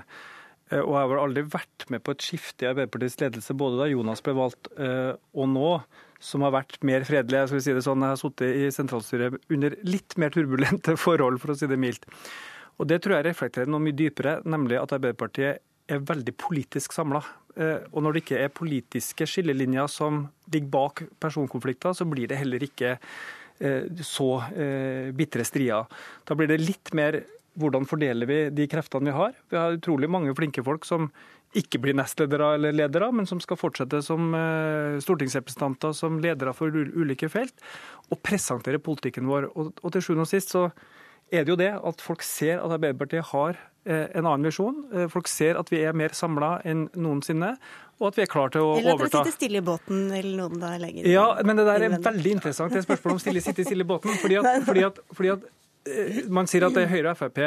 Eh, 0.72 0.80
og 0.82 0.96
jeg 0.96 1.12
har 1.12 1.22
aldri 1.22 1.44
vært 1.54 1.86
med 1.94 2.04
på 2.06 2.16
et 2.16 2.26
skifte 2.26 2.66
i 2.66 2.70
Arbeiderpartiets 2.72 3.20
ledelse, 3.22 3.58
både 3.58 3.82
da 3.82 3.90
Jonas 3.92 4.24
ble 4.26 4.36
valgt 4.38 4.72
eh, 4.78 5.12
og 5.34 5.52
nå, 5.52 5.76
som 6.24 6.46
har 6.46 6.56
vært 6.56 6.80
mer 6.88 7.06
fredelig. 7.08 7.42
Jeg 7.42 7.52
skal 7.52 7.66
si 7.66 7.76
det 7.76 7.84
sånn, 7.86 8.06
jeg 8.06 8.16
har 8.16 8.22
sittet 8.22 8.62
i 8.62 8.72
sentralstyret 8.74 9.38
under 9.54 9.76
litt 9.88 10.18
mer 10.22 10.34
turbulente 10.34 10.98
forhold, 11.06 11.42
for 11.44 11.54
å 11.54 11.60
si 11.60 11.70
det 11.70 11.80
mildt. 11.80 12.08
Og 12.82 12.90
Det 12.90 13.04
tror 13.04 13.20
jeg 13.20 13.30
reflekterer 13.30 13.70
noe 13.70 13.84
mye 13.84 13.96
dypere, 13.96 14.40
nemlig 14.50 14.80
at 14.80 14.96
Arbeiderpartiet 14.96 15.62
er 15.92 16.04
veldig 16.08 16.36
politisk 16.40 16.96
samla. 16.96 17.22
Eh, 17.58 17.86
og 17.92 18.04
når 18.04 18.16
det 18.16 18.24
ikke 18.24 18.42
er 18.42 18.56
politiske 18.56 19.28
skillelinjer 19.30 19.92
som 19.92 20.26
ligger 20.54 20.74
bak 20.74 21.06
personkonflikter, 21.22 21.96
så 21.98 22.08
blir 22.10 22.32
det 22.32 22.42
heller 22.42 22.70
ikke 22.70 22.98
så 24.04 24.26
bitre 25.16 25.44
strider. 25.46 25.86
Da 26.28 26.36
blir 26.36 26.50
det 26.50 26.58
litt 26.60 26.90
mer 26.98 27.20
hvordan 27.60 27.86
fordeler 27.88 28.28
vi 28.28 28.40
de 28.52 28.66
kreftene 28.68 29.12
vi 29.12 29.16
har? 29.16 29.36
Vi 29.52 29.60
har 29.60 29.78
utrolig 29.78 30.10
mange 30.12 30.34
flinke 30.36 30.64
folk 30.66 30.88
som 30.90 31.12
ikke 31.58 31.80
blir 31.84 31.96
nestledere 31.98 32.56
eller 32.58 32.74
ledere, 32.74 33.12
men 33.14 33.28
som 33.30 33.42
skal 33.44 33.60
fortsette 33.60 34.02
som 34.06 34.34
eh, 34.38 34.98
stortingsrepresentanter, 35.04 35.94
som 35.94 36.18
ledere 36.22 36.54
for 36.58 36.74
ulike 36.74 37.30
felt, 37.30 37.54
og 38.10 38.22
presentere 38.26 38.82
politikken 38.82 39.30
vår. 39.30 39.52
Og, 39.54 39.74
til 39.94 40.02
sjuende 40.06 40.26
og 40.26 40.32
sist 40.32 40.56
så 40.56 40.68
er 41.34 41.46
det 41.46 41.54
jo 41.56 41.60
det 41.60 41.72
at 41.76 42.04
folk 42.04 42.26
ser 42.26 42.62
at 42.62 42.76
Arbeiderpartiet 42.78 43.32
har 43.32 43.58
eh, 43.86 44.06
en 44.14 44.28
annen 44.28 44.46
visjon. 44.48 44.84
Eh, 44.94 45.10
folk 45.12 45.32
ser 45.32 45.60
at 45.60 45.74
vi 45.74 45.82
er 45.84 45.98
mer 45.98 46.14
samla 46.18 46.56
enn 46.70 46.86
noensinne, 46.94 47.56
og 48.00 48.12
at 48.12 48.20
vi 48.20 48.26
er 48.26 48.32
klar 48.32 48.54
til 48.54 48.64
å 48.64 48.76
overta. 48.76 48.86
Eller 48.86 48.94
at 48.94 49.04
dere 49.04 49.26
sitter 49.26 49.38
stille 49.40 49.60
i 49.64 49.66
båten, 49.66 50.06
eller 50.14 50.38
noen 50.44 50.62
da 50.62 50.76
legger 50.82 51.10
Ja, 51.10 51.28
men 51.44 51.60
det 51.60 51.68
der 51.70 51.90
er 51.90 52.00
veldig 52.12 52.38
interessant, 52.40 52.76
det 52.76 52.86
spørsmålet 52.86 53.20
om 53.20 53.26
stille, 53.26 53.44
sitte 53.46 53.68
stille 53.68 53.86
i 53.86 53.92
båten. 53.94 54.16
fordi 54.22 54.40
at, 54.42 54.50
fordi 54.70 54.88
at, 54.88 55.04
fordi 55.14 55.36
at 55.36 55.52
Eh, 55.84 56.24
man 56.32 56.48
sier 56.48 56.66
at 56.68 56.76
det 56.76 56.86
er 56.86 56.92
Høyre 56.94 57.14
og 57.14 57.20
Frp 57.20 57.42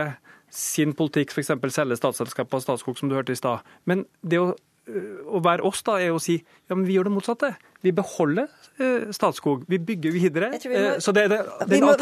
sin 0.53 0.93
politikk 0.97 1.33
f.eks. 1.33 1.53
selge 1.75 1.99
statsselskap 1.99 2.53
og 2.55 2.63
Statskog, 2.63 2.99
som 2.99 3.11
du 3.11 3.17
hørte 3.17 3.35
i 3.35 3.39
stad. 3.39 3.65
Men 3.89 4.05
det 4.23 4.41
å, 4.41 4.53
å, 4.87 5.41
være 5.43 5.65
oss 5.67 5.83
da, 5.87 5.97
er 6.03 6.15
å 6.15 6.21
si 6.23 6.37
ja, 6.39 6.77
men 6.77 6.85
vi 6.87 6.97
gjør 6.97 7.09
det 7.09 7.15
motsatte. 7.17 7.51
Vi 7.85 7.93
beholder 7.95 8.47
eh, 8.83 9.09
Statskog. 9.15 9.65
Vi 9.71 9.79
bygger 9.83 10.15
videre. 10.15 10.51
Vi 10.63 10.71
må, 10.73 10.85
så 11.03 11.15
det 11.15 11.27
er 11.27 11.33
det, 11.35 11.41
den 11.71 11.85
må, 11.85 11.93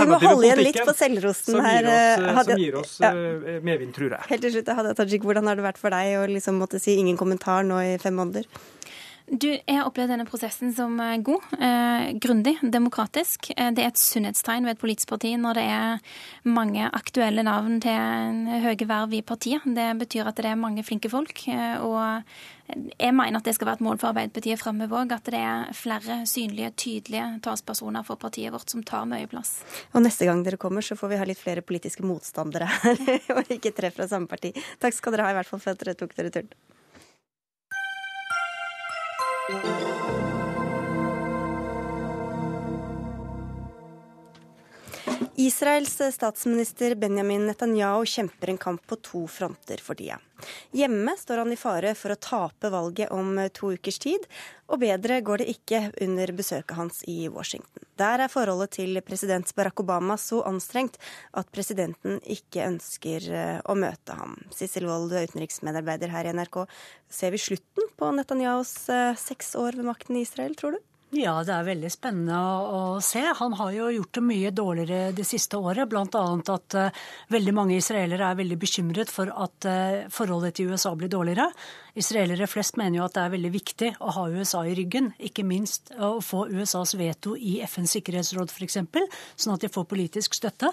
selvrosten 0.96 1.56
som. 1.56 1.64
Gir 1.64 1.88
oss, 1.88 2.46
som 2.48 2.60
gir 2.60 2.78
oss 2.80 2.94
ja. 3.02 3.12
medvind, 3.64 3.94
tror 3.96 4.16
jeg. 4.16 4.28
Helt 4.30 4.46
til 4.46 4.56
slutt, 4.56 4.72
Hadia 4.78 4.94
Tajik, 4.98 5.24
hvordan 5.24 5.48
har 5.48 5.60
det 5.60 5.66
vært 5.66 5.80
for 5.80 5.96
deg 5.96 6.18
å 6.20 6.28
liksom 6.30 6.60
måtte 6.60 6.80
si 6.82 6.96
ingen 7.00 7.18
kommentar 7.20 7.66
nå 7.66 7.80
i 7.84 7.96
fem 8.02 8.16
måneder? 8.20 8.48
Du, 9.24 9.46
Jeg 9.48 9.72
har 9.72 9.86
opplevd 9.88 10.10
denne 10.12 10.26
prosessen 10.28 10.72
som 10.76 10.98
eh, 11.00 11.16
god, 11.24 11.44
eh, 11.56 12.10
grundig, 12.20 12.58
demokratisk. 12.60 13.48
Eh, 13.56 13.70
det 13.72 13.80
er 13.80 13.88
et 13.88 14.00
sunnhetstegn 14.00 14.68
ved 14.68 14.76
et 14.76 14.82
politisk 14.82 15.08
parti 15.14 15.30
når 15.40 15.56
det 15.56 15.62
er 15.72 16.18
mange 16.44 16.90
aktuelle 16.92 17.40
navn 17.46 17.78
til 17.80 18.50
høye 18.66 18.88
verv 18.90 19.14
i 19.16 19.22
partiet. 19.24 19.64
Det 19.64 19.86
betyr 20.02 20.28
at 20.28 20.36
det 20.36 20.50
er 20.50 20.60
mange 20.60 20.84
flinke 20.84 21.08
folk. 21.08 21.40
Eh, 21.48 21.80
og 21.80 22.20
jeg 23.00 23.16
mener 23.16 23.40
at 23.40 23.48
det 23.48 23.56
skal 23.56 23.70
være 23.70 23.80
et 23.80 23.86
mål 23.86 24.02
for 24.02 24.10
Arbeiderpartiet 24.12 24.60
fremover 24.60 25.06
òg. 25.06 25.16
At 25.16 25.32
det 25.32 25.40
er 25.40 25.72
flere 25.72 26.20
synlige, 26.28 26.74
tydelige 26.84 27.30
talspersoner 27.48 28.04
for 28.04 28.20
partiet 28.20 28.52
vårt 28.52 28.76
som 28.76 28.84
tar 28.84 29.08
mye 29.08 29.30
plass. 29.32 29.56
Og 29.96 30.04
neste 30.04 30.28
gang 30.28 30.44
dere 30.44 30.60
kommer, 30.60 30.84
så 30.84 31.00
får 31.00 31.14
vi 31.14 31.22
ha 31.22 31.30
litt 31.32 31.40
flere 31.40 31.64
politiske 31.64 32.04
motstandere 32.04 32.68
her, 32.76 33.02
og 33.38 33.56
ikke 33.56 33.72
tre 33.72 33.88
fra 33.88 34.04
samme 34.10 34.28
parti. 34.28 34.52
Takk 34.84 35.00
skal 35.00 35.16
dere 35.16 35.30
ha 35.30 35.32
i 35.32 35.40
hvert 35.40 35.48
fall 35.48 35.64
for 35.64 35.72
at 35.72 35.80
dere 35.80 35.96
tok 35.96 36.12
dere 36.20 36.36
turen. 36.36 36.52
Thank 39.48 39.64
you. 39.64 39.83
Israels 45.44 46.00
statsminister 46.14 46.94
Benjamin 46.94 47.42
Netanyahu 47.46 48.06
kjemper 48.06 48.48
en 48.48 48.58
kamp 48.58 48.86
på 48.86 48.96
to 48.96 49.26
fronter 49.28 49.80
for 49.82 49.98
tida. 49.98 50.16
Hjemme 50.72 51.12
står 51.20 51.42
han 51.42 51.52
i 51.52 51.58
fare 51.60 51.90
for 51.98 52.14
å 52.14 52.16
tape 52.16 52.70
valget 52.72 53.12
om 53.12 53.36
to 53.52 53.74
ukers 53.76 53.98
tid, 54.00 54.24
og 54.72 54.80
bedre 54.80 55.18
går 55.26 55.42
det 55.42 55.50
ikke 55.52 55.80
under 56.06 56.32
besøket 56.38 56.78
hans 56.78 57.02
i 57.12 57.28
Washington. 57.28 57.84
Der 58.00 58.24
er 58.24 58.32
forholdet 58.32 58.72
til 58.78 59.02
president 59.04 59.52
Barack 59.58 59.84
Obama 59.84 60.16
så 60.16 60.40
anstrengt 60.48 60.96
at 61.36 61.52
presidenten 61.52 62.22
ikke 62.24 62.64
ønsker 62.70 63.28
eh, 63.28 63.60
å 63.68 63.76
møte 63.76 64.16
ham. 64.16 64.38
Sissel 64.54 64.88
Wold, 64.88 65.12
utenriksmedarbeider 65.12 66.14
her 66.14 66.24
i 66.24 66.32
NRK. 66.40 66.62
Ser 67.12 67.36
vi 67.36 67.44
slutten 67.50 67.92
på 68.00 68.14
Netanyahus 68.16 68.74
eh, 68.88 69.12
seks 69.20 69.52
år 69.60 69.76
ved 69.76 69.92
makten 69.92 70.16
i 70.16 70.24
Israel, 70.24 70.56
tror 70.56 70.78
du? 70.78 70.82
Ja, 71.14 71.34
det 71.46 71.52
er 71.54 71.66
veldig 71.68 71.90
spennende 71.92 72.38
å, 72.74 72.78
se. 73.04 73.20
Han 73.38 73.54
har 73.60 73.70
jo 73.76 73.90
gjort 73.94 74.16
det 74.18 74.22
mye 74.26 74.50
dårligere 74.50 75.12
det 75.14 75.26
siste 75.28 75.60
året. 75.60 75.86
Bl.a. 75.90 76.22
at 76.54 76.76
uh, 76.78 77.04
veldig 77.30 77.54
mange 77.54 77.76
israelere 77.78 78.32
er 78.32 78.40
veldig 78.40 78.58
bekymret 78.58 79.12
for 79.12 79.30
at 79.30 79.68
uh, 79.70 80.08
forholdet 80.10 80.58
til 80.58 80.72
USA 80.72 80.94
blir 80.98 81.12
dårligere. 81.12 81.46
Israelere 81.94 82.48
flest 82.50 82.74
mener 82.74 82.98
jo 82.98 83.04
at 83.06 83.14
det 83.14 83.22
er 83.22 83.34
veldig 83.36 83.50
viktig 83.54 83.88
å 84.02 84.12
ha 84.16 84.24
USA 84.34 84.64
i 84.66 84.74
ryggen. 84.74 85.12
Ikke 85.22 85.44
minst 85.46 85.92
å 85.94 86.16
få 86.24 86.48
USAs 86.50 86.96
veto 86.98 87.36
i 87.38 87.60
FNs 87.62 87.94
sikkerhetsråd 87.94 88.50
f.eks., 88.50 88.80
sånn 89.38 89.54
at 89.54 89.62
de 89.62 89.70
får 89.70 89.86
politisk 89.92 90.34
støtte. 90.34 90.72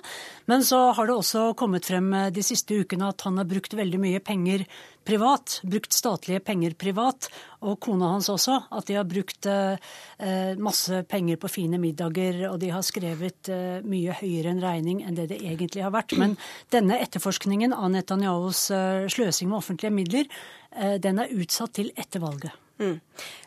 Men 0.50 0.66
så 0.66 0.88
har 0.98 1.10
det 1.10 1.14
også 1.14 1.52
kommet 1.60 1.86
frem 1.86 2.10
eh, 2.18 2.32
de 2.34 2.42
siste 2.46 2.74
ukene 2.74 3.12
at 3.14 3.22
han 3.28 3.38
har 3.38 3.46
brukt 3.50 3.78
veldig 3.78 4.00
mye 4.02 4.22
penger 4.26 4.66
privat. 5.06 5.60
Brukt 5.66 5.94
statlige 5.94 6.42
penger 6.46 6.74
privat. 6.82 7.30
Og 7.62 7.78
kona 7.86 8.16
hans 8.16 8.32
også. 8.34 8.56
At 8.74 8.90
de 8.90 8.98
har 8.98 9.06
brukt 9.06 9.46
eh, 9.46 9.78
eh 10.18 10.58
masse 10.58 11.04
penger 11.10 11.38
på 11.38 11.52
fine 11.54 11.78
middager, 11.82 12.48
og 12.50 12.58
de 12.62 12.72
har 12.74 12.82
skrevet 12.86 13.50
mye 13.86 14.16
høyere 14.18 14.52
en 14.56 14.64
regning 14.64 15.04
enn 15.06 15.16
det 15.18 15.28
det 15.32 15.40
egentlig 15.46 15.86
har 15.86 15.94
vært. 15.94 16.18
Men 16.18 16.34
denne 16.74 16.98
etterforskningen 17.02 17.74
av 17.78 17.94
Netanyahus 17.94 18.66
sløsing 19.14 19.50
med 19.50 19.62
offentlige 19.62 19.94
midler 19.94 20.28
den 20.72 21.20
er 21.20 21.34
utsatt 21.36 21.74
til 21.76 21.92
etter 22.00 22.24
valget. 22.24 22.54
Mm. 22.82 22.98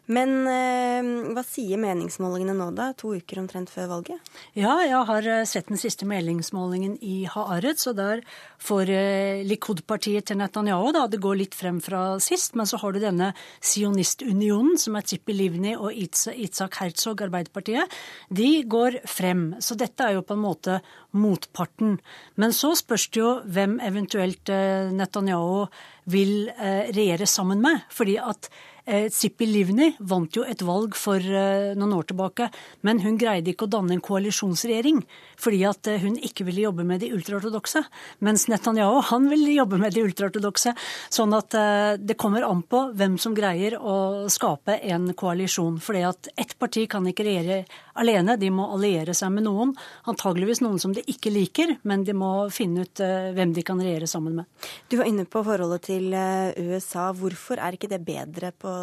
Men 0.05 0.45
eh, 0.45 1.07
hva 1.33 1.41
sier 1.49 1.81
meningsmålingene 1.81 2.53
nå, 2.59 2.67
da, 2.77 2.91
to 2.99 3.15
uker 3.17 3.39
omtrent 3.41 3.71
før 3.73 3.89
valget? 3.95 4.33
Ja, 4.53 4.75
jeg 4.85 5.01
har 5.09 5.29
eh, 5.33 5.45
sett 5.49 5.71
den 5.71 5.81
siste 5.81 6.05
meningsmålingen 6.09 6.99
i 7.01 7.23
Haaretz, 7.31 7.87
og 7.89 7.97
der 7.97 8.21
får 8.61 8.93
eh, 8.93 9.41
Likud-partiet 9.49 10.29
til 10.29 10.41
Netanyahu 10.43 10.91
da, 10.93 11.07
det 11.09 11.23
går 11.25 11.39
litt 11.41 11.57
frem 11.57 11.81
fra 11.85 12.19
sist, 12.21 12.53
men 12.59 12.69
så 12.69 12.83
har 12.83 12.93
du 12.93 13.01
denne 13.01 13.31
sionistunionen, 13.65 14.77
som 14.81 15.01
er 15.01 15.09
Tippi 15.09 15.39
Livni 15.39 15.73
og 15.79 15.97
Itzak 15.97 16.77
Herzog, 16.83 17.25
Arbeiderpartiet, 17.25 17.97
de 18.29 18.51
går 18.69 19.01
frem. 19.09 19.55
Så 19.65 19.79
dette 19.81 20.05
er 20.05 20.19
jo 20.19 20.27
på 20.29 20.37
en 20.37 20.45
måte 20.45 20.79
motparten. 21.17 21.97
Men 22.37 22.53
så 22.53 22.75
spørs 22.77 23.09
det 23.09 23.23
jo 23.23 23.33
hvem 23.49 23.79
eventuelt 23.81 24.53
eh, 24.53 24.93
Netanyahu 24.93 25.65
vil 26.13 26.51
regjere 26.93 27.25
sammen 27.25 27.63
med. 27.65 27.87
fordi 27.89 28.19
at 28.21 28.51
Eh, 28.87 29.09
Livni 29.41 29.95
vant 29.99 30.37
jo 30.37 30.43
et 30.45 30.61
valg 30.61 30.93
for 30.99 31.17
eh, 31.17 31.73
noen 31.73 31.95
år 31.97 32.05
tilbake, 32.11 32.51
men 32.85 32.99
hun 33.01 33.17
greide 33.17 33.55
ikke 33.55 33.65
å 33.65 33.73
danne 33.73 33.95
en 33.97 34.03
koalisjonsregjering 34.05 34.99
fordi 35.41 35.63
at 35.65 35.89
eh, 35.89 36.03
hun 36.03 36.19
ikke 36.21 36.45
ville 36.45 36.67
jobbe 36.67 36.85
med 36.85 37.01
de 37.01 37.09
ultraortodokse. 37.17 37.81
Mens 38.21 38.45
Netanyahu 38.53 39.01
han 39.09 39.31
ville 39.31 39.55
jobbe 39.57 39.79
med 39.81 39.97
de 39.97 40.05
ultraortodokse. 40.05 40.75
Sånn 41.09 41.33
at 41.37 41.55
det 42.01 42.17
kommer 42.21 42.45
an 42.45 42.61
på 42.69 42.81
hvem 42.97 43.17
som 43.21 43.35
greier 43.37 43.77
å 43.81 44.27
skape 44.33 44.77
en 44.93 45.09
koalisjon. 45.17 45.79
Fordi 45.83 46.05
at 46.05 46.29
ett 46.37 46.55
parti 46.61 46.85
kan 46.91 47.07
ikke 47.09 47.25
regjere 47.27 47.63
alene, 48.01 48.37
de 48.41 48.51
må 48.53 48.67
alliere 48.75 49.15
seg 49.17 49.33
med 49.35 49.47
noen. 49.47 49.75
Antageligvis 50.11 50.61
noen 50.65 50.81
som 50.83 50.95
de 50.97 51.05
ikke 51.11 51.33
liker, 51.33 51.77
men 51.89 52.05
de 52.05 52.17
må 52.17 52.33
finne 52.55 52.85
ut 52.85 53.05
hvem 53.37 53.55
de 53.57 53.65
kan 53.67 53.81
regjere 53.81 54.09
sammen 54.11 54.41
med. 54.41 54.69
Du 54.91 54.99
var 55.01 55.09
inne 55.09 55.27
på 55.29 55.45
forholdet 55.47 55.87
til 55.89 56.13
USA. 56.13 57.11
Hvorfor 57.17 57.63
er 57.63 57.77
ikke 57.79 57.93
det 57.93 58.03
bedre 58.07 58.53
på 58.53 58.74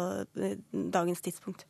dagens 0.72 1.24
tidspunkt? 1.24 1.66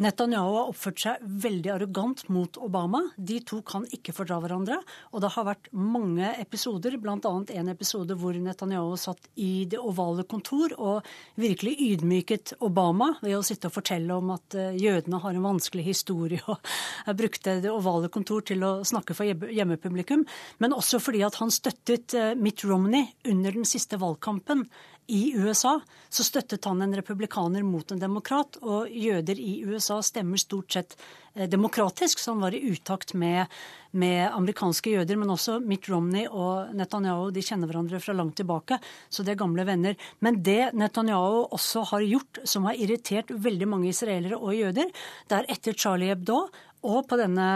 Netanyahu 0.00 0.54
har 0.54 0.70
oppført 0.70 1.02
seg 1.02 1.24
veldig 1.44 1.72
arrogant 1.74 2.22
mot 2.32 2.56
Obama. 2.64 3.02
De 3.16 3.36
to 3.44 3.60
kan 3.66 3.84
ikke 3.92 4.14
fordra 4.16 4.38
hverandre. 4.40 4.78
Og 5.12 5.20
det 5.20 5.32
har 5.34 5.46
vært 5.50 5.68
mange 5.76 6.30
episoder, 6.40 6.96
bl.a. 7.00 7.18
en 7.20 7.72
episode 7.72 8.16
hvor 8.18 8.36
Netanyahu 8.36 8.94
satt 9.00 9.28
i 9.36 9.66
Det 9.70 9.80
ovale 9.80 10.24
kontor 10.28 10.72
og 10.78 11.10
virkelig 11.40 11.76
ydmyket 11.90 12.54
Obama 12.64 13.12
ved 13.20 13.36
å 13.36 13.44
sitte 13.46 13.68
og 13.68 13.76
fortelle 13.76 14.16
om 14.16 14.32
at 14.34 14.56
eh, 14.56 14.78
jødene 14.80 15.20
har 15.20 15.36
en 15.36 15.48
vanskelig 15.50 15.84
historie, 15.90 16.40
og 16.48 16.64
brukte 17.20 17.58
Det 17.60 17.72
ovale 17.72 18.08
kontor 18.12 18.46
til 18.48 18.64
å 18.64 18.72
snakke 18.86 19.16
for 19.16 19.28
hjemmepublikum. 19.28 20.24
Men 20.64 20.76
også 20.76 21.02
fordi 21.02 21.24
at 21.26 21.36
han 21.42 21.52
støttet 21.52 22.16
eh, 22.16 22.32
Mitt 22.40 22.64
Romney 22.64 23.10
under 23.28 23.52
den 23.60 23.68
siste 23.68 24.00
valgkampen 24.00 24.64
i 25.10 25.32
USA 25.34 25.80
så 26.10 26.24
støttet 26.26 26.64
han 26.66 26.82
en 26.82 26.94
republikaner 26.94 27.64
mot 27.66 27.92
en 27.92 28.00
demokrat, 28.00 28.58
og 28.62 28.90
jøder 28.90 29.38
i 29.38 29.60
USA 29.66 30.00
stemmer 30.02 30.40
stort 30.42 30.74
sett 30.74 30.96
eh, 31.34 31.48
demokratisk, 31.50 32.18
så 32.18 32.34
han 32.34 32.44
var 32.44 32.54
i 32.54 32.62
utakt 32.70 33.14
med, 33.18 33.50
med, 33.90 34.28
amerikanske 34.30 34.94
jøder. 34.94 35.18
Men 35.20 35.34
også 35.34 35.58
Mitt 35.62 35.90
Romney 35.90 36.26
og 36.26 36.72
Netanyahu 36.78 37.28
de 37.34 37.44
kjenner 37.46 37.70
hverandre 37.70 38.02
fra 38.02 38.14
langt 38.16 38.38
tilbake, 38.40 38.80
så 39.10 39.26
de 39.26 39.34
er 39.34 39.42
gamle 39.42 39.66
venner. 39.66 39.98
Men 40.22 40.40
det 40.46 40.72
Netanyahu 40.78 41.44
også 41.50 41.86
har 41.92 42.06
gjort, 42.06 42.42
som 42.44 42.70
har 42.70 42.78
irritert 42.78 43.30
veldig 43.30 43.70
mange 43.70 43.90
israelere 43.90 44.38
og 44.38 44.54
jøder, 44.58 44.90
det 45.30 45.38
er 45.38 45.50
etter 45.56 45.78
Charlie 45.78 46.10
Hebdo 46.14 46.44
og 46.80 47.02
på 47.10 47.18
denne 47.20 47.46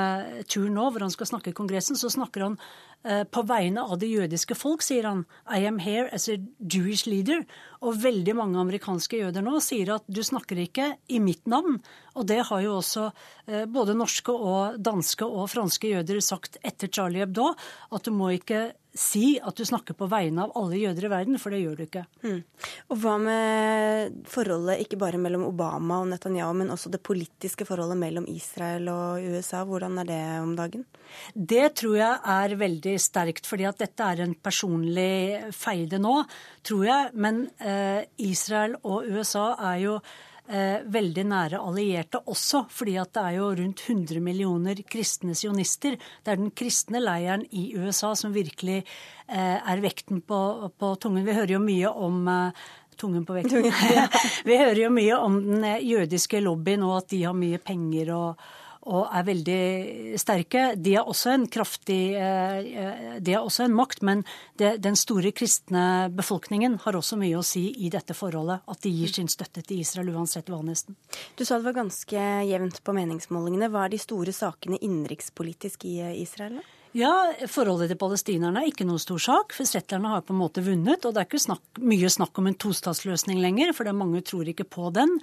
turen 0.51 0.75
nå, 0.77 0.91
hvor 0.93 1.07
han 1.07 1.13
skal 1.13 1.31
snakke 1.31 1.53
i 1.53 1.57
Kongressen, 1.57 1.97
så 1.97 2.11
snakker 2.13 2.45
han 2.45 2.59
på 3.05 3.43
vegne 3.45 3.83
av 3.85 3.99
det 4.01 4.09
jødiske 4.09 4.57
folk, 4.57 4.81
sier 4.81 5.05
han. 5.05 5.25
I 5.45 5.67
am 5.69 5.77
here 5.85 6.09
as 6.13 6.25
a 6.33 6.39
Jewish 6.59 7.05
leader. 7.05 7.43
Og 7.85 7.99
veldig 8.01 8.35
mange 8.39 8.61
amerikanske 8.61 9.19
jøder 9.21 9.45
nå 9.45 9.59
sier 9.65 9.93
at 9.99 10.07
du 10.09 10.23
snakker 10.25 10.63
ikke 10.63 10.95
i 11.13 11.21
mitt 11.21 11.45
navn. 11.51 11.83
Og 12.15 12.29
det 12.31 12.41
har 12.49 12.63
jo 12.65 12.79
også 12.79 13.11
eh, 13.11 13.67
både 13.69 13.97
norske 13.99 14.33
og 14.33 14.79
danske 14.81 15.27
og 15.27 15.51
franske 15.53 15.93
jøder 15.93 16.23
sagt 16.25 16.57
etter 16.65 16.89
Charlie 16.89 17.25
Hebdo, 17.25 17.53
at 17.93 18.09
du 18.09 18.15
må 18.15 18.33
ikke 18.39 18.71
si 18.95 19.41
at 19.43 19.59
du 19.59 19.65
snakker 19.67 19.97
på 19.99 20.07
vegne 20.07 20.45
av 20.45 20.53
alle 20.59 20.79
jøder 20.79 21.09
i 21.09 21.11
verden, 21.11 21.39
for 21.43 21.51
det 21.51 21.65
gjør 21.65 21.79
du 21.81 21.83
ikke. 21.85 22.05
Mm. 22.23 22.37
Og 22.95 23.01
hva 23.03 23.15
med 23.19 24.21
forholdet 24.31 24.85
ikke 24.85 25.01
bare 25.01 25.19
mellom 25.19 25.49
Obama 25.49 25.99
og 26.05 26.13
Netanyahu, 26.13 26.55
men 26.61 26.71
også 26.71 26.93
det 26.95 27.03
politiske 27.03 27.67
forholdet 27.67 27.99
mellom 27.99 28.29
Israel 28.31 28.87
og 28.93 29.27
USA? 29.35 29.65
Hvordan 29.67 29.99
er 30.05 30.11
det 30.13 30.21
om 30.45 30.55
dagen? 30.59 30.87
Det 31.35 31.67
tror 31.81 31.99
jeg 31.99 32.21
er 32.37 32.57
veldig 32.61 32.94
sterkt, 33.03 33.49
fordi 33.49 33.67
at 33.69 33.81
dette 33.83 34.11
er 34.11 34.25
en 34.25 34.35
personlig 34.35 35.51
feide 35.57 36.01
nå, 36.03 36.21
tror 36.67 36.85
jeg. 36.89 37.11
Men 37.15 37.45
eh, 37.59 38.05
Israel 38.27 38.79
og 38.83 39.09
USA 39.11 39.51
er 39.73 39.83
jo 39.85 39.97
eh, 40.49 40.85
veldig 40.97 41.25
nære 41.31 41.61
allierte 41.63 42.21
også, 42.31 42.65
fordi 42.73 42.97
at 43.01 43.13
det 43.17 43.25
er 43.25 43.37
jo 43.39 43.51
rundt 43.61 43.85
100 43.89 44.23
millioner 44.25 44.85
kristne 44.91 45.37
sionister. 45.39 45.97
Det 45.97 46.33
er 46.33 46.41
den 46.41 46.55
kristne 46.57 47.03
leiren 47.03 47.45
i 47.53 47.71
USA 47.79 48.15
som 48.19 48.35
virkelig 48.35 48.83
eh, 48.83 49.59
er 49.59 49.85
vekten 49.85 50.23
på, 50.27 50.41
på, 50.79 50.95
tungen. 51.01 51.27
Vi 51.27 51.37
hører 51.37 51.57
jo 51.57 51.63
mye 51.65 51.93
om 51.93 52.25
eh, 52.29 52.65
Tungen 52.95 53.25
på 53.27 53.35
vekten. 53.35 53.65
Vi 54.49 54.55
hører 54.55 54.79
jo 54.85 54.91
mye 54.95 55.17
om 55.19 55.41
den 55.43 55.65
eh, 55.67 55.83
jødiske 55.83 56.39
lobbyen 56.45 56.85
og 56.87 57.01
at 57.01 57.09
de 57.11 57.25
har 57.27 57.35
mye 57.35 57.59
penger 57.59 58.13
og 58.15 58.45
og 58.85 59.09
er 59.09 59.25
veldig 59.27 60.19
sterke. 60.21 60.65
De 60.77 60.95
er 60.99 61.09
også 61.09 61.33
en 61.35 61.47
kraftig 61.51 62.01
eh, 62.19 63.17
De 63.25 63.35
er 63.35 63.41
også 63.41 63.65
en 63.67 63.77
makt, 63.77 64.03
men 64.05 64.25
det, 64.61 64.77
den 64.85 64.99
store 64.99 65.33
kristne 65.37 66.11
befolkningen 66.15 66.79
har 66.85 66.99
også 66.99 67.19
mye 67.21 67.41
å 67.41 67.47
si 67.47 67.67
i 67.87 67.91
dette 67.93 68.17
forholdet. 68.17 68.65
At 68.71 68.85
de 68.85 68.93
gir 68.93 69.13
sin 69.15 69.31
støtte 69.33 69.65
til 69.65 69.83
Israel 69.85 70.13
uansett 70.15 70.53
hva, 70.53 70.61
nesten. 70.65 70.99
Du 71.39 71.45
sa 71.45 71.59
det 71.59 71.69
var 71.69 71.81
ganske 71.83 72.29
jevnt 72.49 72.83
på 72.85 72.97
meningsmålingene. 72.97 73.73
Hva 73.73 73.87
er 73.87 73.95
de 73.97 74.03
store 74.03 74.37
sakene 74.37 74.81
innenrikspolitisk 74.81 75.89
i 75.89 75.99
eh, 76.05 76.17
Israel? 76.23 76.61
da? 76.61 76.71
Ja, 76.95 77.11
Forholdet 77.51 77.89
til 77.91 77.99
palestinerne 77.99 78.61
er 78.63 78.71
ikke 78.71 78.85
noe 78.87 79.03
stor 79.03 79.19
sak. 79.19 79.53
for 79.57 79.67
Settlerne 79.67 80.13
har 80.13 80.23
på 80.23 80.31
en 80.31 80.39
måte 80.39 80.63
vunnet. 80.63 81.03
Og 81.03 81.11
det 81.15 81.25
er 81.25 81.27
ikke 81.27 81.43
snakk, 81.43 81.65
mye 81.83 82.07
snakk 82.07 82.39
om 82.39 82.47
en 82.47 82.55
tostatsløsning 82.55 83.41
lenger, 83.43 83.73
for 83.75 83.83
det 83.83 83.97
mange 83.99 84.23
tror 84.23 84.47
ikke 84.47 84.63
på 84.63 84.93
den. 84.95 85.17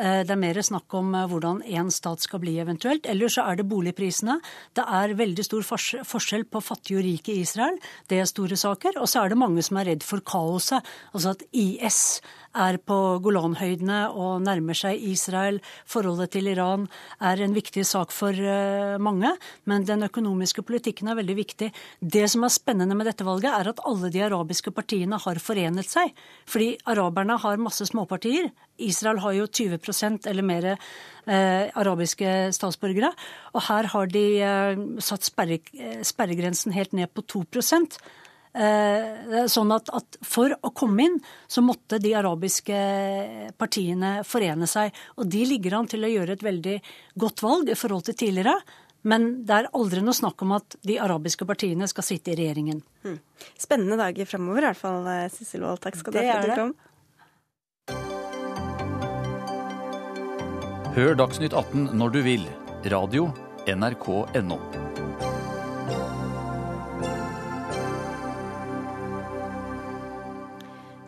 Eh, 0.00 0.22
det 0.24 0.32
er 0.32 0.40
mer 0.40 0.60
snakk 0.64 0.94
om 0.96 1.12
eh, 1.14 1.28
hvordan 1.28 1.60
én 1.68 1.90
stat 1.92 2.24
skal 2.24 2.40
bli 2.40 2.56
eventuelt. 2.62 3.04
Ellers 3.10 3.36
så 3.36 3.44
er 3.50 3.60
det 3.60 3.68
boligprisene. 3.68 4.38
Det 4.76 4.84
er 4.86 5.16
veldig 5.18 5.44
stor 5.44 5.66
forskjell 5.66 6.46
på 6.48 6.62
fattige 6.64 7.00
og 7.00 7.04
rike 7.04 7.34
i 7.34 7.42
Israel. 7.44 7.76
Det 8.08 8.20
er 8.20 8.30
store 8.30 8.56
saker. 8.56 8.96
Og 9.00 9.10
så 9.10 9.24
er 9.24 9.32
det 9.32 9.40
mange 9.40 9.64
som 9.66 9.80
er 9.80 9.90
redd 9.92 10.06
for 10.06 10.24
kaoset. 10.24 10.86
Altså 11.12 11.34
at 11.34 11.44
IS 11.52 12.00
er 12.56 12.80
på 12.82 12.96
Golanhøydene 13.22 14.00
og 14.10 14.40
nærmer 14.46 14.78
seg 14.78 15.02
Israel. 15.10 15.60
Forholdet 15.88 16.32
til 16.34 16.48
Iran 16.50 16.88
er 17.22 17.42
en 17.44 17.54
viktig 17.54 17.84
sak 17.86 18.14
for 18.14 18.34
eh, 18.34 18.96
mange, 19.02 19.34
men 19.70 19.86
den 19.86 20.06
økonomiske 20.08 20.64
politikken 20.66 21.10
er 21.10 21.20
veldig 21.20 21.36
viktig. 21.38 21.70
Det 22.00 22.24
som 22.30 22.46
er 22.46 22.54
spennende 22.54 22.96
med 22.98 23.10
dette 23.10 23.26
valget, 23.26 23.52
er 23.52 23.70
at 23.70 23.84
alle 23.86 24.10
de 24.10 24.24
arabiske 24.26 24.72
partiene 24.74 25.20
har 25.20 25.42
forenet 25.42 25.92
seg. 25.92 26.16
Fordi 26.48 26.72
araberne 26.90 27.38
har 27.38 27.62
masse 27.62 27.86
småpartier. 27.92 28.50
Israel 28.86 29.20
har 29.24 29.36
jo 29.36 29.48
20% 29.48 30.28
eller 30.30 30.46
mer 30.46 30.70
eh, 30.72 31.68
arabiske 31.80 32.50
statsborgere. 32.56 33.12
Og 33.54 33.66
her 33.68 33.90
har 33.92 34.10
de 34.12 34.24
eh, 34.40 34.82
satt 35.04 35.28
sperre, 35.28 35.60
eh, 35.76 36.00
sperregrensen 36.06 36.74
helt 36.76 36.96
ned 36.96 37.12
på 37.14 37.26
2 37.36 37.44
Eh, 38.50 39.44
sånn 39.46 39.70
at, 39.70 39.92
at, 39.94 40.16
for 40.26 40.50
å 40.50 40.72
komme 40.74 41.04
inn, 41.06 41.18
så 41.46 41.62
måtte 41.62 42.00
de 42.02 42.16
arabiske 42.18 42.78
partiene 43.60 44.24
forene 44.26 44.66
seg. 44.66 44.96
Og 45.22 45.28
de 45.30 45.44
ligger 45.46 45.78
an 45.78 45.90
til 45.90 46.02
å 46.02 46.10
gjøre 46.10 46.34
et 46.34 46.42
veldig 46.42 46.76
godt 47.22 47.44
valg 47.46 47.70
i 47.70 47.78
forhold 47.78 48.08
til 48.08 48.18
tidligere. 48.24 48.56
Men 49.06 49.30
det 49.48 49.54
er 49.56 49.70
aldri 49.72 50.02
noe 50.04 50.16
snakk 50.16 50.42
om 50.44 50.58
at 50.58 50.76
de 50.84 50.98
arabiske 51.00 51.46
partiene 51.48 51.86
skal 51.88 52.04
sitte 52.04 52.34
i 52.34 52.36
regjeringen. 52.40 52.82
Hmm. 53.06 53.20
Spennende 53.56 53.96
dager 54.00 54.28
fremover 54.28 54.66
i 54.66 54.68
hvert 54.68 54.82
fall, 54.82 55.06
eh, 55.08 55.28
Sissel 55.32 55.64
Wold. 55.64 55.80
Takk 55.86 55.96
skal 56.00 56.12
du 56.12 56.20
ha 56.20 56.26
for 56.34 56.42
at 56.42 56.50
du 56.50 56.60
kom. 56.64 56.74
Hør 61.00 61.14
Dagsnytt 61.16 61.54
18 61.56 61.94
når 61.96 62.10
du 62.12 62.16
vil. 62.20 62.42
Radio 62.92 63.30
NRK.no. 63.64 64.58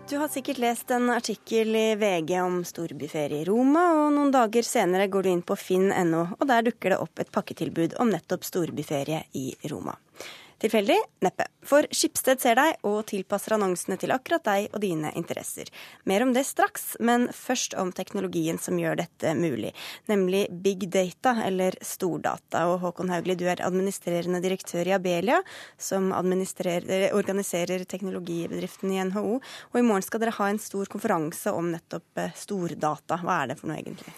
Du 0.09 0.15
har 0.17 0.31
sikkert 0.33 0.63
lest 0.65 0.95
en 0.97 1.11
artikkel 1.13 1.77
i 1.77 1.85
VG 2.01 2.33
om 2.41 2.63
storbyferie 2.65 3.43
i 3.43 3.45
Roma, 3.51 3.83
og 3.99 4.15
noen 4.17 4.33
dager 4.33 4.65
senere 4.65 5.11
går 5.13 5.29
du 5.29 5.31
inn 5.35 5.45
på 5.45 5.59
finn.no, 5.61 6.25
og 6.39 6.49
der 6.49 6.65
dukker 6.71 6.95
det 6.95 7.03
opp 7.05 7.21
et 7.21 7.35
pakketilbud 7.37 7.99
om 8.01 8.17
nettopp 8.17 8.49
storbyferie 8.49 9.27
i 9.37 9.51
Roma. 9.69 9.99
Tilfeldig? 10.63 10.97
Neppe. 11.27 11.49
For 11.67 11.87
Skipsted 11.91 12.39
ser 12.39 12.55
deg 12.55 12.85
og 12.87 13.01
tilpasser 13.11 13.57
annonsene 13.57 13.97
til 13.99 14.13
akkurat 14.15 14.45
deg 14.47 14.69
og 14.71 14.79
dine 14.85 15.11
interesser. 15.19 15.67
Mer 16.07 16.23
om 16.23 16.31
det 16.37 16.45
straks, 16.47 16.93
men 17.03 17.27
først 17.35 17.75
om 17.83 17.91
teknologien 17.91 18.61
som 18.63 18.79
gjør 18.79 19.01
dette 19.01 19.33
mulig, 19.35 19.73
nemlig 20.07 20.45
big 20.63 20.87
data, 20.95 21.35
eller 21.49 21.75
stordata. 21.83 22.69
Og 22.71 22.79
Håkon 22.85 23.11
Haugli, 23.11 23.35
du 23.35 23.49
er 23.51 23.65
administrerende 23.67 24.39
direktør 24.45 24.87
i 24.87 24.95
Abelia, 24.95 25.41
som 25.83 26.13
organiserer 26.15 27.83
teknologibedriften 27.83 28.95
i 28.95 29.03
NHO. 29.11 29.41
Og 29.43 29.83
i 29.83 29.87
morgen 29.87 30.07
skal 30.07 30.23
dere 30.23 30.39
ha 30.39 30.53
en 30.53 30.63
stor 30.63 30.87
konferanse 30.95 31.51
om 31.51 31.75
nettopp 31.75 32.23
eh, 32.23 32.35
stordata. 32.39 33.19
Hva 33.19 33.43
er 33.43 33.51
det 33.51 33.59
for 33.59 33.73
noe, 33.73 33.83
egentlig? 33.83 34.15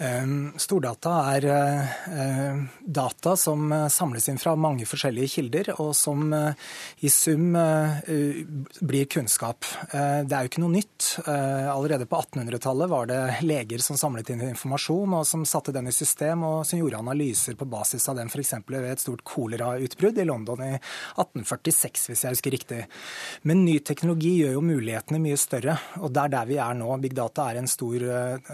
Ehm, 0.00 0.52
stordata 0.56 1.12
er 1.34 1.44
eh, 1.46 2.62
data 2.80 3.36
som 3.36 3.72
eh, 3.72 3.88
samles 3.92 4.28
inn 4.28 4.40
fra 4.40 4.54
mange 4.56 4.86
forskjellige 4.88 5.30
kilder, 5.34 5.70
og 5.82 5.92
som 5.96 6.32
eh, 6.32 6.56
i 7.04 7.10
sum 7.12 7.52
blir 7.52 9.06
kunnskap. 9.10 9.66
Det 9.92 10.32
er 10.32 10.44
jo 10.44 10.50
ikke 10.50 10.62
noe 10.62 10.72
nytt. 10.72 11.06
Allerede 11.26 12.06
på 12.08 12.18
1800-tallet 12.22 12.90
var 12.90 13.08
det 13.10 13.18
leger 13.44 13.82
som 13.82 13.98
samlet 13.98 14.30
inn 14.32 14.42
informasjon, 14.46 15.16
og 15.18 15.26
som 15.28 15.44
satte 15.48 15.74
den 15.74 15.90
i 15.90 15.94
system, 15.94 16.44
og 16.46 16.62
som 16.68 16.80
gjorde 16.80 17.00
analyser 17.02 17.56
på 17.58 17.66
basis 17.68 18.06
av 18.10 18.18
den, 18.18 18.30
f.eks. 18.30 18.54
ved 18.68 18.88
et 18.88 19.02
stort 19.02 19.24
kolerautbrudd 19.28 20.20
i 20.22 20.26
London 20.28 20.62
i 20.64 20.70
1846, 20.76 22.06
hvis 22.10 22.24
jeg 22.24 22.36
husker 22.36 22.56
riktig. 22.56 22.80
Men 23.48 23.64
ny 23.66 23.78
teknologi 23.84 24.36
gjør 24.40 24.56
jo 24.56 24.64
mulighetene 24.70 25.22
mye 25.22 25.40
større, 25.40 25.76
og 26.00 26.14
det 26.14 26.24
er 26.24 26.34
der 26.36 26.50
vi 26.52 26.60
er 26.62 26.78
nå. 26.78 26.90
Big 27.02 27.16
data 27.18 27.50
er 27.50 27.60
en 27.60 27.70
stor 27.70 28.06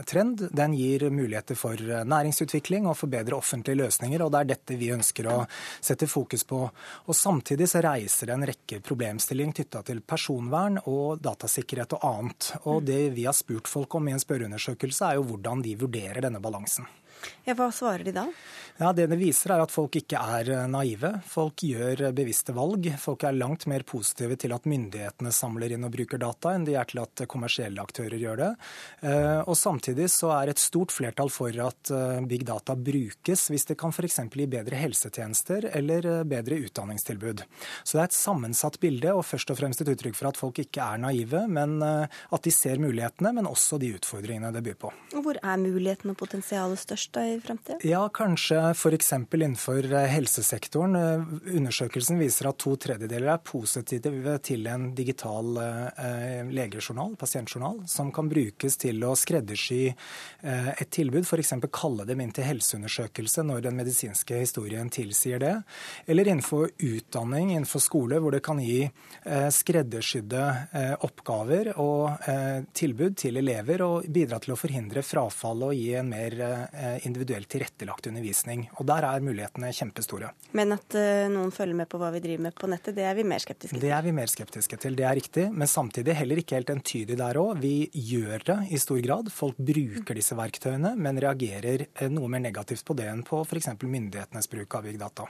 trend. 0.09 0.49
Den 0.57 0.77
gir 0.79 1.09
muligheter 1.13 1.28
muligheter 1.29 1.55
for 1.55 1.77
eh, 1.77 2.05
næringsutvikling 2.05 2.89
og 2.89 2.97
forbedre 2.97 3.37
offentlige 3.37 3.77
løsninger. 3.77 4.23
og 4.23 4.33
Det 4.33 4.41
er 4.41 4.51
dette 4.55 4.77
vi 4.81 4.93
ønsker 4.95 5.29
å 5.29 5.47
sette 5.81 6.09
fokus 6.09 6.45
på. 6.45 6.71
Og 7.07 7.15
Samtidig 7.15 7.69
så 7.69 7.83
reiser 7.85 8.27
det 8.27 8.35
en 8.35 8.47
rekke 8.49 8.81
problemstillinger 8.81 9.61
knytta 9.61 9.83
til 9.85 10.01
personvern 10.01 10.79
og 10.87 11.21
datasikkerhet 11.21 11.99
og 11.99 12.05
annet. 12.05 12.53
Og 12.65 12.85
Det 12.85 13.11
vi 13.13 13.27
har 13.27 13.37
spurt 13.37 13.69
folk 13.69 13.95
om 13.95 14.09
i 14.09 14.13
en 14.13 14.23
spørreundersøkelse, 14.23 15.05
er 15.05 15.19
jo 15.19 15.29
hvordan 15.29 15.63
de 15.63 15.77
vurderer 15.77 16.23
denne 16.25 16.41
balansen. 16.41 16.87
Ja, 17.49 17.55
Hva 17.57 17.71
svarer 17.73 18.05
de 18.05 18.13
da? 18.13 18.27
Ja, 18.79 18.93
Det 18.93 19.09
det 19.11 19.17
viser, 19.19 19.51
er 19.51 19.65
at 19.65 19.73
folk 19.75 19.97
ikke 19.99 20.21
er 20.23 20.49
eh, 20.55 20.67
naive. 20.71 21.11
Folk 21.27 21.65
gjør 21.67 22.03
eh, 22.07 22.13
bevisste 22.15 22.55
valg. 22.55 22.85
Folk 23.03 23.25
er 23.27 23.35
langt 23.35 23.65
mer 23.67 23.83
positive 23.83 24.37
til 24.39 24.53
at 24.55 24.69
myndighetene 24.71 25.33
samler 25.35 25.73
inn 25.75 25.87
og 25.89 25.91
bruker 25.97 26.21
data, 26.23 26.53
enn 26.55 26.67
de 26.69 26.77
er 26.79 26.87
til 26.87 27.01
at 27.03 27.25
kommersielle 27.27 27.83
aktører 27.83 28.15
gjør 28.23 28.39
det. 28.39 28.51
Eh, 29.03 29.41
og 29.41 29.57
Samtidig 29.59 30.07
så 30.15 30.31
er 30.37 30.53
et 30.53 30.63
stort 30.63 30.95
flertall 30.95 31.33
for 31.33 31.51
at 31.65 31.91
big 32.31 32.45
data 32.47 32.77
brukes 32.79 33.49
hvis 33.51 33.67
det 33.67 33.77
kan 33.81 33.91
f.eks. 33.91 34.21
gi 34.31 34.47
bedre 34.47 34.79
helsetjenester 34.79 35.67
eller 35.75 36.07
bedre 36.29 36.61
utdanningstilbud. 36.69 37.43
Så 37.83 37.97
det 37.97 38.05
er 38.05 38.09
et 38.13 38.17
sammensatt 38.17 38.79
bilde, 38.81 39.11
og 39.11 39.27
først 39.27 39.51
og 39.51 39.59
fremst 39.59 39.83
et 39.83 39.91
uttrykk 39.91 40.17
for 40.17 40.31
at 40.31 40.39
folk 40.39 40.61
ikke 40.63 40.85
er 40.85 41.03
naive, 41.03 41.43
men 41.51 41.83
at 41.83 42.45
de 42.45 42.55
ser 42.55 42.79
mulighetene, 42.81 43.35
men 43.35 43.51
også 43.51 43.81
de 43.83 43.91
utfordringene 43.99 44.53
det 44.55 44.63
byr 44.69 44.79
på. 44.87 44.93
Hvor 45.19 45.41
er 45.43 45.61
mulighetene 45.61 46.15
og 46.15 46.21
potensialet 46.23 46.81
størst 46.81 47.08
da 47.13 47.25
i 47.27 47.41
fremtiden? 47.41 47.81
Ja, 47.83 48.09
kanskje 48.09 48.61
f.eks. 48.75 49.13
innenfor 49.13 49.93
eh, 49.93 50.07
helsesektoren. 50.13 50.97
Eh, 50.97 51.57
undersøkelsen 51.57 52.19
viser 52.21 52.51
at 52.51 52.59
to 52.61 52.75
tredjedeler 52.81 53.33
er 53.33 53.43
positive 53.45 54.35
til 54.45 54.67
en 54.71 54.91
digital 54.97 55.61
eh, 55.63 56.43
legejournal, 56.53 57.17
pasientjournal, 57.21 57.83
som 57.89 58.13
kan 58.15 58.29
brukes 58.31 58.79
til 58.81 59.03
å 59.07 59.15
skreddersy 59.19 59.81
et 60.43 60.91
tilbud, 60.95 61.25
f.eks. 61.27 61.55
kalle 61.75 62.05
dem 62.09 62.21
inn 62.23 62.33
til 62.35 62.47
helseundersøkelse 62.47 63.43
når 63.47 63.65
den 63.67 63.79
medisinske 63.79 64.39
historien 64.43 64.91
tilsier 64.93 65.41
det. 65.43 65.55
Eller 66.07 66.29
innenfor 66.29 66.71
utdanning, 66.77 67.53
innenfor 67.55 67.83
skole, 67.83 68.21
hvor 68.23 68.35
det 68.35 68.43
kan 68.47 68.61
gi 68.63 68.87
skreddersydde 69.25 70.45
oppgaver 71.07 71.73
og 71.81 72.29
tilbud 72.77 73.17
til 73.19 73.41
elever, 73.41 73.85
og 73.87 74.09
bidra 74.13 74.41
til 74.43 74.55
å 74.55 74.61
forhindre 74.61 75.05
frafall 75.07 75.69
og 75.71 75.77
gi 75.77 75.93
en 75.99 76.13
mer 76.13 76.39
individuelt 77.07 77.49
tilrettelagt 77.51 78.09
undervisning. 78.11 78.67
Og 78.79 78.87
der 78.89 79.07
er 79.09 79.25
mulighetene 79.25 79.71
kjempestore. 79.75 80.33
Men 80.59 80.75
at 80.77 80.97
uh, 80.99 81.27
noen 81.33 81.53
følger 81.55 81.79
med 81.79 81.89
på 81.91 82.01
hva 82.01 82.11
vi 82.15 82.23
driver 82.25 82.47
med 82.49 82.57
på 82.59 82.71
nettet, 82.71 82.97
det 82.97 83.07
er 83.09 83.17
vi 83.19 83.27
mer 83.29 83.43
skeptiske 83.43 83.77
til? 83.77 83.83
Det 83.85 83.93
er 83.95 84.05
vi 84.07 84.15
mer 84.17 84.33
skeptiske 84.33 84.81
til, 84.83 84.99
det 84.99 85.07
er 85.09 85.17
riktig. 85.19 85.47
Men 85.53 85.71
samtidig 85.71 86.17
heller 86.19 86.43
ikke 86.43 86.59
helt 86.59 86.73
entydig 86.75 87.19
der 87.21 87.41
òg. 87.41 87.63
Vi 87.63 87.89
gjør 87.93 88.47
det 88.51 88.59
i 88.75 88.81
stor 88.83 89.01
grad. 89.05 89.33
Folk 89.35 89.59
bruker 89.59 90.19
disse 90.19 90.37
verktøyene, 90.39 90.95
men 90.99 91.21
reagerer 91.23 91.87
eh, 91.89 92.13
noe 92.13 92.31
mer 92.33 92.45
negativt 92.45 92.87
på 92.89 92.97
det 92.99 93.09
enn 93.11 93.25
på 93.27 93.43
f.eks. 93.45 93.71
myndighetenes 93.83 94.51
bruk 94.53 94.79
av 94.79 94.89
big 94.89 95.01
data. 95.01 95.29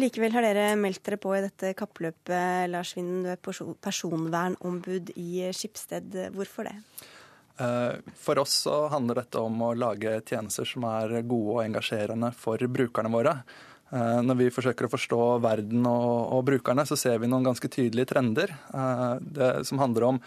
Likevel 0.00 0.34
har 0.36 0.46
dere 0.46 0.68
meldt 0.80 1.02
dere 1.06 1.20
på 1.22 1.34
i 1.36 1.42
dette 1.44 1.74
kappløpet, 1.78 2.70
Lars 2.72 2.94
Vinden, 2.96 3.24
du 3.26 3.32
er 3.32 3.74
personvernombud 3.82 5.14
i 5.16 5.48
Skipsted. 5.56 6.16
Hvorfor 6.36 6.68
det? 6.68 6.76
Eh, 7.58 7.98
for 8.16 8.38
oss 8.38 8.54
så 8.64 8.86
handler 8.92 9.22
dette 9.22 9.42
om 9.42 9.60
å 9.62 9.74
lage 9.76 10.20
tjenester 10.28 10.68
som 10.68 10.86
er 10.88 11.20
gode 11.20 11.58
og 11.58 11.64
engasjerende 11.66 12.32
for 12.36 12.62
brukerne 12.72 13.12
våre. 13.12 13.36
Eh, 13.92 14.20
når 14.24 14.38
vi 14.38 14.52
forsøker 14.54 14.88
å 14.88 14.92
forstå 14.92 15.20
verden 15.44 15.84
og, 15.88 16.32
og 16.38 16.46
brukerne, 16.48 16.86
så 16.88 16.96
ser 16.96 17.18
vi 17.20 17.28
noen 17.28 17.44
ganske 17.44 17.68
tydelige 17.68 18.14
trender. 18.14 18.54
Eh, 18.72 19.10
det, 19.20 19.52
som 19.68 19.82
handler 19.82 20.08
om 20.08 20.22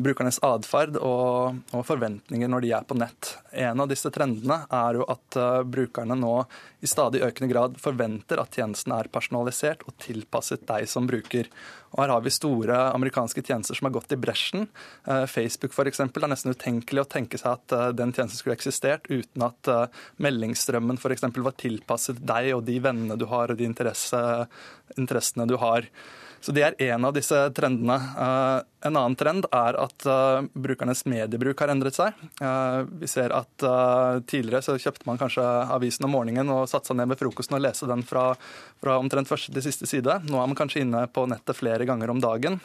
brukernes 0.00 0.40
atferd 0.46 0.96
og, 0.98 1.58
og, 1.74 1.82
forventninger 1.86 2.48
når 2.50 2.64
de 2.64 2.72
er 2.74 2.86
på 2.88 2.96
nett. 2.98 3.34
En 3.52 3.82
av 3.82 3.90
disse 3.90 4.10
trendene 4.14 4.62
er 4.66 4.98
jo 4.98 5.06
at 5.10 5.36
uh, 5.38 5.62
brukerne 5.66 6.16
nå 6.18 6.32
i 6.80 6.88
stadig 6.88 7.20
økende 7.26 7.50
grad 7.52 7.76
forventer 7.80 8.40
at 8.40 8.56
tjenesten 8.56 8.94
er 8.96 9.10
personalisert 9.12 9.84
og 9.86 9.96
tilpasset 10.00 10.64
deg 10.68 10.88
som 10.88 11.08
bruker. 11.10 11.50
Og 11.92 12.02
Her 12.02 12.14
har 12.14 12.24
vi 12.24 12.32
store 12.32 12.78
amerikanske 12.94 13.44
tjenester 13.44 13.76
som 13.76 13.90
har 13.90 13.94
gått 13.98 14.14
i 14.16 14.20
bresjen. 14.20 14.68
Uh, 15.04 15.26
Facebook 15.30 15.76
for 15.76 15.90
eksempel, 15.90 16.24
er 16.24 16.32
nesten 16.32 16.56
utenkelig 16.56 17.04
å 17.04 17.10
tenke 17.18 17.40
seg 17.40 17.58
at 17.58 17.96
den 17.98 18.14
tjenesten 18.16 18.40
skulle 18.40 18.56
eksistert 18.58 19.10
uten 19.10 19.44
at 19.44 19.70
meldingsstrømmen 20.22 20.98
f.eks. 20.98 21.28
var 21.36 21.58
tilpasset 21.60 22.24
deg 22.26 22.54
og 22.56 22.64
de 22.66 22.80
vennene 22.82 23.18
du 23.20 23.28
har 23.30 23.52
og 23.52 23.60
de 23.60 23.68
interesse, 23.68 24.24
interessene 24.96 25.46
du 25.50 25.58
har. 25.60 25.86
Så 26.40 26.52
Det 26.56 26.62
er 26.64 26.76
en 26.88 27.04
av 27.04 27.12
disse 27.12 27.36
trendene. 27.52 27.96
Eh, 28.00 28.58
en 28.88 28.96
annen 28.96 29.16
trend 29.20 29.44
er 29.52 29.76
at 29.76 30.06
eh, 30.08 30.46
brukernes 30.56 31.04
mediebruk 31.04 31.60
har 31.60 31.72
endret 31.72 31.98
seg. 31.98 32.16
Eh, 32.40 32.80
vi 33.02 33.08
ser 33.10 33.34
at 33.36 33.66
Tidligere 34.30 34.62
så 34.64 34.78
kjøpte 34.80 35.04
man 35.08 35.18
kanskje 35.20 35.44
avisen 35.74 36.06
om 36.06 36.14
morgenen 36.16 36.48
og 36.54 36.68
satte 36.70 36.90
seg 36.90 36.96
ned 36.96 37.10
ved 37.12 37.20
frokosten 37.20 37.58
og 37.58 37.64
leste 37.64 37.88
den 37.90 38.04
fra, 38.06 38.30
fra 38.80 38.96
omtrent 39.02 39.28
første 39.28 39.52
til 39.52 39.64
siste 39.64 39.88
side. 39.90 40.22
Nå 40.30 40.40
er 40.40 40.48
man 40.48 40.56
kanskje 40.56 40.84
inne 40.86 41.04
på 41.12 41.26
nettet 41.28 41.58
flere 41.60 41.84
ganger 41.88 42.12
om 42.14 42.22
dagen. 42.24 42.60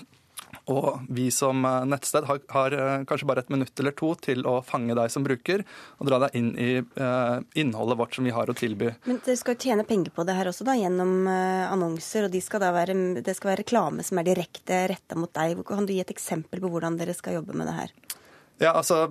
Og 0.71 1.05
vi 1.09 1.27
som 1.31 1.65
eh, 1.65 1.83
nettsted 1.85 2.25
har, 2.25 2.39
har, 2.49 2.73
eh, 2.73 3.03
kanskje 3.05 3.27
bare 3.29 3.43
et 3.43 3.51
minutt 3.53 3.79
eller 3.79 3.93
to 3.97 4.13
til 4.17 4.45
å 4.49 4.57
fange 4.65 4.95
deg 4.97 5.11
som 5.13 5.25
bruker, 5.25 5.61
og 5.99 6.09
dra 6.09 6.19
deg 6.25 6.37
inn 6.39 6.51
i 6.57 6.71
eh, 6.79 7.37
innholdet 7.61 7.99
vårt 7.99 8.17
som 8.17 8.25
vi 8.25 8.33
har 8.33 8.49
å 8.49 8.57
tilby. 8.57 8.91
Men 9.05 9.21
dere 9.25 9.37
skal 9.37 9.55
jo 9.55 9.67
tjene 9.67 9.85
penger 9.87 10.13
på 10.15 10.25
det 10.25 10.37
her 10.37 10.49
også, 10.49 10.65
da, 10.67 10.77
gjennom 10.79 11.29
eh, 11.29 11.65
annonser, 11.69 12.25
og 12.25 12.33
de 12.33 12.41
skal 12.41 12.65
være, 12.65 12.97
det 13.21 13.37
skal 13.37 13.53
være 13.53 13.61
reklame 13.61 14.05
som 14.05 14.21
er 14.21 14.29
direkte 14.31 14.85
retta 14.89 15.17
mot 15.19 15.33
deg. 15.37 15.61
Kan 15.69 15.85
du 15.85 15.93
gi 15.93 16.01
et 16.01 16.13
eksempel 16.15 16.63
på 16.63 16.73
hvordan 16.73 16.97
dere 16.99 17.17
skal 17.17 17.39
jobbe 17.39 17.57
med 17.57 17.69
det 17.69 17.79
her? 17.79 17.95
Ja, 18.57 18.71
altså, 18.71 19.01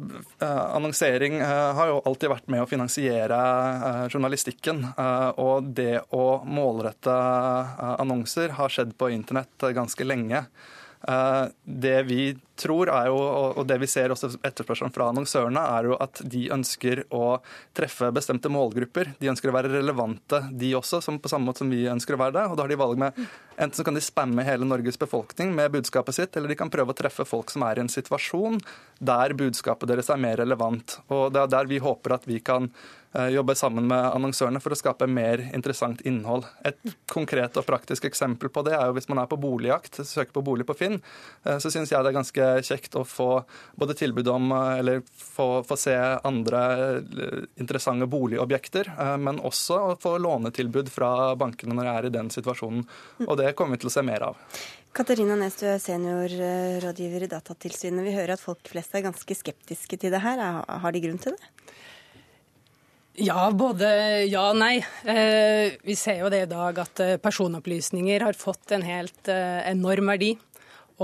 eh, 0.41 0.61
Annonsering 0.75 1.37
har 1.45 1.91
jo 1.91 1.99
alltid 2.09 2.33
vært 2.33 2.47
med 2.51 2.65
å 2.65 2.69
finansiere 2.69 3.37
journalistikken. 4.09 4.87
Og 5.37 5.69
det 5.77 6.01
å 6.17 6.41
målrette 6.49 7.13
annonser 8.01 8.57
har 8.57 8.73
skjedd 8.73 8.97
på 8.99 9.13
internett 9.13 9.69
ganske 9.77 10.09
lenge. 10.09 10.47
Det 11.05 12.03
vi 12.09 12.35
tror 12.57 12.89
jo, 13.09 13.17
og 13.59 13.65
det 13.69 13.77
vi 13.83 13.89
ser 13.91 14.13
også 14.15 14.31
etterspørselen 14.47 14.93
fra 14.95 15.11
annonsørene, 15.11 15.61
er 15.77 15.89
jo 15.91 15.99
at 16.01 16.23
de 16.31 16.47
ønsker 16.55 17.03
å 17.13 17.41
treffe 17.77 18.09
bestemte 18.15 18.49
målgrupper. 18.53 19.13
De 19.21 19.29
ønsker 19.33 19.51
å 19.51 19.57
være 19.57 19.73
relevante, 19.75 20.41
de 20.55 20.73
også, 20.79 21.03
på 21.21 21.33
samme 21.33 21.51
måte 21.51 21.65
som 21.65 21.73
vi 21.73 21.83
ønsker 21.91 22.17
å 22.17 22.23
være 22.23 22.39
det. 22.39 22.47
Og 22.49 22.57
da 22.57 22.65
har 22.65 22.73
de 22.73 22.81
valg 22.81 23.03
med 23.05 23.25
Enten 23.55 23.79
så 23.79 23.85
kan 23.87 23.95
de 23.95 24.01
spamme 24.03 24.43
hele 24.43 24.67
Norges 24.67 24.97
befolkning 24.99 25.53
med 25.55 25.71
budskapet 25.77 26.17
sitt, 26.17 26.35
eller 26.35 26.51
de 26.51 26.57
kan 26.59 26.73
prøve 26.75 26.91
å 26.91 26.97
treffe 26.99 27.23
folk 27.23 27.53
som 27.55 27.63
er 27.63 27.79
i 27.79 27.85
en 27.85 27.93
situasjon 27.93 28.59
der 28.99 29.31
budskapet 29.39 29.93
deres 29.93 30.11
er 30.11 30.19
mer 30.19 30.41
relevant. 30.43 30.97
Og 31.15 31.29
det 31.31 31.45
er 31.45 31.53
der 31.53 31.71
vi 31.71 31.79
håper 31.85 32.17
at 32.17 32.27
vi 32.27 32.41
kan 32.43 32.67
Eh, 32.67 33.04
jobbe 33.15 33.55
sammen 33.55 33.87
med 33.87 34.09
annonsørene 34.11 34.61
for 34.63 34.75
å 34.75 34.79
skape 34.79 35.07
mer 35.07 35.43
interessant 35.55 36.01
innhold. 36.09 36.47
Et 36.67 36.95
konkret 37.11 37.57
og 37.61 37.67
praktisk 37.69 38.09
eksempel 38.09 38.51
på 38.51 38.65
det 38.67 38.75
er 38.75 38.89
jo 38.89 38.97
hvis 38.97 39.09
man 39.11 39.23
er 39.23 39.31
på 39.31 39.39
boligjakt, 39.41 40.01
søker 40.03 40.33
på 40.35 40.45
bolig 40.47 40.67
på 40.67 40.77
Finn, 40.79 41.01
eh, 41.45 41.59
så 41.63 41.71
syns 41.71 41.93
jeg 41.93 42.03
det 42.03 42.13
er 42.13 42.19
ganske 42.19 42.51
kjekt 42.67 42.99
å 42.99 43.05
få 43.07 43.29
både 43.79 43.97
tilbud 43.99 44.31
om 44.35 44.51
eh, 44.53 44.79
eller 44.83 45.03
få, 45.07 45.49
få 45.67 45.79
se 45.79 45.97
andre 46.27 46.65
interessante 47.61 48.07
boligobjekter, 48.11 48.91
men 49.21 49.41
også 49.45 49.77
å 49.79 49.99
få 50.01 50.17
lånetilbud 50.23 50.91
fra 50.93 51.35
bankene 51.39 51.77
når 51.77 51.89
jeg 51.89 52.01
er 52.01 52.09
i 52.09 52.15
den 52.19 52.31
situasjonen. 52.33 52.87
Og 53.27 53.37
det 53.41 53.55
kommer 53.59 53.77
vi 53.77 53.85
til 53.85 53.91
å 53.91 53.95
se 53.95 54.05
mer 54.07 54.27
av. 54.31 54.41
Katarina 54.95 55.35
er 55.43 55.81
seniorrådgiver 55.83 57.27
i 57.27 57.31
Datatilsynet. 57.33 58.05
Vi 58.07 58.15
hører 58.15 58.37
at 58.37 58.43
folk 58.43 58.63
flest 58.71 58.95
er 58.95 59.03
ganske 59.09 59.37
skeptiske 59.39 59.99
til 59.99 60.15
det 60.15 60.23
her. 60.23 60.43
Har 60.63 60.95
de 60.95 61.03
grunn 61.03 61.19
til 61.23 61.35
det? 61.35 61.54
Ja, 63.15 63.47
både 63.55 63.87
ja 64.27 64.49
og 64.51 64.57
nei. 64.59 64.81
Eh, 65.07 65.77
vi 65.87 65.95
ser 65.95 66.25
jo 66.25 66.31
det 66.33 66.41
i 66.45 66.51
dag 66.51 66.81
at 66.83 67.03
eh, 67.03 67.17
personopplysninger 67.23 68.25
har 68.27 68.35
fått 68.35 68.75
en 68.75 68.83
helt 68.83 69.31
eh, 69.31 69.61
enorm 69.71 70.11
verdi. 70.11 70.33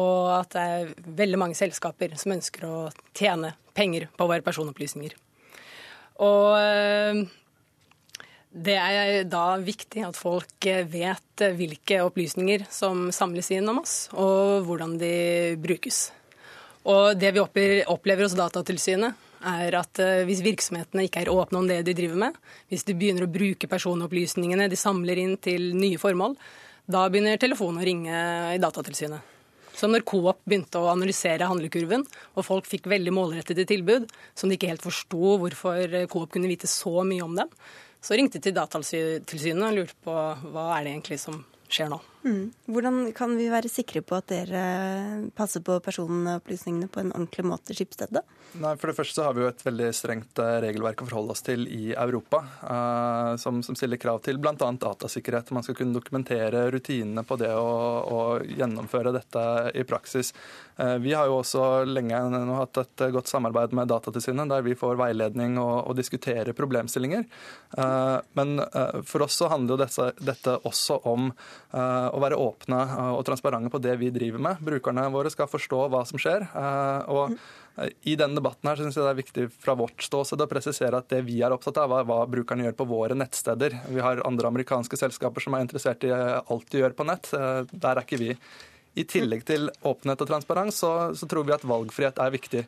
Og 0.01 0.27
at 0.35 0.51
det 0.57 0.65
er 0.73 0.91
veldig 1.21 1.39
mange 1.39 1.59
selskaper 1.59 2.17
som 2.19 2.35
ønsker 2.35 2.67
å 2.67 2.75
tjene 3.15 3.53
penger 3.79 4.09
på 4.19 4.27
våre 4.27 4.43
personopplysninger. 4.43 5.15
Og 6.21 7.25
det 8.51 8.77
er 8.77 9.25
da 9.31 9.45
viktig 9.63 10.03
at 10.05 10.19
folk 10.19 10.69
vet 10.93 11.45
hvilke 11.57 12.03
opplysninger 12.05 12.67
som 12.71 13.09
samles 13.15 13.51
inn 13.55 13.71
om 13.73 13.81
oss, 13.83 13.97
og 14.13 14.69
hvordan 14.69 14.99
de 15.01 15.15
brukes. 15.63 16.11
Og 16.87 17.19
det 17.19 17.33
vi 17.35 17.43
opplever 17.89 18.27
hos 18.29 18.37
Datatilsynet, 18.39 19.30
er 19.47 19.77
at 19.79 20.01
eh, 20.03 20.23
hvis 20.29 20.43
virksomhetene 20.45 21.07
ikke 21.07 21.25
er 21.25 21.33
åpne 21.33 21.63
om 21.63 21.69
det 21.69 21.81
de 21.87 21.95
driver 21.97 22.19
med, 22.27 22.39
hvis 22.71 22.87
de 22.89 22.97
begynner 22.99 23.27
å 23.27 23.33
bruke 23.33 23.71
personopplysningene 23.71 24.69
de 24.71 24.79
samler 24.79 25.21
inn 25.23 25.37
til 25.43 25.71
nye 25.79 26.01
formål, 26.01 26.37
da 26.91 27.05
begynner 27.09 27.41
telefonen 27.41 27.81
å 27.81 27.87
ringe 27.87 28.23
i 28.55 28.63
Datatilsynet. 28.63 29.37
Så 29.77 29.89
når 29.89 30.05
Coop 30.05 30.43
begynte 30.45 30.81
å 30.81 30.91
analysere 30.93 31.47
handlekurven, 31.49 32.03
og 32.37 32.45
folk 32.45 32.67
fikk 32.69 32.91
veldig 32.91 33.15
målrettede 33.17 33.65
tilbud 33.69 34.11
som 34.37 34.51
de 34.51 34.59
ikke 34.59 34.69
helt 34.69 34.85
forsto 34.85 35.39
hvorfor 35.41 35.95
Coop 36.11 36.35
kunne 36.35 36.51
vite 36.51 36.69
så 36.69 37.01
mye 37.07 37.25
om 37.25 37.39
dem, 37.39 37.55
så 38.01 38.17
ringte 38.17 38.41
de 38.41 38.49
til 38.49 38.57
Datatilsynet 38.57 39.67
og 39.71 39.79
lurte 39.79 39.97
på 40.05 40.13
hva 40.53 40.67
er 40.77 40.85
det 40.85 40.95
egentlig 40.97 41.21
som 41.23 41.41
skjer 41.71 41.93
nå. 41.93 42.01
Mm. 42.25 42.51
Hvordan 42.69 43.13
kan 43.17 43.33
vi 43.39 43.47
være 43.49 43.71
sikre 43.73 44.03
på 44.05 44.19
at 44.19 44.29
dere 44.29 45.31
passer 45.37 45.65
på 45.65 45.79
personopplysningene 45.81 46.91
på 46.93 47.01
en 47.01 47.15
ordentlig 47.15 47.47
måte, 47.49 47.77
Skipsstedet? 47.77 48.25
Nei, 48.61 48.73
For 48.81 48.91
det 48.91 48.97
første 48.99 49.23
har 49.23 49.35
vi 49.37 49.45
jo 49.45 49.49
et 49.51 49.63
veldig 49.63 49.89
strengt 49.95 50.41
eh, 50.43 50.57
regelverk 50.65 51.05
å 51.05 51.07
forholde 51.07 51.37
oss 51.37 51.45
til 51.47 51.69
i 51.71 51.93
Europa, 51.95 52.41
eh, 52.67 53.35
som, 53.39 53.61
som, 53.63 53.77
stiller 53.79 54.01
krav 54.01 54.19
til 54.27 54.41
bl.a. 54.43 54.55
datasikkerhet. 54.59 55.53
Man 55.55 55.63
skal 55.63 55.79
kunne 55.79 55.95
dokumentere 55.95 56.65
rutinene 56.75 57.23
på 57.27 57.39
det 57.41 57.53
å, 57.55 57.71
å 58.03 58.21
gjennomføre 58.43 59.15
dette 59.15 59.45
i 59.79 59.85
praksis. 59.87 60.33
Eh, 60.77 60.97
vi 61.05 61.15
har 61.15 61.31
jo 61.31 61.39
også 61.45 61.85
lenge 61.87 62.25
nå 62.35 62.59
hatt 62.59 62.83
et 62.83 63.07
godt 63.15 63.31
samarbeid 63.31 63.77
med 63.79 63.89
Datatilsynet, 63.93 64.51
der 64.51 64.67
vi 64.67 64.75
får 64.79 64.99
veiledning 64.99 65.55
og, 65.63 65.87
og 65.87 65.97
diskuterer 66.01 66.57
problemstillinger. 66.59 67.25
Eh, 67.79 68.17
men 68.35 68.59
for 69.07 69.29
oss 69.29 69.39
så 69.39 69.49
handler 69.53 69.77
jo 69.77 69.83
dette, 69.85 70.11
dette 70.27 70.59
også 70.67 70.99
om 71.07 71.31
å 72.11 72.21
være 72.23 72.39
åpne 72.41 72.79
og 73.15 73.25
transparente 73.29 73.71
på 73.73 73.81
det 73.83 73.97
vi 74.01 74.13
driver 74.15 74.43
med. 74.43 74.63
Brukerne 74.65 75.07
våre 75.15 75.33
skal 75.33 75.51
forstå 75.51 75.87
hva 75.93 76.05
som 76.09 76.21
skjer. 76.21 76.47
og 77.11 77.37
i 78.05 78.17
denne 78.19 78.37
debatten 78.37 78.69
her 78.69 78.81
synes 78.81 78.97
jeg 78.99 79.07
det 79.07 79.13
er 79.13 79.21
viktig 79.21 79.45
fra 79.63 79.77
vårt 79.79 80.03
ståsted 80.05 80.43
å 80.43 80.49
presisere 80.51 80.99
at 81.01 81.09
det 81.13 81.23
vi 81.29 81.39
er 81.45 81.55
opptatt 81.55 81.79
av, 81.81 81.95
er 81.97 82.09
hva 82.09 82.19
brukerne 82.29 82.67
gjør 82.67 82.77
på 82.81 82.89
våre 82.91 83.17
nettsteder. 83.17 83.77
Vi 83.89 84.03
har 84.05 84.23
andre 84.27 84.51
amerikanske 84.51 84.99
selskaper 85.01 85.45
som 85.45 85.57
er 85.57 85.65
interessert 85.65 86.05
i 86.05 86.13
alt 86.13 86.69
de 86.73 86.83
gjør 86.83 86.97
på 86.99 87.07
nett. 87.09 87.31
Eh, 87.37 87.63
der 87.71 87.95
er 87.95 88.05
ikke 88.05 88.21
vi. 88.21 88.35
I 88.99 89.07
tillegg 89.09 89.47
til 89.49 89.71
åpenhet 89.87 90.25
og 90.25 90.29
transparens 90.33 90.83
så, 90.83 90.93
så 91.17 91.29
tror 91.31 91.47
vi 91.47 91.55
at 91.57 91.67
valgfrihet 91.69 92.19
er 92.21 92.35
viktig. 92.35 92.65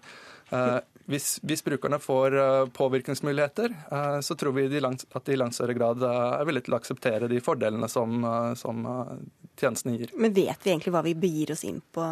Eh, 1.02 1.10
hvis, 1.10 1.40
hvis, 1.42 1.64
brukerne 1.64 1.98
får 1.98 2.36
eh, 2.38 2.68
påvirkningsmuligheter, 2.76 3.74
så 4.22 4.34
tror 4.34 4.52
vi 4.52 4.66
at 4.66 5.26
de 5.26 5.32
i 5.32 5.36
langt 5.36 5.54
større 5.54 5.74
grad 5.74 6.02
er 6.06 6.46
villige 6.46 6.68
til 6.68 6.76
å 6.76 6.80
akseptere 6.80 7.28
de 7.30 7.40
fordelene 7.42 7.88
som, 7.90 8.22
som 8.58 8.86
tjenestene 9.58 9.98
gir. 9.98 10.14
Men 10.16 10.34
vet 10.34 10.64
vi 10.64 10.72
egentlig 10.72 10.94
hva 10.94 11.04
vi 11.04 11.14
begir 11.18 11.52
oss 11.54 11.64
inn 11.68 11.80
på, 11.92 12.06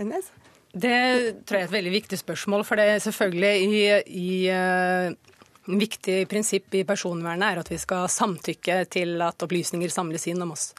Ønnes? 0.00 0.30
Det 0.70 0.96
tror 1.42 1.56
jeg 1.56 1.64
er 1.64 1.68
et 1.68 1.74
veldig 1.74 1.92
viktig 1.96 2.18
spørsmål. 2.20 2.62
For 2.66 2.78
det 2.78 2.86
er 2.86 3.02
selvfølgelig 3.02 3.54
i, 3.66 3.80
i 4.06 4.30
et 4.50 5.78
viktig 5.80 6.18
prinsipp 6.30 6.74
i 6.78 6.84
personvernet 6.86 7.46
er 7.46 7.62
at 7.62 7.70
vi 7.72 7.78
skal 7.80 8.06
samtykke 8.10 8.84
til 8.90 9.16
at 9.26 9.46
opplysninger 9.46 9.90
samles 9.92 10.28
inn 10.30 10.42
om 10.42 10.54
oss. 10.54 10.70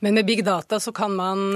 Men 0.00 0.18
med 0.18 0.26
big 0.26 0.42
data 0.46 0.80
så 0.82 0.94
kan 0.94 1.14
man 1.14 1.46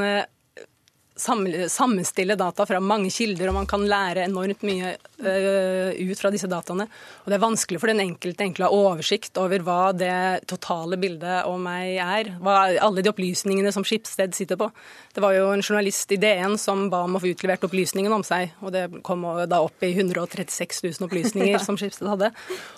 sammenstille 1.21 2.37
data 2.39 2.66
fra 2.66 2.81
mange 2.83 3.11
kilder, 3.12 3.51
og 3.51 3.59
man 3.61 3.68
kan 3.71 3.85
lære 3.89 4.25
enormt 4.27 4.64
mye 4.66 4.95
uh, 4.97 5.91
ut 5.95 6.21
fra 6.21 6.33
disse 6.33 6.49
dataene. 6.51 6.87
Og 7.23 7.31
det 7.31 7.37
er 7.37 7.45
vanskelig 7.45 7.81
for 7.83 7.93
den 7.93 8.03
enkelte 8.03 8.49
å 8.61 8.64
ha 8.64 8.71
oversikt 8.91 9.39
over 9.41 9.62
hva 9.66 9.93
det 9.97 10.49
totale 10.51 10.99
bildet 11.01 11.49
om 11.51 11.62
meg 11.68 12.01
er. 12.03 12.33
Hva 12.41 12.57
alle 12.83 13.05
de 13.05 13.12
opplysningene 13.12 13.73
som 13.75 13.87
Skipsted 13.87 14.35
sitter 14.37 14.59
på. 14.61 14.71
Det 15.14 15.23
var 15.23 15.37
jo 15.37 15.49
en 15.53 15.64
journalist 15.64 16.12
i 16.14 16.21
DN 16.21 16.57
som 16.61 16.89
ba 16.93 17.05
om 17.07 17.16
å 17.18 17.23
få 17.23 17.33
utlevert 17.35 17.64
opplysningene 17.66 18.21
om 18.21 18.27
seg, 18.27 18.55
og 18.64 18.75
det 18.75 18.87
kom 19.07 19.27
da 19.51 19.62
opp 19.64 19.87
i 19.87 19.93
136 19.95 20.85
000 20.87 21.09
opplysninger 21.09 21.61
som 21.66 21.79
Skipsted 21.81 22.11
hadde. 22.11 22.33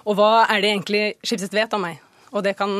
Og 0.07 0.18
hva 0.18 0.49
er 0.49 0.64
det 0.64 0.72
egentlig 0.74 1.05
Skipsted 1.22 1.57
vet 1.57 1.76
om 1.78 1.86
meg? 1.86 2.03
Og 2.32 2.40
det 2.47 2.55
kan 2.57 2.72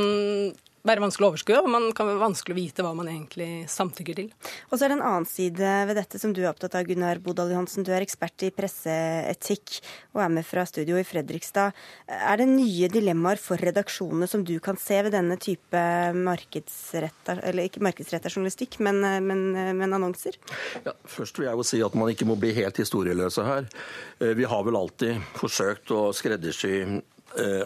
være 0.87 1.03
vanskelig 1.05 1.26
å 1.26 1.30
overskue, 1.33 1.61
og 1.62 1.70
man 1.70 1.89
kan 1.97 2.09
være 2.09 2.22
vanskelig 2.22 2.55
å 2.55 2.59
vite 2.59 2.85
hva 2.85 2.93
man 2.99 3.11
egentlig 3.11 3.66
samtykker 3.70 4.18
til. 4.18 4.30
Og 4.70 4.74
så 4.74 4.85
er 4.85 4.93
det 4.93 4.97
en 4.99 5.05
annen 5.07 5.28
side 5.28 5.74
ved 5.89 5.99
dette 5.99 6.18
som 6.18 6.35
du 6.35 6.43
er 6.43 6.51
opptatt 6.51 6.74
av, 6.78 6.87
Gunnar 6.89 7.20
Bodal 7.22 7.53
Johansen. 7.55 7.87
Du 7.87 7.93
er 7.95 8.03
ekspert 8.03 8.43
i 8.47 8.51
presseetikk 8.55 9.78
og 10.16 10.24
er 10.24 10.33
med 10.35 10.47
fra 10.47 10.64
studio 10.68 10.99
i 10.99 11.07
Fredrikstad. 11.07 11.78
Er 12.11 12.41
det 12.41 12.49
nye 12.51 12.91
dilemmaer 12.93 13.41
for 13.41 13.62
redaksjonene 13.62 14.26
som 14.30 14.43
du 14.47 14.57
kan 14.64 14.78
se 14.80 14.99
ved 15.07 15.14
denne 15.14 15.39
type 15.43 15.85
markedsretta, 16.18 17.39
eller 17.47 17.70
ikke 17.70 17.85
markedsretta 17.87 18.33
journalistikk, 18.33 18.80
men, 18.83 19.01
men, 19.26 19.47
men 19.78 19.99
annonser? 19.99 20.41
Ja, 20.83 20.97
først 21.07 21.39
vil 21.39 21.47
jeg 21.47 21.61
jo 21.61 21.68
si 21.68 21.83
at 21.87 21.95
man 21.99 22.11
ikke 22.11 22.26
må 22.28 22.39
bli 22.41 22.55
helt 22.59 22.83
historieløse 22.83 23.47
her. 23.47 23.70
Eh, 24.18 24.35
vi 24.39 24.51
har 24.51 24.66
vel 24.66 24.78
alltid 24.78 25.22
forsøkt 25.39 25.95
å 25.95 26.09
skreddersy 26.16 26.74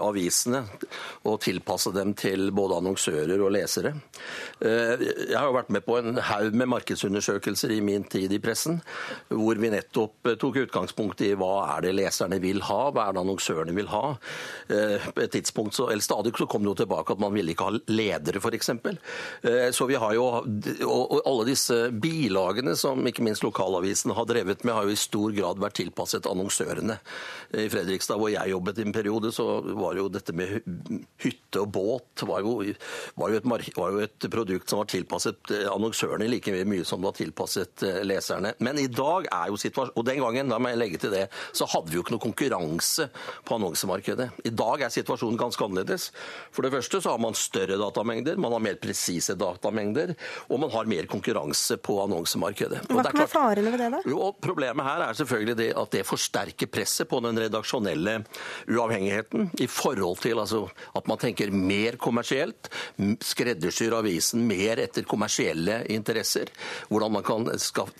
avisene 0.00 0.62
og 1.26 1.40
tilpasse 1.42 1.90
dem 1.94 2.12
til 2.18 2.50
både 2.54 2.78
annonsører 2.80 3.40
og 3.42 3.52
lesere. 3.54 3.94
Eh, 4.64 5.02
jeg 5.30 5.36
har 5.36 5.48
jo 5.48 5.56
vært 5.56 5.72
med 5.74 5.84
på 5.86 5.98
en 5.98 6.20
haug 6.28 6.54
med 6.56 6.70
markedsundersøkelser 6.72 7.74
i 7.76 7.82
min 7.84 8.06
tid 8.08 8.32
i 8.32 8.40
pressen, 8.42 8.78
hvor 9.28 9.58
vi 9.60 9.72
nettopp 9.72 10.30
eh, 10.30 10.38
tok 10.40 10.60
utgangspunkt 10.64 11.22
i 11.26 11.32
hva 11.38 11.52
er 11.74 11.86
det 11.86 11.94
leserne 11.98 12.38
vil 12.42 12.62
ha, 12.68 12.80
hva 12.94 13.08
er 13.08 13.16
det 13.16 13.22
annonsørene 13.24 13.74
vil 13.76 13.90
ha. 13.92 14.04
På 14.66 15.22
et 15.22 15.32
tidspunkt 15.34 15.76
så, 15.76 15.88
eller 15.90 16.04
Stadig 16.06 16.32
så 16.38 16.46
kom 16.50 16.62
det 16.64 16.70
jo 16.70 16.78
tilbake 16.82 17.14
at 17.14 17.20
man 17.22 17.34
ville 17.34 17.52
ikke 17.52 17.66
ha 17.66 17.78
ledere, 17.90 18.40
f.eks. 18.40 18.70
Så 19.74 19.86
vi 19.88 19.98
har 19.98 20.14
jo, 20.14 20.24
og 20.86 21.14
alle 21.22 21.46
disse 21.48 21.76
bilagene 21.90 22.76
som 22.78 23.02
ikke 23.06 23.24
minst 23.26 23.44
lokalavisene 23.44 24.14
har 24.16 24.28
drevet 24.28 24.64
med, 24.64 24.74
har 24.76 24.86
jo 24.86 24.94
i 24.94 25.00
stor 25.00 25.34
grad 25.34 25.60
vært 25.62 25.78
tilpasset 25.80 26.28
annonsørene. 26.30 26.98
I 27.56 27.68
Fredrikstad, 27.72 28.20
hvor 28.20 28.32
jeg 28.32 28.52
jobbet 28.52 28.80
i 28.80 28.86
en 28.86 28.94
periode, 28.96 29.32
så 29.34 29.55
var 29.64 29.96
jo 29.98 30.08
dette 30.12 30.34
med 30.36 30.60
hytte 31.22 31.62
og 31.62 31.70
båt 31.74 32.24
var 32.28 32.44
jo, 32.44 32.58
var 33.16 33.32
jo, 33.32 33.40
et, 33.40 33.48
var 33.76 33.94
jo 33.94 34.02
et, 34.04 34.28
produkt 34.32 34.70
som 34.70 34.80
var 34.82 34.90
tilpasset 34.90 35.52
eh, 35.54 35.66
annonsørene 35.70 36.28
like 36.30 36.52
mye 36.66 36.84
som 36.86 37.00
det 37.00 37.10
var 37.10 37.16
tilpasset 37.18 37.84
eh, 37.86 38.00
leserne. 38.06 38.54
Men 38.64 38.80
i 38.82 38.88
dag 38.90 39.28
er 39.30 39.52
jo 39.52 39.60
situasjonen 39.60 39.96
Og 39.96 40.04
den 40.06 40.20
gangen, 40.20 40.50
da 40.50 40.58
må 40.60 40.70
jeg 40.72 40.80
legge 40.80 41.00
til 41.00 41.12
det, 41.14 41.26
så 41.56 41.68
hadde 41.70 41.92
vi 41.92 41.98
jo 41.98 42.04
ikke 42.04 42.16
noe 42.16 42.24
konkurranse 42.24 43.08
på 43.46 43.56
annonsemarkedet. 43.56 44.28
I 44.48 44.52
dag 44.56 44.86
er 44.86 44.92
situasjonen 44.92 45.38
ganske 45.40 45.64
annerledes. 45.64 46.08
For 46.54 46.66
det 46.66 46.72
første 46.74 47.00
så 47.02 47.14
har 47.14 47.22
man 47.22 47.36
større 47.38 47.78
datamengder, 47.80 48.38
man 48.40 48.54
har 48.56 48.64
mer 48.64 48.78
presise 48.82 49.36
datamengder, 49.38 50.14
og 50.50 50.60
man 50.62 50.72
har 50.74 50.90
mer 50.90 51.08
konkurranse 51.10 51.78
på 51.80 51.98
annonsemarkedet. 52.04 52.82
Hva 52.90 53.06
kan 53.06 53.22
være 53.22 53.32
farene 53.32 53.72
ved 53.74 53.84
det, 53.84 53.90
da? 53.96 54.02
Jo, 54.10 54.32
Problemet 54.42 54.86
her 54.86 55.04
er 55.06 55.16
selvfølgelig 55.16 55.56
det 55.58 55.70
at 55.78 55.94
det 55.94 56.04
forsterker 56.06 56.70
presset 56.70 57.08
på 57.10 57.20
den 57.24 57.38
redaksjonelle 57.40 58.18
uavhengigheten 58.70 59.45
i 59.58 59.68
forhold 59.70 60.20
til 60.24 60.40
altså, 60.42 60.64
at 60.96 61.08
man 61.10 61.20
tenker 61.20 61.52
mer 61.54 61.98
kommersielt, 62.00 62.70
skreddersyr 63.24 63.96
avisen 63.98 64.44
mer 64.48 64.80
etter 64.82 65.06
kommersielle 65.08 65.82
interesser, 65.92 66.50
hvordan 66.90 67.16
man 67.16 67.26
kan 67.26 67.48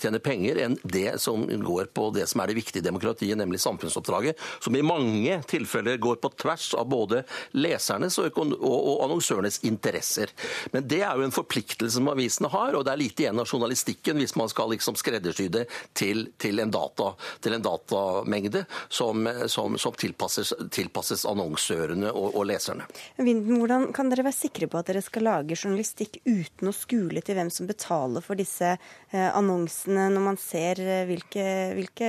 tjene 0.01 0.21
penger, 0.23 0.61
enn 0.65 0.79
det 0.83 1.19
som 1.23 1.47
går 1.47 1.91
på 1.97 2.09
det 2.17 2.27
som 2.31 2.43
er 2.43 2.51
det 2.51 2.59
viktige 2.59 2.85
demokratiet, 2.85 3.39
nemlig 3.39 3.61
samfunnsoppdraget, 3.63 4.41
som 4.63 4.77
i 4.77 4.85
mange 4.87 5.41
tilfeller 5.49 6.01
går 6.03 6.21
på 6.23 6.33
tvers 6.43 6.69
av 6.79 6.89
både 6.91 7.23
lesernes 7.57 8.19
og, 8.23 8.41
og 8.57 9.05
annonsørenes 9.07 9.61
interesser. 9.69 10.33
Men 10.73 10.87
det 10.89 11.03
er 11.05 11.17
jo 11.17 11.27
en 11.27 11.35
forpliktelse 11.35 11.99
som 11.99 12.11
avisene 12.13 12.51
har, 12.53 12.77
og 12.77 12.87
det 12.87 12.93
er 12.93 13.01
lite 13.01 13.25
igjen 13.25 13.41
av 13.43 13.49
journalistikken 13.51 14.21
hvis 14.21 14.37
man 14.39 14.51
skal 14.53 14.73
liksom 14.73 14.99
skreddersy 14.99 15.49
det 15.53 15.67
til, 15.97 16.27
til, 16.41 16.61
en 16.63 16.73
data, 16.75 17.13
til, 17.45 17.57
en 17.57 17.65
datamengde 17.65 18.65
som, 18.89 19.27
som, 19.53 19.79
som 19.81 19.97
tilpasses, 19.97 20.53
tilpasses 20.75 21.27
annonsørene 21.37 22.11
og, 22.13 22.35
og 22.35 22.47
leserne. 22.49 22.87
Vinden, 23.21 23.61
hvordan 23.61 23.91
kan 23.97 24.11
dere 24.11 24.27
være 24.27 24.37
sikre 24.37 24.69
på 24.71 24.81
at 24.81 24.91
dere 24.91 25.05
skal 25.05 25.27
lage 25.29 25.59
journalistikk 25.59 26.21
uten 26.25 26.71
å 26.71 26.77
skule 26.77 27.23
til 27.25 27.39
hvem 27.39 27.51
som 27.53 27.69
betaler 27.69 28.25
for 28.25 28.39
disse 28.39 28.73
eh, 28.77 29.29
annonsene, 29.29 30.09
når 30.15 30.25
man 30.31 30.41
ser 30.41 30.81
eh, 30.83 31.05
hvilke, 31.09 31.45
hvilke, 31.77 32.09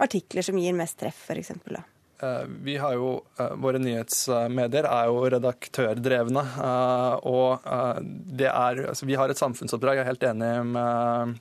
artikler 0.00 0.46
som 0.46 0.58
gir 0.60 0.76
mest 0.76 1.00
treff, 1.00 1.24
f.eks.? 1.30 1.56
Eh, 2.20 2.46
vi 2.66 2.76
har 2.80 2.96
jo, 2.98 3.12
Våre 3.64 3.80
nyhetsmedier 3.80 4.88
er 4.90 5.10
jo 5.10 5.26
redaktørdrevne. 5.36 6.44
Og 7.30 7.68
det 8.40 8.50
er, 8.50 8.86
altså 8.92 9.08
vi 9.08 9.16
har 9.18 9.32
et 9.32 9.40
samfunnsoppdrag. 9.40 10.00
Jeg 10.00 10.06
er 10.06 10.12
helt 10.12 10.32
enig 10.34 10.54
med 10.76 11.38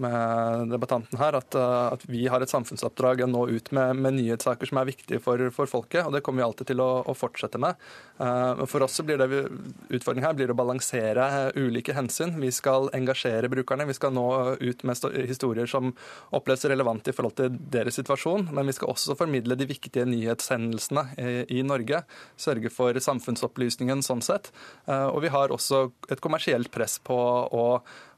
med 0.00 0.70
debattanten 0.72 1.18
her, 1.20 1.36
at, 1.38 1.54
at, 1.58 2.04
vi 2.08 2.26
har 2.30 2.42
et 2.42 2.50
samfunnsoppdrag 2.50 3.24
å 3.24 3.30
nå 3.30 3.44
ut 3.50 3.70
med, 3.76 3.98
med 3.98 4.16
nyhetssaker 4.18 4.70
som 4.70 4.80
er 4.80 4.88
viktige 4.88 5.22
for, 5.22 5.42
for, 5.54 5.70
folket. 5.70 6.06
og 6.06 6.14
Det 6.14 6.22
kommer 6.24 6.42
vi 6.42 6.46
alltid 6.46 6.70
til 6.70 6.82
å, 6.82 6.88
å 7.02 7.14
fortsette 7.18 7.60
med. 7.60 7.78
For 8.18 8.84
oss 8.84 8.98
blir 9.06 9.20
det 9.20 9.28
utfordringen 9.28 10.26
her 10.26 10.36
blir 10.38 10.52
å 10.52 10.58
balansere 10.58 11.50
ulike 11.58 11.94
hensyn. 11.96 12.36
Vi 12.42 12.50
skal 12.54 12.90
engasjere 12.96 13.50
brukerne. 13.52 13.86
Vi 13.88 13.96
skal 13.98 14.14
nå 14.14 14.26
ut 14.58 14.84
med 14.88 15.04
historier 15.28 15.70
som 15.70 15.92
oppleves 16.34 16.66
relevante 16.70 17.12
i 17.12 17.16
forhold 17.16 17.38
til 17.38 17.58
deres 17.70 17.98
situasjon. 18.00 18.48
Men 18.54 18.70
vi 18.70 18.76
skal 18.78 18.92
også 18.94 19.18
formidle 19.18 19.58
de 19.58 19.68
viktige 19.70 20.06
nyhetshendelsene 20.08 21.44
i 21.50 21.62
Norge. 21.66 22.02
Sørge 22.38 22.72
for 22.74 22.98
samfunnsopplysningen 23.02 24.02
sånn 24.06 24.24
sett. 24.24 24.52
Og 24.86 25.22
vi 25.24 25.32
har 25.34 25.54
også 25.54 25.88
et 26.10 26.22
kommersielt 26.24 26.72
press 26.74 26.98
på 27.02 27.18
å 27.18 27.64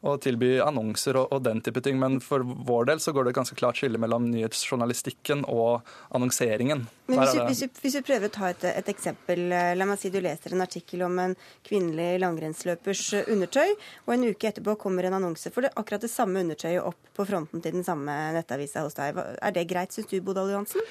å 0.00 0.14
tilby 0.20 0.54
annonser 0.64 1.18
og, 1.20 1.28
og, 1.34 1.42
den 1.44 1.60
type 1.64 1.82
ting. 1.84 1.98
Men 2.00 2.18
for 2.24 2.44
vår 2.44 2.88
del 2.90 3.02
så 3.04 3.12
går 3.12 3.28
det 3.28 3.34
ganske 3.36 3.56
klart 3.58 3.80
skille 3.80 4.00
mellom 4.00 4.30
nyhetsjournalistikken 4.32 5.44
og 5.52 5.86
annonseringen. 6.16 6.86
Men 7.10 7.20
hvis 7.20 7.36
hvis, 7.40 7.62
du, 7.66 7.82
hvis 7.84 7.98
vi 7.98 8.04
prøver 8.06 8.30
å 8.30 8.34
ta 8.34 8.50
et, 8.52 8.64
et, 8.70 8.90
eksempel. 8.92 9.46
Eh, 9.52 9.72
la 9.76 9.88
meg 9.88 10.00
si 10.00 10.12
du 10.12 10.20
leser 10.24 10.56
en 10.56 10.64
artikkel 10.64 11.04
om 11.06 11.18
en 11.22 11.36
kvinnelig 11.66 12.20
langrennsløpers 12.24 13.04
eh, 13.18 13.32
undertøy, 13.34 13.76
og 14.06 14.14
en 14.16 14.28
uke 14.30 14.50
etterpå 14.50 14.76
kommer 14.80 15.08
en 15.08 15.18
annonse 15.20 15.52
for 15.52 15.66
det, 15.66 15.74
akkurat 15.76 16.06
det 16.06 16.12
samme 16.12 16.44
undertøyet 16.46 16.84
opp 16.84 17.14
på 17.16 17.26
fronten 17.28 17.64
til 17.64 17.76
den 17.76 17.86
samme 17.86 18.16
nettavisa 18.36 18.86
hos 18.86 18.96
deg. 18.96 19.18
Er 19.18 19.56
det 19.56 19.68
greit, 19.70 19.92
syns 19.94 20.08
du, 20.10 20.20
Bodal 20.24 20.54
Johansen? 20.54 20.86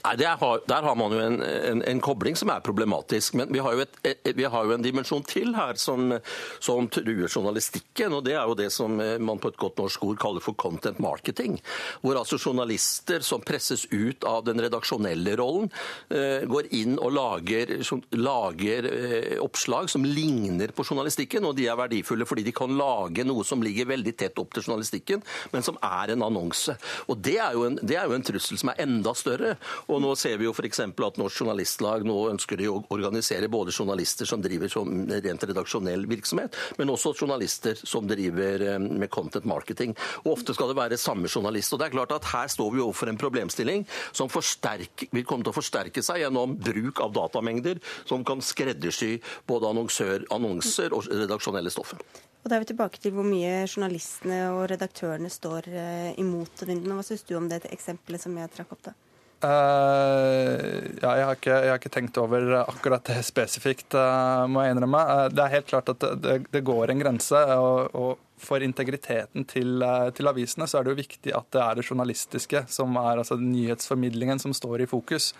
Nei, 0.00 0.24
har, 0.24 0.60
Der 0.66 0.82
har 0.82 0.96
man 0.96 1.12
jo 1.12 1.20
en, 1.20 1.42
en, 1.42 1.82
en, 1.84 2.00
kobling 2.00 2.36
som 2.36 2.50
er 2.52 2.62
problematisk. 2.64 3.34
Men 3.36 3.50
vi 3.52 3.60
har 3.60 3.76
jo, 3.76 3.84
et, 3.84 4.20
vi 4.36 4.46
har 4.48 4.64
jo 4.64 4.74
en 4.74 4.84
dimensjon 4.84 5.24
til 5.28 5.52
her 5.56 5.76
som, 5.80 6.14
som, 6.58 6.88
truer 6.88 7.28
journalistikken. 7.28 8.14
og 8.16 8.24
Det 8.24 8.34
er 8.34 8.48
jo 8.48 8.56
det 8.56 8.70
som 8.72 8.96
man 8.96 9.40
på 9.40 9.52
et 9.52 9.58
godt 9.60 9.80
norsk 9.80 10.04
ord 10.08 10.20
kaller 10.20 10.44
for 10.44 10.56
content 10.56 11.00
marketing. 11.02 11.58
Hvor 12.00 12.16
altså 12.20 12.38
journalister 12.40 13.24
som 13.24 13.44
presses 13.44 13.86
ut 13.92 14.24
av 14.24 14.44
den 14.48 14.62
redaksjonelle 14.62 15.36
rollen, 15.40 15.68
eh, 16.08 16.46
går 16.48 16.70
inn 16.76 16.96
og 16.98 17.12
lager, 17.16 17.74
lager 18.16 18.88
eh, 18.88 19.36
oppslag 19.42 19.90
som 19.92 20.06
ligner 20.06 20.72
på 20.72 20.86
journalistikken. 20.86 21.44
Og 21.44 21.56
de 21.58 21.68
er 21.68 21.78
verdifulle 21.78 22.28
fordi 22.28 22.46
de 22.48 22.56
kan 22.56 22.72
lage 22.78 23.26
noe 23.28 23.44
som 23.44 23.62
ligger 23.64 23.90
veldig 23.92 24.16
tett 24.16 24.40
opp 24.40 24.56
til 24.56 24.64
journalistikken, 24.64 25.24
men 25.52 25.66
som 25.66 25.76
er 25.84 26.14
en 26.14 26.24
annonse. 26.24 26.76
Og 27.08 27.20
Det 27.20 27.36
er 27.36 27.52
jo 27.52 27.66
en, 27.68 27.76
det 27.82 28.00
er 28.00 28.08
jo 28.08 28.16
en 28.16 28.24
trussel 28.24 28.58
som 28.60 28.72
er 28.72 28.80
enda 28.86 29.12
større. 29.18 29.56
Og 29.90 29.98
nå 30.02 30.12
ser 30.18 30.38
vi 30.38 30.46
jo 30.46 30.52
f.eks. 30.54 30.80
at 30.86 31.18
Norsk 31.18 31.40
Journalistlag 31.42 32.04
nå 32.06 32.16
ønsker 32.30 32.60
de 32.60 32.68
å 32.70 32.78
organisere 32.94 33.48
både 33.50 33.74
journalister 33.74 34.28
som 34.28 34.42
driver 34.42 34.70
som 34.70 34.86
rent 35.10 35.46
redaksjonell 35.50 36.06
virksomhet, 36.10 36.54
men 36.78 36.92
også 36.94 37.12
journalister 37.16 37.78
som 37.78 38.06
driver 38.06 38.62
eh, 38.62 38.78
med 38.78 39.10
content 39.10 39.48
marketing. 39.50 39.96
Og 40.22 40.36
Ofte 40.36 40.54
skal 40.54 40.70
det 40.70 40.78
være 40.78 41.00
samme 41.00 41.28
journalist. 41.28 41.74
og 41.74 41.82
det 41.82 41.88
er 41.88 41.96
klart 41.96 42.14
at 42.14 42.30
Her 42.30 42.48
står 42.48 42.70
vi 42.76 42.84
overfor 42.84 43.10
en 43.10 43.18
problemstilling 43.18 43.86
som 44.12 44.30
vil 44.30 45.26
komme 45.26 45.42
til 45.42 45.50
å 45.50 45.58
forsterke 45.58 46.04
seg 46.06 46.22
gjennom 46.22 46.54
bruk 46.54 47.02
av 47.02 47.12
datamengder 47.16 47.82
som 48.06 48.24
kan 48.24 48.40
skreddersy 48.44 49.16
både 49.50 49.74
annonser 49.74 50.94
og 50.94 51.10
redaksjonelle 51.10 51.72
stoffer. 51.74 51.98
Og 52.40 52.48
Da 52.48 52.56
er 52.56 52.62
vi 52.62 52.70
tilbake 52.70 53.02
til 53.02 53.12
hvor 53.12 53.26
mye 53.26 53.66
journalistene 53.66 54.46
og 54.54 54.68
redaktørene 54.70 55.28
står 55.28 55.68
eh, 55.68 56.10
imot 56.22 56.62
vinden. 56.62 56.94
Hva 56.94 57.04
syns 57.04 57.26
du 57.26 57.34
om 57.36 57.50
det 57.50 57.64
eksempelet 57.68 58.22
som 58.22 58.38
jeg 58.38 58.54
trakk 58.54 58.78
opp 58.78 58.86
da? 58.92 58.96
Uh, 59.40 60.84
ja, 61.00 61.12
jeg 61.16 61.24
har, 61.24 61.38
ikke, 61.38 61.54
jeg 61.54 61.70
har, 61.72 61.78
ikke, 61.80 61.92
tenkt 61.94 62.18
over 62.20 62.50
akkurat 62.60 63.06
det 63.08 63.22
spesifikt, 63.24 63.96
uh, 63.96 64.44
må 64.50 64.66
jeg 64.66 64.74
innrømme. 64.74 65.00
Uh, 65.00 65.28
det 65.32 65.44
er 65.44 65.54
helt 65.54 65.70
klart 65.70 65.88
at 65.94 66.04
det, 66.20 66.34
det 66.52 66.64
går 66.66 66.92
en 66.92 67.00
grense. 67.00 67.40
og, 67.56 67.96
og 67.96 68.26
for 68.40 68.64
integriteten 68.64 69.44
til, 69.44 69.82
til, 70.16 70.28
avisene 70.30 70.64
så 70.64 70.78
er 70.78 70.86
det 70.86 70.94
jo 70.94 71.00
viktig 71.02 71.32
at 71.36 71.48
det 71.52 71.60
er 71.60 71.74
det 71.76 71.82
journalistiske, 71.84 72.62
som 72.72 72.96
er 72.96 73.20
altså 73.20 73.36
nyhetsformidlingen, 73.36 74.40
som 74.40 74.54
står 74.56 74.80
i 74.80 74.88
fokus. 74.88 75.34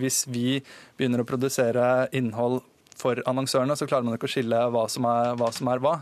hvis 0.00 0.24
vi 0.26 0.58
begynner 0.98 1.22
å 1.22 1.28
produsere 1.28 2.08
innhold 2.10 2.58
for 2.98 3.22
annonsørene, 3.30 3.76
så 3.78 3.86
klarer 3.86 4.06
man 4.06 4.18
ikke 4.18 4.26
å 4.30 4.34
skille 4.34 4.64
hva 4.74 4.84
som 4.90 5.06
er 5.10 5.38
hva. 5.38 5.52
Som 5.54 5.70
er 5.70 5.82
hva. 5.82 5.94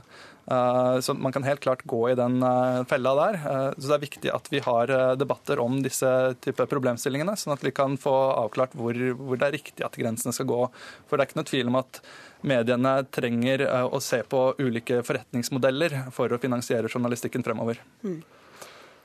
Eh, 0.46 1.00
så 1.00 1.14
man 1.14 1.32
kan 1.32 1.42
helt 1.42 1.60
klart 1.60 1.82
gå 1.82 2.10
i 2.10 2.14
den 2.14 2.42
eh, 2.42 2.84
fella 2.84 3.14
der. 3.14 3.34
Eh, 3.34 3.68
så 3.76 3.86
det 3.86 3.96
er 3.96 4.06
viktig 4.06 4.32
at 4.34 4.48
vi 4.52 4.62
har 4.64 4.92
debatter 5.20 5.60
om 5.62 5.80
disse 5.84 6.10
type 6.44 6.66
problemstillingene, 6.70 7.36
sånn 7.38 7.54
at 7.54 7.64
vi 7.64 7.74
kan 7.74 7.96
få 8.00 8.14
avklart 8.44 8.74
hvor, 8.78 8.96
hvor, 9.20 9.38
det 9.38 9.48
er 9.48 9.56
riktig 9.58 9.86
at 9.86 9.98
grensene 10.00 10.34
skal 10.34 10.48
gå. 10.50 10.60
For 11.08 11.16
det 11.16 11.24
er 11.24 11.30
ikke 11.30 11.40
noe 11.42 11.50
tvil 11.52 11.72
om 11.72 11.80
at 11.82 12.02
mediene 12.40 12.94
trenger 13.12 13.66
å 13.84 14.00
se 14.00 14.22
på 14.24 14.42
ulike 14.58 15.02
forretningsmodeller 15.04 15.96
for 16.16 16.32
å 16.32 16.40
finansiere 16.40 16.88
journalistikken 16.88 17.44
fremover. 17.44 17.82
Mm. 18.02 18.22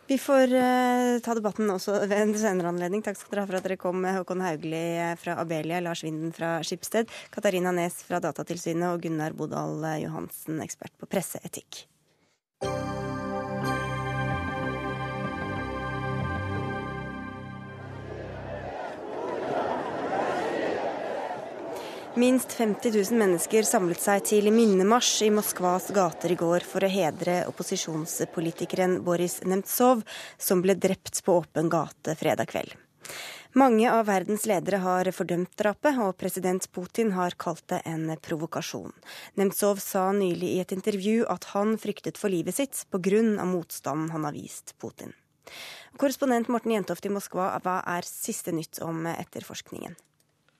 Vi 0.07 0.17
får 0.21 0.51
uh, 0.53 1.19
ta 1.25 1.33
debatten 1.33 1.71
også 1.73 1.97
ved 2.05 2.17
en 2.19 2.33
senere 2.37 2.69
anledning. 2.69 3.01
Takk 3.05 3.17
skal 3.17 3.33
dere 3.33 3.45
ha 3.45 3.49
for 3.49 3.57
at 3.57 3.65
dere 3.65 3.79
kom. 3.81 4.05
Håkon 4.05 4.43
Haugli 4.45 4.83
fra 5.21 5.39
Abelia, 5.41 5.81
Lars 5.81 6.05
Vinden 6.05 6.33
fra 6.35 6.59
Skipsted, 6.61 7.09
Katarina 7.33 7.73
Nes 7.73 8.03
fra 8.05 8.21
Datatilsynet 8.21 8.91
og 8.91 9.01
Gunnar 9.07 9.33
Bodal 9.33 9.81
Johansen, 10.03 10.61
ekspert 10.65 10.93
på 11.01 11.09
presseetikk. 11.09 11.85
Minst 22.17 22.53
50 22.53 22.91
000 23.11 23.19
mennesker 23.19 23.65
samlet 23.67 23.99
seg 23.99 24.21
til 24.29 24.45
minnemarsj 24.55 25.25
i 25.25 25.31
Moskvas 25.35 25.89
gater 25.91 26.31
i 26.31 26.37
går 26.39 26.63
for 26.63 26.85
å 26.85 26.87
hedre 26.87 27.41
opposisjonspolitikeren 27.49 29.01
Boris 29.03 29.41
Nemtsov, 29.43 30.05
som 30.39 30.61
ble 30.63 30.77
drept 30.79 31.19
på 31.25 31.35
åpen 31.41 31.67
gate 31.73 32.15
fredag 32.15 32.47
kveld. 32.53 32.71
Mange 33.59 33.91
av 33.91 34.07
verdens 34.07 34.47
ledere 34.47 34.79
har 34.85 35.11
fordømt 35.11 35.51
drapet, 35.59 35.99
og 35.99 36.15
president 36.15 36.69
Putin 36.71 37.11
har 37.19 37.35
kalt 37.35 37.67
det 37.73 37.81
en 37.83 38.07
provokasjon. 38.23 38.95
Nemtsov 39.35 39.83
sa 39.83 40.07
nylig 40.15 40.55
i 40.55 40.63
et 40.63 40.71
intervju 40.71 41.27
at 41.35 41.51
han 41.51 41.75
fryktet 41.75 42.15
for 42.21 42.31
livet 42.31 42.55
sitt 42.55 42.85
pga. 42.95 43.43
motstanden 43.43 44.15
han 44.15 44.23
har 44.23 44.39
vist 44.39 44.77
Putin. 44.79 45.11
Korrespondent 45.99 46.47
Morten 46.47 46.79
Jentoft 46.79 47.05
i 47.05 47.11
Moskva, 47.11 47.59
hva 47.59 47.81
er 47.83 48.07
siste 48.07 48.55
nytt 48.55 48.79
om 48.79 49.03
etterforskningen? 49.03 49.99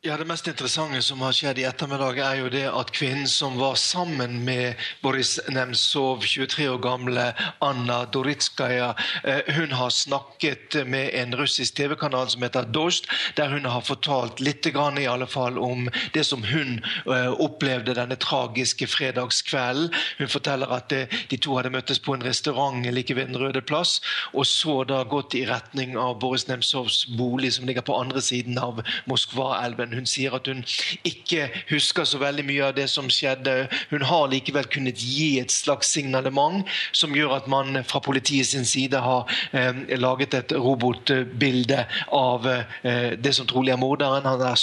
Ja, 0.06 0.18
Det 0.18 0.26
mest 0.26 0.48
interessante 0.48 1.00
som 1.02 1.22
har 1.26 1.34
skjedd 1.34 1.58
i 1.58 1.64
ettermiddag, 1.66 2.20
er 2.22 2.36
jo 2.38 2.50
det 2.54 2.68
at 2.70 2.92
kvinnen 2.94 3.26
som 3.26 3.56
var 3.58 3.74
sammen 3.82 4.36
med 4.46 4.78
Boris 5.02 5.40
Nemtsov, 5.50 6.22
23 6.22 6.68
år 6.70 6.78
gamle 6.84 7.24
Anna 7.66 8.04
Doritskaja, 8.14 8.92
eh, 9.24 9.50
hun 9.58 9.72
har 9.74 9.90
snakket 9.90 10.78
med 10.86 11.10
en 11.10 11.34
russisk 11.34 11.74
TV-kanal 11.80 12.30
som 12.30 12.46
heter 12.46 12.70
Dost, 12.70 13.10
der 13.36 13.50
hun 13.50 13.66
har 13.66 13.82
fortalt 13.82 14.44
litt 14.46 14.70
grann, 14.70 15.00
i 15.02 15.08
alle 15.10 15.26
fall, 15.26 15.58
om 15.58 15.90
det 16.14 16.28
som 16.30 16.44
hun 16.44 16.86
eh, 17.10 17.32
opplevde 17.42 17.98
denne 17.98 18.20
tragiske 18.22 18.86
fredagskvelden. 18.86 19.90
Hun 20.20 20.30
forteller 20.30 20.70
at 20.70 20.94
eh, 20.94 21.10
de 21.34 21.42
to 21.42 21.58
hadde 21.58 21.74
møttes 21.74 21.98
på 21.98 22.14
en 22.14 22.28
restaurant 22.30 22.86
like 22.86 23.16
ved 23.16 23.34
Den 23.34 23.42
røde 23.42 23.66
plass, 23.66 23.98
og 24.34 24.46
så 24.46 24.84
da 24.86 25.02
gått 25.04 25.34
i 25.34 25.48
retning 25.50 25.98
av 25.98 26.20
Boris 26.22 26.46
Nemtsovs 26.46 27.08
bolig, 27.18 27.56
som 27.58 27.66
ligger 27.66 27.82
på 27.82 27.98
andre 27.98 28.22
siden 28.22 28.62
av 28.62 28.86
Moskva-elven. 29.10 29.95
Hun 29.96 30.08
sier 30.10 30.36
at 30.36 30.48
hun 30.50 30.64
ikke 31.08 31.48
husker 31.70 32.08
så 32.08 32.20
veldig 32.22 32.46
mye 32.48 32.68
av 32.68 32.76
det 32.78 32.88
som 32.92 33.08
skjedde. 33.12 33.68
Hun 33.92 34.06
har 34.06 34.30
likevel 34.32 34.68
kunnet 34.72 35.00
gi 35.02 35.38
et 35.42 35.54
slags 35.54 35.94
signalement 35.96 36.66
som 36.96 37.16
gjør 37.16 37.38
at 37.38 37.50
man 37.52 37.80
fra 37.88 38.02
politiet 38.04 38.50
sin 38.50 38.68
side 38.68 39.00
har 39.02 39.30
eh, 39.56 39.76
laget 40.00 40.36
et 40.38 40.56
robotbilde 40.56 41.86
av 42.16 42.48
eh, 42.50 43.16
det 43.20 43.36
som 43.38 43.48
trolig 43.50 43.74
er 43.74 43.82
morderen. 43.82 44.28
Han 44.28 44.44
er 44.44 44.60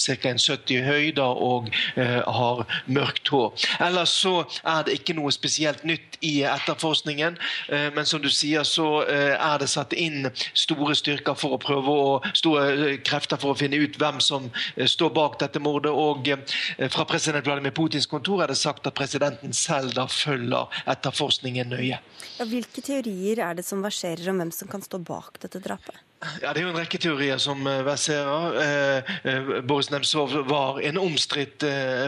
ca. 0.00 0.34
70 0.40 0.74
i 0.76 0.80
høyde 0.84 1.24
og 1.24 1.70
eh, 1.96 2.20
har 2.20 2.64
mørkt 2.86 3.30
hår. 3.32 3.54
Ellers 3.82 4.14
så 4.22 4.44
er 4.64 4.86
det 4.86 4.98
ikke 5.00 5.16
noe 5.18 5.32
spesielt 5.34 5.84
nytt 5.88 6.18
i 6.26 6.40
etterforskningen, 6.46 7.38
eh, 7.72 7.88
men 7.96 8.06
som 8.06 8.22
du 8.22 8.28
sier, 8.32 8.64
så 8.68 9.02
eh, 9.08 9.34
er 9.34 9.60
det 9.60 9.70
satt 9.72 9.94
inn 9.96 10.28
store 10.54 10.94
styrker 10.98 11.38
for 11.38 11.56
å 11.56 11.60
prøve 11.62 11.94
å 11.94 12.10
store 12.36 12.66
eh, 12.74 12.98
krefter 13.04 13.40
for 13.40 13.54
å 13.54 13.58
finne 13.58 13.80
ut 13.80 13.98
hvem 14.00 14.20
som 14.22 14.50
Eh, 14.50 14.59
står 14.86 15.10
bak 15.14 15.38
dette 15.40 15.62
mordet. 15.62 15.92
Og 15.92 16.28
eh, 16.28 16.90
fra 16.90 17.06
president 17.08 17.46
Vladimir 17.46 17.74
Putins 17.76 18.08
kontor 18.10 18.44
er 18.44 18.52
det 18.52 18.58
sagt 18.60 18.86
at 18.86 18.96
presidenten 18.96 19.54
selv 19.56 19.94
da 19.96 20.06
følger 20.10 20.82
etterforskningen 20.90 21.74
nøye. 21.74 22.00
Ja, 22.38 22.46
hvilke 22.48 22.82
teorier 22.84 23.42
er 23.44 23.58
det 23.58 23.66
som 23.66 23.82
verserer 23.84 24.30
om 24.32 24.40
hvem 24.40 24.52
som 24.54 24.70
kan 24.70 24.84
stå 24.84 25.00
bak 25.04 25.40
dette 25.42 25.60
drapet? 25.62 25.98
Ja, 26.42 26.52
Det 26.52 26.60
er 26.60 26.66
jo 26.66 26.72
en 26.74 26.76
rekke 26.76 26.98
teorier 27.00 27.38
som 27.40 27.64
eh, 27.66 27.80
verserer. 27.86 29.62
Boris 29.64 29.88
Nemtsov 29.90 30.34
var 30.48 30.80
en 30.84 30.98
omstridt 31.00 31.64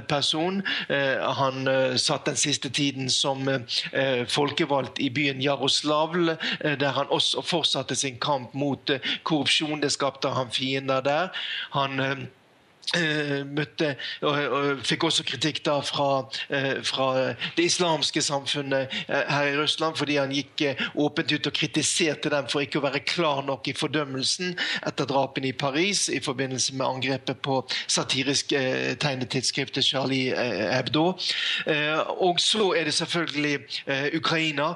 person. 0.09 0.61
Han 1.39 1.69
satt 2.01 2.27
den 2.29 2.37
siste 2.37 2.69
tiden 2.69 3.09
som 3.11 3.49
folkevalgt 4.29 5.01
i 5.01 5.09
byen 5.11 5.41
Jaroslavl, 5.43 6.35
der 6.61 6.93
han 6.99 7.13
også 7.15 7.43
fortsatte 7.47 7.97
sin 7.97 8.19
kamp 8.21 8.55
mot 8.55 8.91
korrupsjon. 9.29 9.81
Det 9.81 9.93
skapte 9.95 10.33
han 10.37 10.53
fiender 10.53 11.01
der. 11.05 11.33
Han 11.77 12.29
møtte 13.49 13.95
og, 14.20 14.37
og, 14.37 14.80
fikk 14.85 15.07
også 15.07 15.24
kritikk 15.26 15.62
da 15.64 15.78
fra, 15.85 16.24
fra, 16.85 17.07
det 17.57 17.64
islamske 17.64 18.22
samfunnet 18.24 18.93
her 19.09 19.49
i 19.49 19.57
Russland, 19.57 19.97
fordi 19.97 20.18
han 20.18 20.33
gikk 20.35 20.64
åpent 21.01 21.33
ut 21.33 21.49
og 21.49 21.57
kritiserte 21.57 22.33
dem 22.33 22.49
for 22.53 22.64
ikke 22.64 22.80
å 22.80 22.85
være 22.85 23.03
klar 23.07 23.43
nok 23.47 23.70
i 23.70 23.76
fordømmelsen 23.76 24.57
etter 24.89 25.09
drapene 25.09 25.53
i 25.53 25.57
Paris 25.57 26.09
i 26.12 26.20
forbindelse 26.22 26.76
med 26.76 26.87
angrepet 26.87 27.41
på 27.45 27.61
satirisk 27.87 28.53
tegnetidsskriftet 29.03 29.87
Charlie 29.87 30.35
Hebdo. 30.37 31.12
Og 32.26 32.43
så 32.43 32.72
er 32.78 32.89
det 32.89 32.97
selvfølgelig 32.99 33.55
Ukraina. 34.18 34.72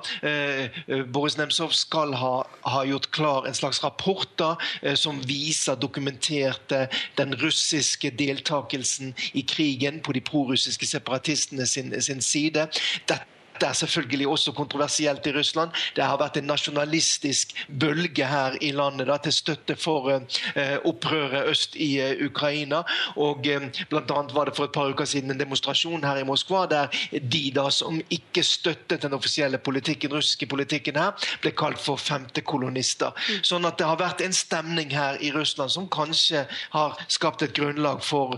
Boris 1.12 1.36
Nemtsov 1.38 1.74
skal 1.76 2.14
ha, 2.16 2.34
ha, 2.66 2.84
gjort 2.86 3.10
klar 3.14 3.48
en 3.48 3.56
slags 3.56 3.82
rapport 3.84 4.28
da, 4.40 4.54
som 4.98 5.20
viser, 5.26 5.78
dokumenterte 5.80 6.86
den 7.18 7.34
russiske 7.42 7.95
russiske 7.96 8.10
deltakelsen 8.10 9.14
i 9.34 9.42
krigen 9.42 10.00
på 10.02 10.12
de 10.12 10.20
prorussiske 10.20 10.86
separatistene 10.86 11.66
sin, 11.66 12.02
sin 12.02 12.20
side. 12.20 12.68
Dette 13.08 13.22
dette 13.56 13.70
er 13.70 13.72
selvfølgelig 13.72 14.28
også 14.28 14.52
kontroversielt 14.52 15.26
i 15.26 15.32
Russland. 15.32 15.70
Det 15.96 16.04
har 16.04 16.18
vært 16.20 16.36
en 16.36 16.48
nasjonalistisk 16.50 17.54
bølge 17.80 18.26
her 18.28 18.56
i 18.60 18.70
landet 18.76 19.08
da, 19.08 19.16
til 19.22 19.32
støtte 19.32 19.76
for 19.80 20.10
eh, 20.12 20.76
opprøret 20.84 21.48
øst 21.48 21.76
i 21.80 21.96
eh, 22.00 22.20
Ukraina. 22.26 22.82
og 23.16 23.46
eh, 23.48 23.68
Blant 23.88 24.12
annet 24.12 24.34
var 24.36 24.50
det 24.50 24.56
for 24.56 24.68
et 24.68 24.74
par 24.76 24.92
uker 24.92 25.08
siden 25.08 25.32
en 25.32 25.40
demonstrasjon 25.40 26.04
her 26.04 26.20
i 26.20 26.26
Moskva 26.28 26.66
der 26.68 26.92
de 27.12 27.42
da 27.54 27.68
som 27.72 28.00
ikke 28.12 28.42
støttet 28.44 29.02
den 29.02 29.16
offisielle 29.16 29.58
politikken, 29.58 30.12
russiske 30.12 30.46
politikken 30.46 31.00
her, 31.00 31.16
ble 31.40 31.54
kalt 31.56 31.80
for 31.80 31.96
femtekolonister. 31.96 33.16
Mm. 33.16 33.40
Sånn 33.46 33.68
at 33.68 33.80
det 33.80 33.88
har 33.88 34.00
vært 34.00 34.20
en 34.24 34.36
stemning 34.36 34.92
her 34.92 35.16
i 35.24 35.32
Russland 35.32 35.72
som 35.72 35.88
kanskje 35.88 36.44
har 36.74 37.00
skapt 37.08 37.42
et 37.46 37.56
grunnlag 37.56 38.02
for 38.04 38.36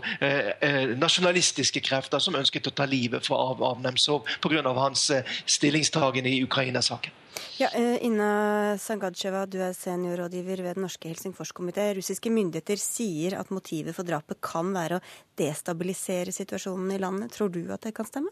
nasjonalistiske 0.98 1.80
krefter 1.84 2.22
som 2.22 2.36
ønsket 2.38 2.70
å 2.70 2.74
ta 2.74 2.86
livet 2.88 3.26
av, 3.34 3.62
av 3.62 3.82
Nemtsov 3.82 4.26
pga. 4.44 4.62
hans 4.78 5.07
Eh, 5.07 5.07
stillingstagen 5.46 6.26
i 6.26 6.40
Ukraina-saken. 6.44 7.14
Ja, 7.58 7.68
Inna 7.74 7.98
Ina 8.06 8.78
Sangadsjeva, 8.78 9.44
du 9.46 9.58
er 9.62 9.74
seniorrådgiver 9.74 10.62
ved 10.62 10.76
Den 10.76 10.84
norske 10.86 11.10
Helsingforskomité. 11.10 11.88
Russiske 11.96 12.30
myndigheter 12.30 12.78
sier 12.78 13.38
at 13.38 13.50
motivet 13.50 13.96
for 13.96 14.06
drapet 14.06 14.40
kan 14.44 14.70
være 14.74 14.98
å 14.98 15.04
destabilisere 15.38 16.34
situasjonen 16.34 16.94
i 16.94 17.00
landet. 17.02 17.32
Tror 17.34 17.50
du 17.54 17.64
at 17.74 17.82
det 17.86 17.94
kan 17.96 18.06
stemme? 18.06 18.30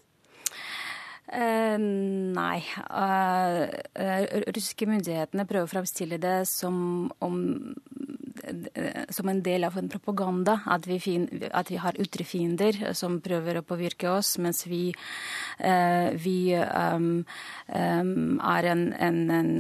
Uh, 1.26 1.74
nei. 2.38 2.60
Uh, 2.86 3.66
uh, 3.98 4.24
russiske 4.54 4.86
myndighetene 4.86 5.46
prøver 5.50 5.66
å 5.66 5.74
fremstille 5.74 6.20
det 6.22 6.38
som 6.46 7.08
om 7.18 7.40
som 9.10 9.28
en 9.28 9.42
del 9.42 9.64
av 9.64 9.78
en 9.78 9.88
propaganda. 9.88 10.60
At 10.66 10.86
vi, 10.86 10.98
fin, 11.00 11.26
at 11.52 11.70
vi 11.70 11.78
har 11.80 11.98
ytre 12.00 12.24
fiender 12.26 12.78
som 12.96 13.18
prøver 13.24 13.58
å 13.58 13.64
påvirke 13.66 14.10
oss, 14.10 14.36
mens 14.42 14.64
vi, 14.68 14.94
eh, 15.58 16.08
vi 16.14 16.54
um, 16.56 17.24
um, 17.68 18.40
er 18.40 18.70
en, 18.72 18.84
en, 18.92 19.20
en, 19.30 19.52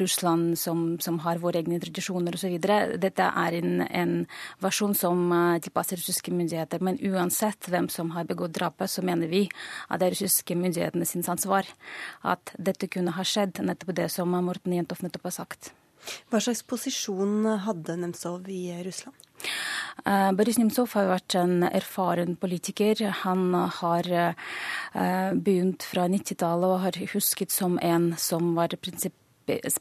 Russland 0.00 0.58
som, 0.58 0.98
som 1.00 1.20
har 1.24 1.40
våre 1.42 1.60
egne 1.62 1.80
tradisjoner 1.82 2.36
osv. 2.36 2.56
Dette 3.00 3.30
er 3.44 3.58
en, 3.60 3.80
en 3.86 4.14
versjon 4.62 4.94
som 4.96 5.26
uh, 5.32 5.58
tilpasser 5.62 6.00
russiske 6.00 6.34
myndigheter. 6.34 6.82
Men 6.84 7.00
uansett 7.10 7.68
hvem 7.70 7.90
som 7.92 8.14
har 8.16 8.28
begått 8.28 8.56
drapet, 8.56 8.90
så 8.90 9.04
mener 9.06 9.30
vi 9.30 9.46
at 9.88 10.00
det 10.00 10.10
er 10.10 10.16
russiske 10.18 10.56
myndighetene 10.56 11.08
sin 11.08 11.26
ansvar 11.30 11.68
at 12.26 12.54
dette 12.58 12.88
kunne 12.90 13.14
ha 13.16 13.26
skjedd. 13.26 13.60
Nettopp 13.64 13.94
det 13.96 14.08
som 14.12 14.30
Morten 14.30 14.74
Jentoff 14.76 15.04
nettopp 15.04 15.28
har 15.30 15.38
sagt. 15.42 15.72
Hva 16.30 16.40
slags 16.40 16.62
posisjon 16.66 17.44
hadde 17.66 17.96
Nemtsov 18.00 18.48
i 18.50 18.70
Russland? 18.84 19.16
Uh, 20.06 20.30
Boris 20.36 20.58
Nemtsov 20.60 20.94
har 20.96 21.10
vært 21.10 21.36
en 21.40 21.64
erfaren 21.68 22.36
politiker. 22.40 23.02
Han 23.24 23.52
har 23.80 24.08
uh, 24.10 25.32
begynt 25.36 25.84
fra 25.84 26.06
90-tallet 26.08 26.70
og 26.72 26.84
har 26.86 27.00
husket 27.14 27.52
som 27.52 27.78
en 27.84 28.12
som 28.20 28.54
var 28.56 28.76
prinsipp 28.80 29.16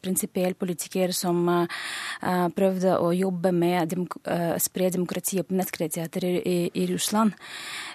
prinsipiell 0.02 0.56
politiker 0.60 1.14
som 1.16 1.42
uh, 1.50 2.48
prøvde 2.56 2.96
å 3.00 3.12
jobbe 3.16 3.52
med 3.56 3.96
å 3.98 4.06
uh, 4.06 4.56
spre 4.62 4.90
demokrati 4.94 5.40
og 5.42 5.52
menneskerettigheter 5.54 6.28
i, 6.40 6.58
i 6.74 6.88
Russland. 6.90 7.36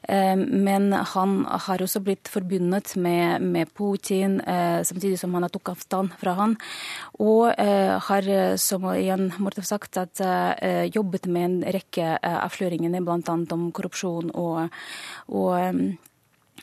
Men 0.04 0.92
han 0.92 1.34
har 1.66 1.82
også 1.82 2.02
blitt 2.04 2.28
forbundet 2.28 2.92
med, 3.00 3.42
med 3.42 3.70
Putin, 3.76 4.36
samtidig 4.84 5.16
som 5.20 5.32
han 5.34 5.46
har 5.46 5.52
tok 5.52 5.70
avstand 5.72 6.12
fra 6.20 6.34
han. 6.36 6.56
Og 7.24 7.48
har, 8.08 8.28
som 8.60 8.84
igjen 8.92 9.30
Morten 9.40 9.64
sagt, 9.66 9.96
at, 10.00 10.20
jobbet 10.92 11.28
med 11.32 11.46
en 11.48 11.56
rekke 11.78 12.18
avsløringer, 12.20 12.98
bl.a. 13.00 13.38
om 13.56 13.70
korrupsjon 13.74 14.34
og, 14.34 14.74
og 15.32 15.54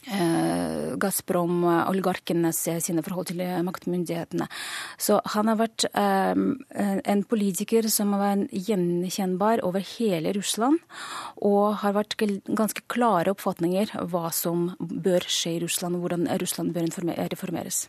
Eh, 0.07 0.95
Gazprom, 0.97 1.61
oligarkenes 1.87 2.57
sine 2.81 3.03
forhold 3.05 3.29
til 3.29 3.41
maktmyndighetene. 3.65 4.47
Så 4.97 5.19
han 5.35 5.51
har 5.51 5.59
vært 5.59 5.85
en 5.93 7.23
politiker 7.29 7.87
som 7.91 8.15
har 8.15 8.23
vært 8.23 8.55
gjenkjennbar 8.69 9.61
over 9.67 9.85
hele 9.95 10.33
Russland, 10.37 10.81
og 11.37 11.81
har 11.83 11.95
vært 11.95 12.17
ganske 12.17 12.85
klare 12.91 13.33
oppfatninger 13.35 13.93
hva 14.11 14.31
som 14.33 14.71
bør 14.79 15.25
skje 15.29 15.57
i 15.57 15.63
Russland, 15.65 15.97
og 15.97 16.07
hvordan 16.07 16.29
Russland 16.41 16.73
bør 16.75 16.89
reformeres. 17.31 17.85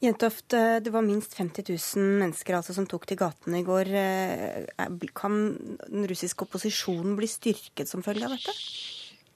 Jentoft, 0.00 0.52
det 0.52 0.92
var 0.92 1.04
minst 1.04 1.34
50 1.36 1.66
000 1.68 2.20
mennesker 2.20 2.56
altså, 2.56 2.76
som 2.76 2.86
tok 2.88 3.08
til 3.08 3.18
gatene 3.20 3.60
i 3.60 3.66
går. 3.66 3.90
Kan 5.16 5.40
den 5.88 6.06
russiske 6.08 6.46
opposisjonen 6.46 7.16
bli 7.18 7.28
styrket 7.30 7.90
som 7.90 8.04
følge 8.06 8.28
av 8.28 8.36
dette? 8.36 8.54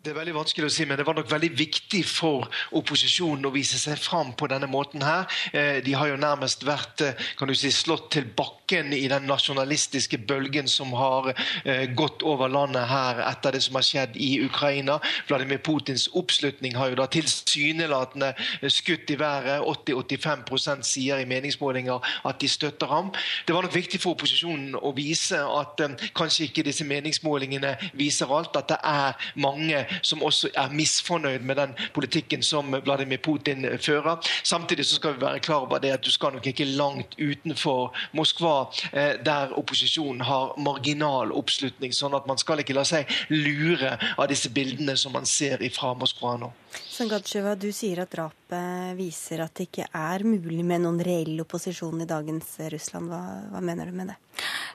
Det 0.00 0.14
er 0.14 0.16
veldig 0.16 0.32
vanskelig 0.32 0.64
å 0.64 0.72
si, 0.72 0.84
men 0.88 0.96
det 0.96 1.04
var 1.04 1.12
nok 1.18 1.26
veldig 1.28 1.50
viktig 1.58 1.98
for 2.08 2.46
opposisjonen 2.78 3.44
å 3.44 3.50
vise 3.52 3.76
seg 3.76 3.98
fram 4.00 4.30
på 4.32 4.46
denne 4.48 4.64
måten 4.64 5.02
her. 5.04 5.26
Eh, 5.52 5.82
de 5.84 5.92
har 5.92 6.08
jo 6.08 6.14
nærmest 6.16 6.62
vært 6.64 7.02
eh, 7.04 7.26
kan 7.36 7.50
du 7.50 7.52
si, 7.52 7.68
slått 7.68 8.06
til 8.14 8.30
bakken 8.38 8.94
i 8.96 9.02
den 9.12 9.26
nasjonalistiske 9.28 10.22
bølgen 10.24 10.70
som 10.72 10.94
har 10.96 11.28
eh, 11.34 11.84
gått 11.92 12.24
over 12.24 12.48
landet 12.48 12.88
her 12.88 13.20
etter 13.26 13.52
det 13.52 13.60
som 13.66 13.76
har 13.76 13.84
skjedd 13.84 14.16
i 14.16 14.30
Ukraina. 14.46 14.96
Vladimir 15.28 15.60
Putins 15.68 16.06
oppslutning 16.16 16.80
har 16.80 16.94
jo 16.94 17.00
da 17.02 17.04
tilsynelatende 17.12 18.32
skutt 18.72 19.12
i 19.12 19.18
været. 19.20 19.60
80-85% 19.68 20.88
sier 20.94 21.20
i 21.20 21.28
meningsmålinger 21.28 22.08
at 22.24 22.40
de 22.40 22.48
støtter 22.48 22.88
ham. 22.88 23.12
Det 23.44 23.52
var 23.52 23.68
nok 23.68 23.76
viktig 23.76 24.00
for 24.00 24.16
opposisjonen 24.16 24.80
å 24.80 24.96
vise 24.96 25.44
at 25.44 25.84
kanskje 26.16 26.48
ikke 26.48 26.64
disse 26.70 26.88
meningsmålingene 26.88 27.76
viser 28.00 28.32
alt, 28.32 28.56
at 28.56 28.72
det 28.72 28.80
er 28.80 29.30
mange 29.36 29.84
som 30.02 30.22
også 30.22 30.50
er 30.54 30.72
misfornøyd 30.74 31.46
med 31.46 31.56
den 31.56 31.74
politikken 31.94 32.42
som 32.42 32.74
Vladimir 32.84 33.18
Putin 33.22 33.66
fører. 33.78 34.20
Samtidig 34.42 34.86
så 34.86 34.94
skal 34.94 35.14
vi 35.14 35.24
være 35.24 35.40
klar 35.44 35.66
over 35.66 35.78
det 35.78 35.92
at 35.94 36.04
du 36.04 36.10
skal 36.10 36.32
nok 36.32 36.46
ikke 36.46 36.64
langt 36.64 37.16
utenfor 37.18 37.94
Moskva, 38.12 38.70
eh, 38.92 39.16
der 39.24 39.52
opposisjonen 39.58 40.20
har 40.20 40.54
marginal 40.58 41.32
oppslutning. 41.32 41.92
sånn 41.92 42.14
at 42.14 42.26
man 42.26 42.38
skal 42.38 42.60
ikke 42.62 42.74
la 42.74 42.84
seg 42.84 43.06
lure 43.28 43.96
av 44.16 44.28
disse 44.28 44.50
bildene 44.50 44.96
som 44.96 45.12
man 45.12 45.26
ser 45.26 45.62
fra 45.74 45.94
Moskva 45.94 46.36
nå. 46.40 46.52
Sangadsjeva, 46.70 47.54
du 47.58 47.70
sier 47.74 48.02
at 48.02 48.12
drapet 48.12 48.96
viser 48.98 49.42
at 49.44 49.54
det 49.56 49.68
ikke 49.68 49.88
er 49.96 50.24
mulig 50.26 50.64
med 50.66 50.84
noen 50.84 51.00
reell 51.04 51.38
opposisjon 51.42 52.02
i 52.02 52.08
dagens 52.08 52.56
Russland. 52.72 53.10
Hva, 53.10 53.22
hva 53.50 53.62
mener 53.64 53.90
du 53.90 53.96
med 53.96 54.12
det? 54.12 54.18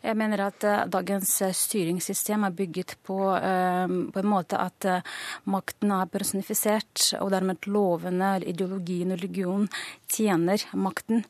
Jeg 0.06 0.18
mener 0.20 0.44
at 0.46 0.66
uh, 0.68 0.84
dagens 0.92 1.32
eh, 1.42 1.54
styringssystem 1.56 2.46
er 2.46 2.56
bygget 2.56 2.96
på, 3.06 3.18
uh, 3.34 3.86
på 4.14 4.22
en 4.22 4.30
måte 4.30 4.60
at 4.62 4.88
uh, 4.90 5.16
makten 5.50 5.94
er 5.96 6.12
personifisert, 6.12 7.08
og 7.22 7.32
dermed 7.34 7.66
lovene, 7.70 8.36
ideologien 8.46 9.16
og 9.16 9.22
religionen 9.22 9.70
tjener 10.12 10.62
makten. 10.78 11.24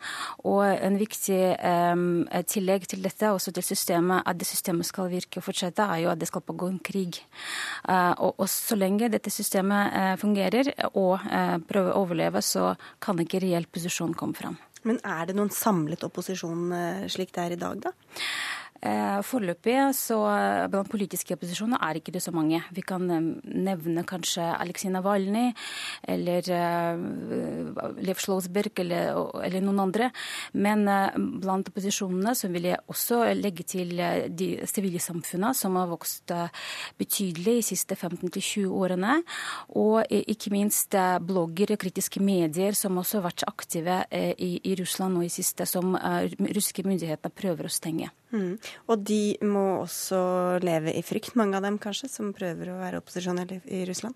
Og 0.43 0.65
en 0.67 0.97
viktig 0.99 1.37
tillegg 2.51 2.85
til 2.91 3.01
dette, 3.05 3.29
også 3.31 3.53
til 3.55 3.65
systemet, 3.65 4.23
at 4.27 4.37
det 4.37 4.47
systemet 4.49 4.87
skal 4.87 5.09
virke 5.09 5.39
og 5.39 5.45
fortsette, 5.47 5.83
er 5.83 6.03
jo 6.03 6.11
at 6.11 6.19
det 6.21 6.27
skal 6.29 6.43
pågå 6.45 6.67
en 6.69 6.81
krig. 6.83 7.17
Og, 7.87 8.35
og, 8.35 8.45
så 8.51 8.77
lenge 8.77 9.09
dette 9.09 9.31
systemet 9.33 10.19
fungerer 10.21 10.54
og 10.93 11.25
prøver 11.67 11.91
å 11.91 12.05
overleve, 12.05 12.41
så 12.45 12.73
kan 13.03 13.19
ikke 13.21 13.43
reell 13.43 13.67
posisjon 13.71 14.15
komme 14.17 14.37
fram. 14.37 14.57
Men 14.85 14.99
er 15.01 15.29
det 15.29 15.35
noen 15.37 15.53
samlet 15.53 16.05
opposisjon 16.05 16.69
eh, 16.75 17.05
slik 17.11 17.33
det 17.33 17.41
er 17.45 17.55
i 17.55 17.61
dag, 17.61 17.81
da? 17.87 17.93
Eh, 18.85 19.19
foreløpig 19.25 19.75
så 19.97 20.17
blant 20.69 20.89
politiske 20.91 21.33
opposisjoner 21.33 21.81
er 21.81 21.97
ikke 21.97 22.13
det 22.13 22.21
så 22.21 22.33
mange. 22.35 22.59
Vi 22.75 22.83
kan 22.85 23.07
eh, 23.09 23.29
nevne 23.65 24.03
kanskje 24.05 24.45
Aleksej 24.45 24.91
Navalnyj 24.93 25.53
eller 26.13 26.49
Lev 28.05 28.19
Slåsberg 28.21 28.83
eller, 28.83 29.17
eller, 29.41 29.63
noen 29.65 29.81
andre. 29.87 30.09
Men 30.53 30.85
blant 31.41 31.71
opposisjonene 31.71 32.35
så 32.37 32.49
vil 32.53 32.69
jeg 32.69 32.83
også 32.91 33.23
legge 33.37 33.65
til 33.67 33.95
de 34.29 34.49
sivile 34.69 35.01
samfunna 35.01 35.53
som 35.57 35.77
har 35.79 35.89
vokst 35.89 36.33
betydelig 36.99 37.57
de 37.61 37.65
siste 37.65 37.97
15-20 37.97 38.69
årene. 38.69 39.17
Og 39.81 40.03
ikke 40.09 40.53
minst 40.53 40.95
blogger 41.25 41.73
og 41.75 41.81
kritiske 41.81 42.21
medier 42.23 42.77
som 42.77 42.99
også 43.01 43.19
har 43.19 43.27
vært 43.29 43.47
aktive 43.49 44.01
i, 44.11 44.51
i 44.61 44.75
Russland 44.79 45.17
nå 45.17 45.25
i 45.25 45.33
siste, 45.33 45.67
som 45.69 45.95
russiske 45.95 46.85
myndigheter 46.85 47.33
prøver 47.33 47.69
å 47.69 47.73
stenge. 47.73 48.11
Mm. 48.35 48.57
Og 48.91 49.01
de 49.07 49.35
må 49.45 49.65
også 49.81 50.19
leve 50.63 50.93
i 50.95 51.03
frykt, 51.05 51.35
mange 51.39 51.57
av 51.57 51.65
dem 51.65 51.79
kanskje, 51.81 52.09
som 52.11 52.33
prøver 52.35 52.71
å 52.71 52.79
være 52.79 53.01
opposisjonelle 53.01 53.61
i 53.65 53.83
Russland? 53.89 54.15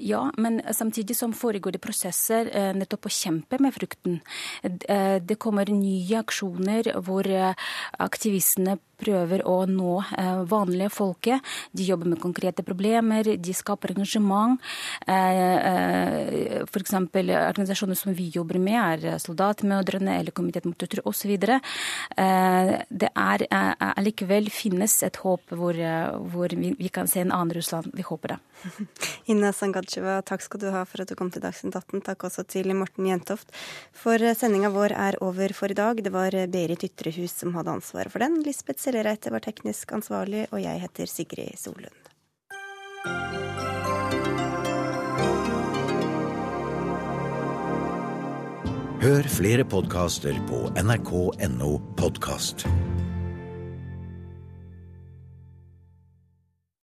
Ja, 0.00 0.24
men 0.40 0.60
samtidig 0.74 1.16
som 1.18 1.34
foregår 1.36 1.76
det 1.76 1.82
prosesser 1.84 2.50
eh, 2.52 2.72
nettopp 2.76 3.08
å 3.08 3.12
kjempe 3.12 3.60
med 3.62 3.74
frykten. 3.76 4.20
Eh, 4.64 5.18
det 5.22 5.38
kommer 5.40 5.70
nye 5.72 6.20
aksjoner 6.22 6.92
hvor 7.04 7.28
eh, 7.28 7.54
aktivistene 7.98 8.78
prøver 8.98 9.44
å 9.46 9.60
nå 9.70 9.92
vanlige 10.50 10.90
folket. 10.90 11.44
De 11.70 11.84
jobber 11.86 12.10
med 12.10 12.18
konkrete 12.18 12.64
problemer, 12.66 13.28
de 13.38 13.52
skaper 13.54 13.92
engasjement. 13.94 14.58
F.eks. 15.06 16.96
organisasjoner 16.98 17.94
som 17.94 18.10
vi 18.18 18.26
jobber 18.34 18.58
med, 18.58 19.06
er 19.06 19.22
Soldatmødrene 19.22 20.16
eller 20.18 20.34
Komitet 20.34 20.66
mot 20.66 20.74
tortur 20.74 21.04
osv. 21.06 21.30
Det 21.38 23.12
er 23.22 23.46
allikevel 23.96 24.50
finnes 24.52 24.94
et 25.06 25.20
håp 25.22 25.54
hvor, 25.54 25.76
hvor 26.32 26.54
vi, 26.54 26.72
vi, 26.78 26.90
kan 26.92 27.08
se 27.10 27.22
en 27.22 27.32
annen 27.32 27.54
Russland. 27.56 27.90
Vi 27.94 28.04
håper 28.06 28.34
det. 28.34 28.38
Inna 29.32 29.52
Sangadsjeva, 29.54 30.18
takk 30.26 30.44
skal 30.44 30.62
du 30.62 30.68
ha 30.74 30.84
for 30.88 31.04
at 31.04 31.10
du 31.10 31.16
kom 31.18 31.32
til 31.34 31.44
Dagsnytt 31.44 31.76
18. 31.78 32.04
Takk 32.08 32.28
også 32.28 32.44
til 32.48 32.74
Morten 32.76 33.08
Jentoft. 33.08 33.54
For 33.96 34.20
sendinga 34.38 34.72
vår 34.74 34.96
er 34.96 35.20
over 35.24 35.54
for 35.56 35.72
i 35.72 35.78
dag. 35.78 36.02
Det 36.04 36.12
var 36.14 36.36
Berit 36.52 36.84
Ytrehus 36.90 37.38
som 37.40 37.56
hadde 37.58 37.78
ansvaret 37.78 38.12
for 38.12 38.24
den. 38.24 38.40
Lisbeth 38.46 38.82
Sellereite 38.82 39.32
var 39.34 39.44
teknisk 39.44 39.96
ansvarlig, 39.96 40.46
og 40.52 40.62
jeg 40.64 40.84
heter 40.84 41.10
Sigrid 41.10 41.58
Solund. 41.60 42.08
Hør 48.98 49.28
flere 49.30 49.62
podkaster 49.62 50.34
på 50.48 50.64
nrk.no 50.82 51.76
podkast. 51.96 52.66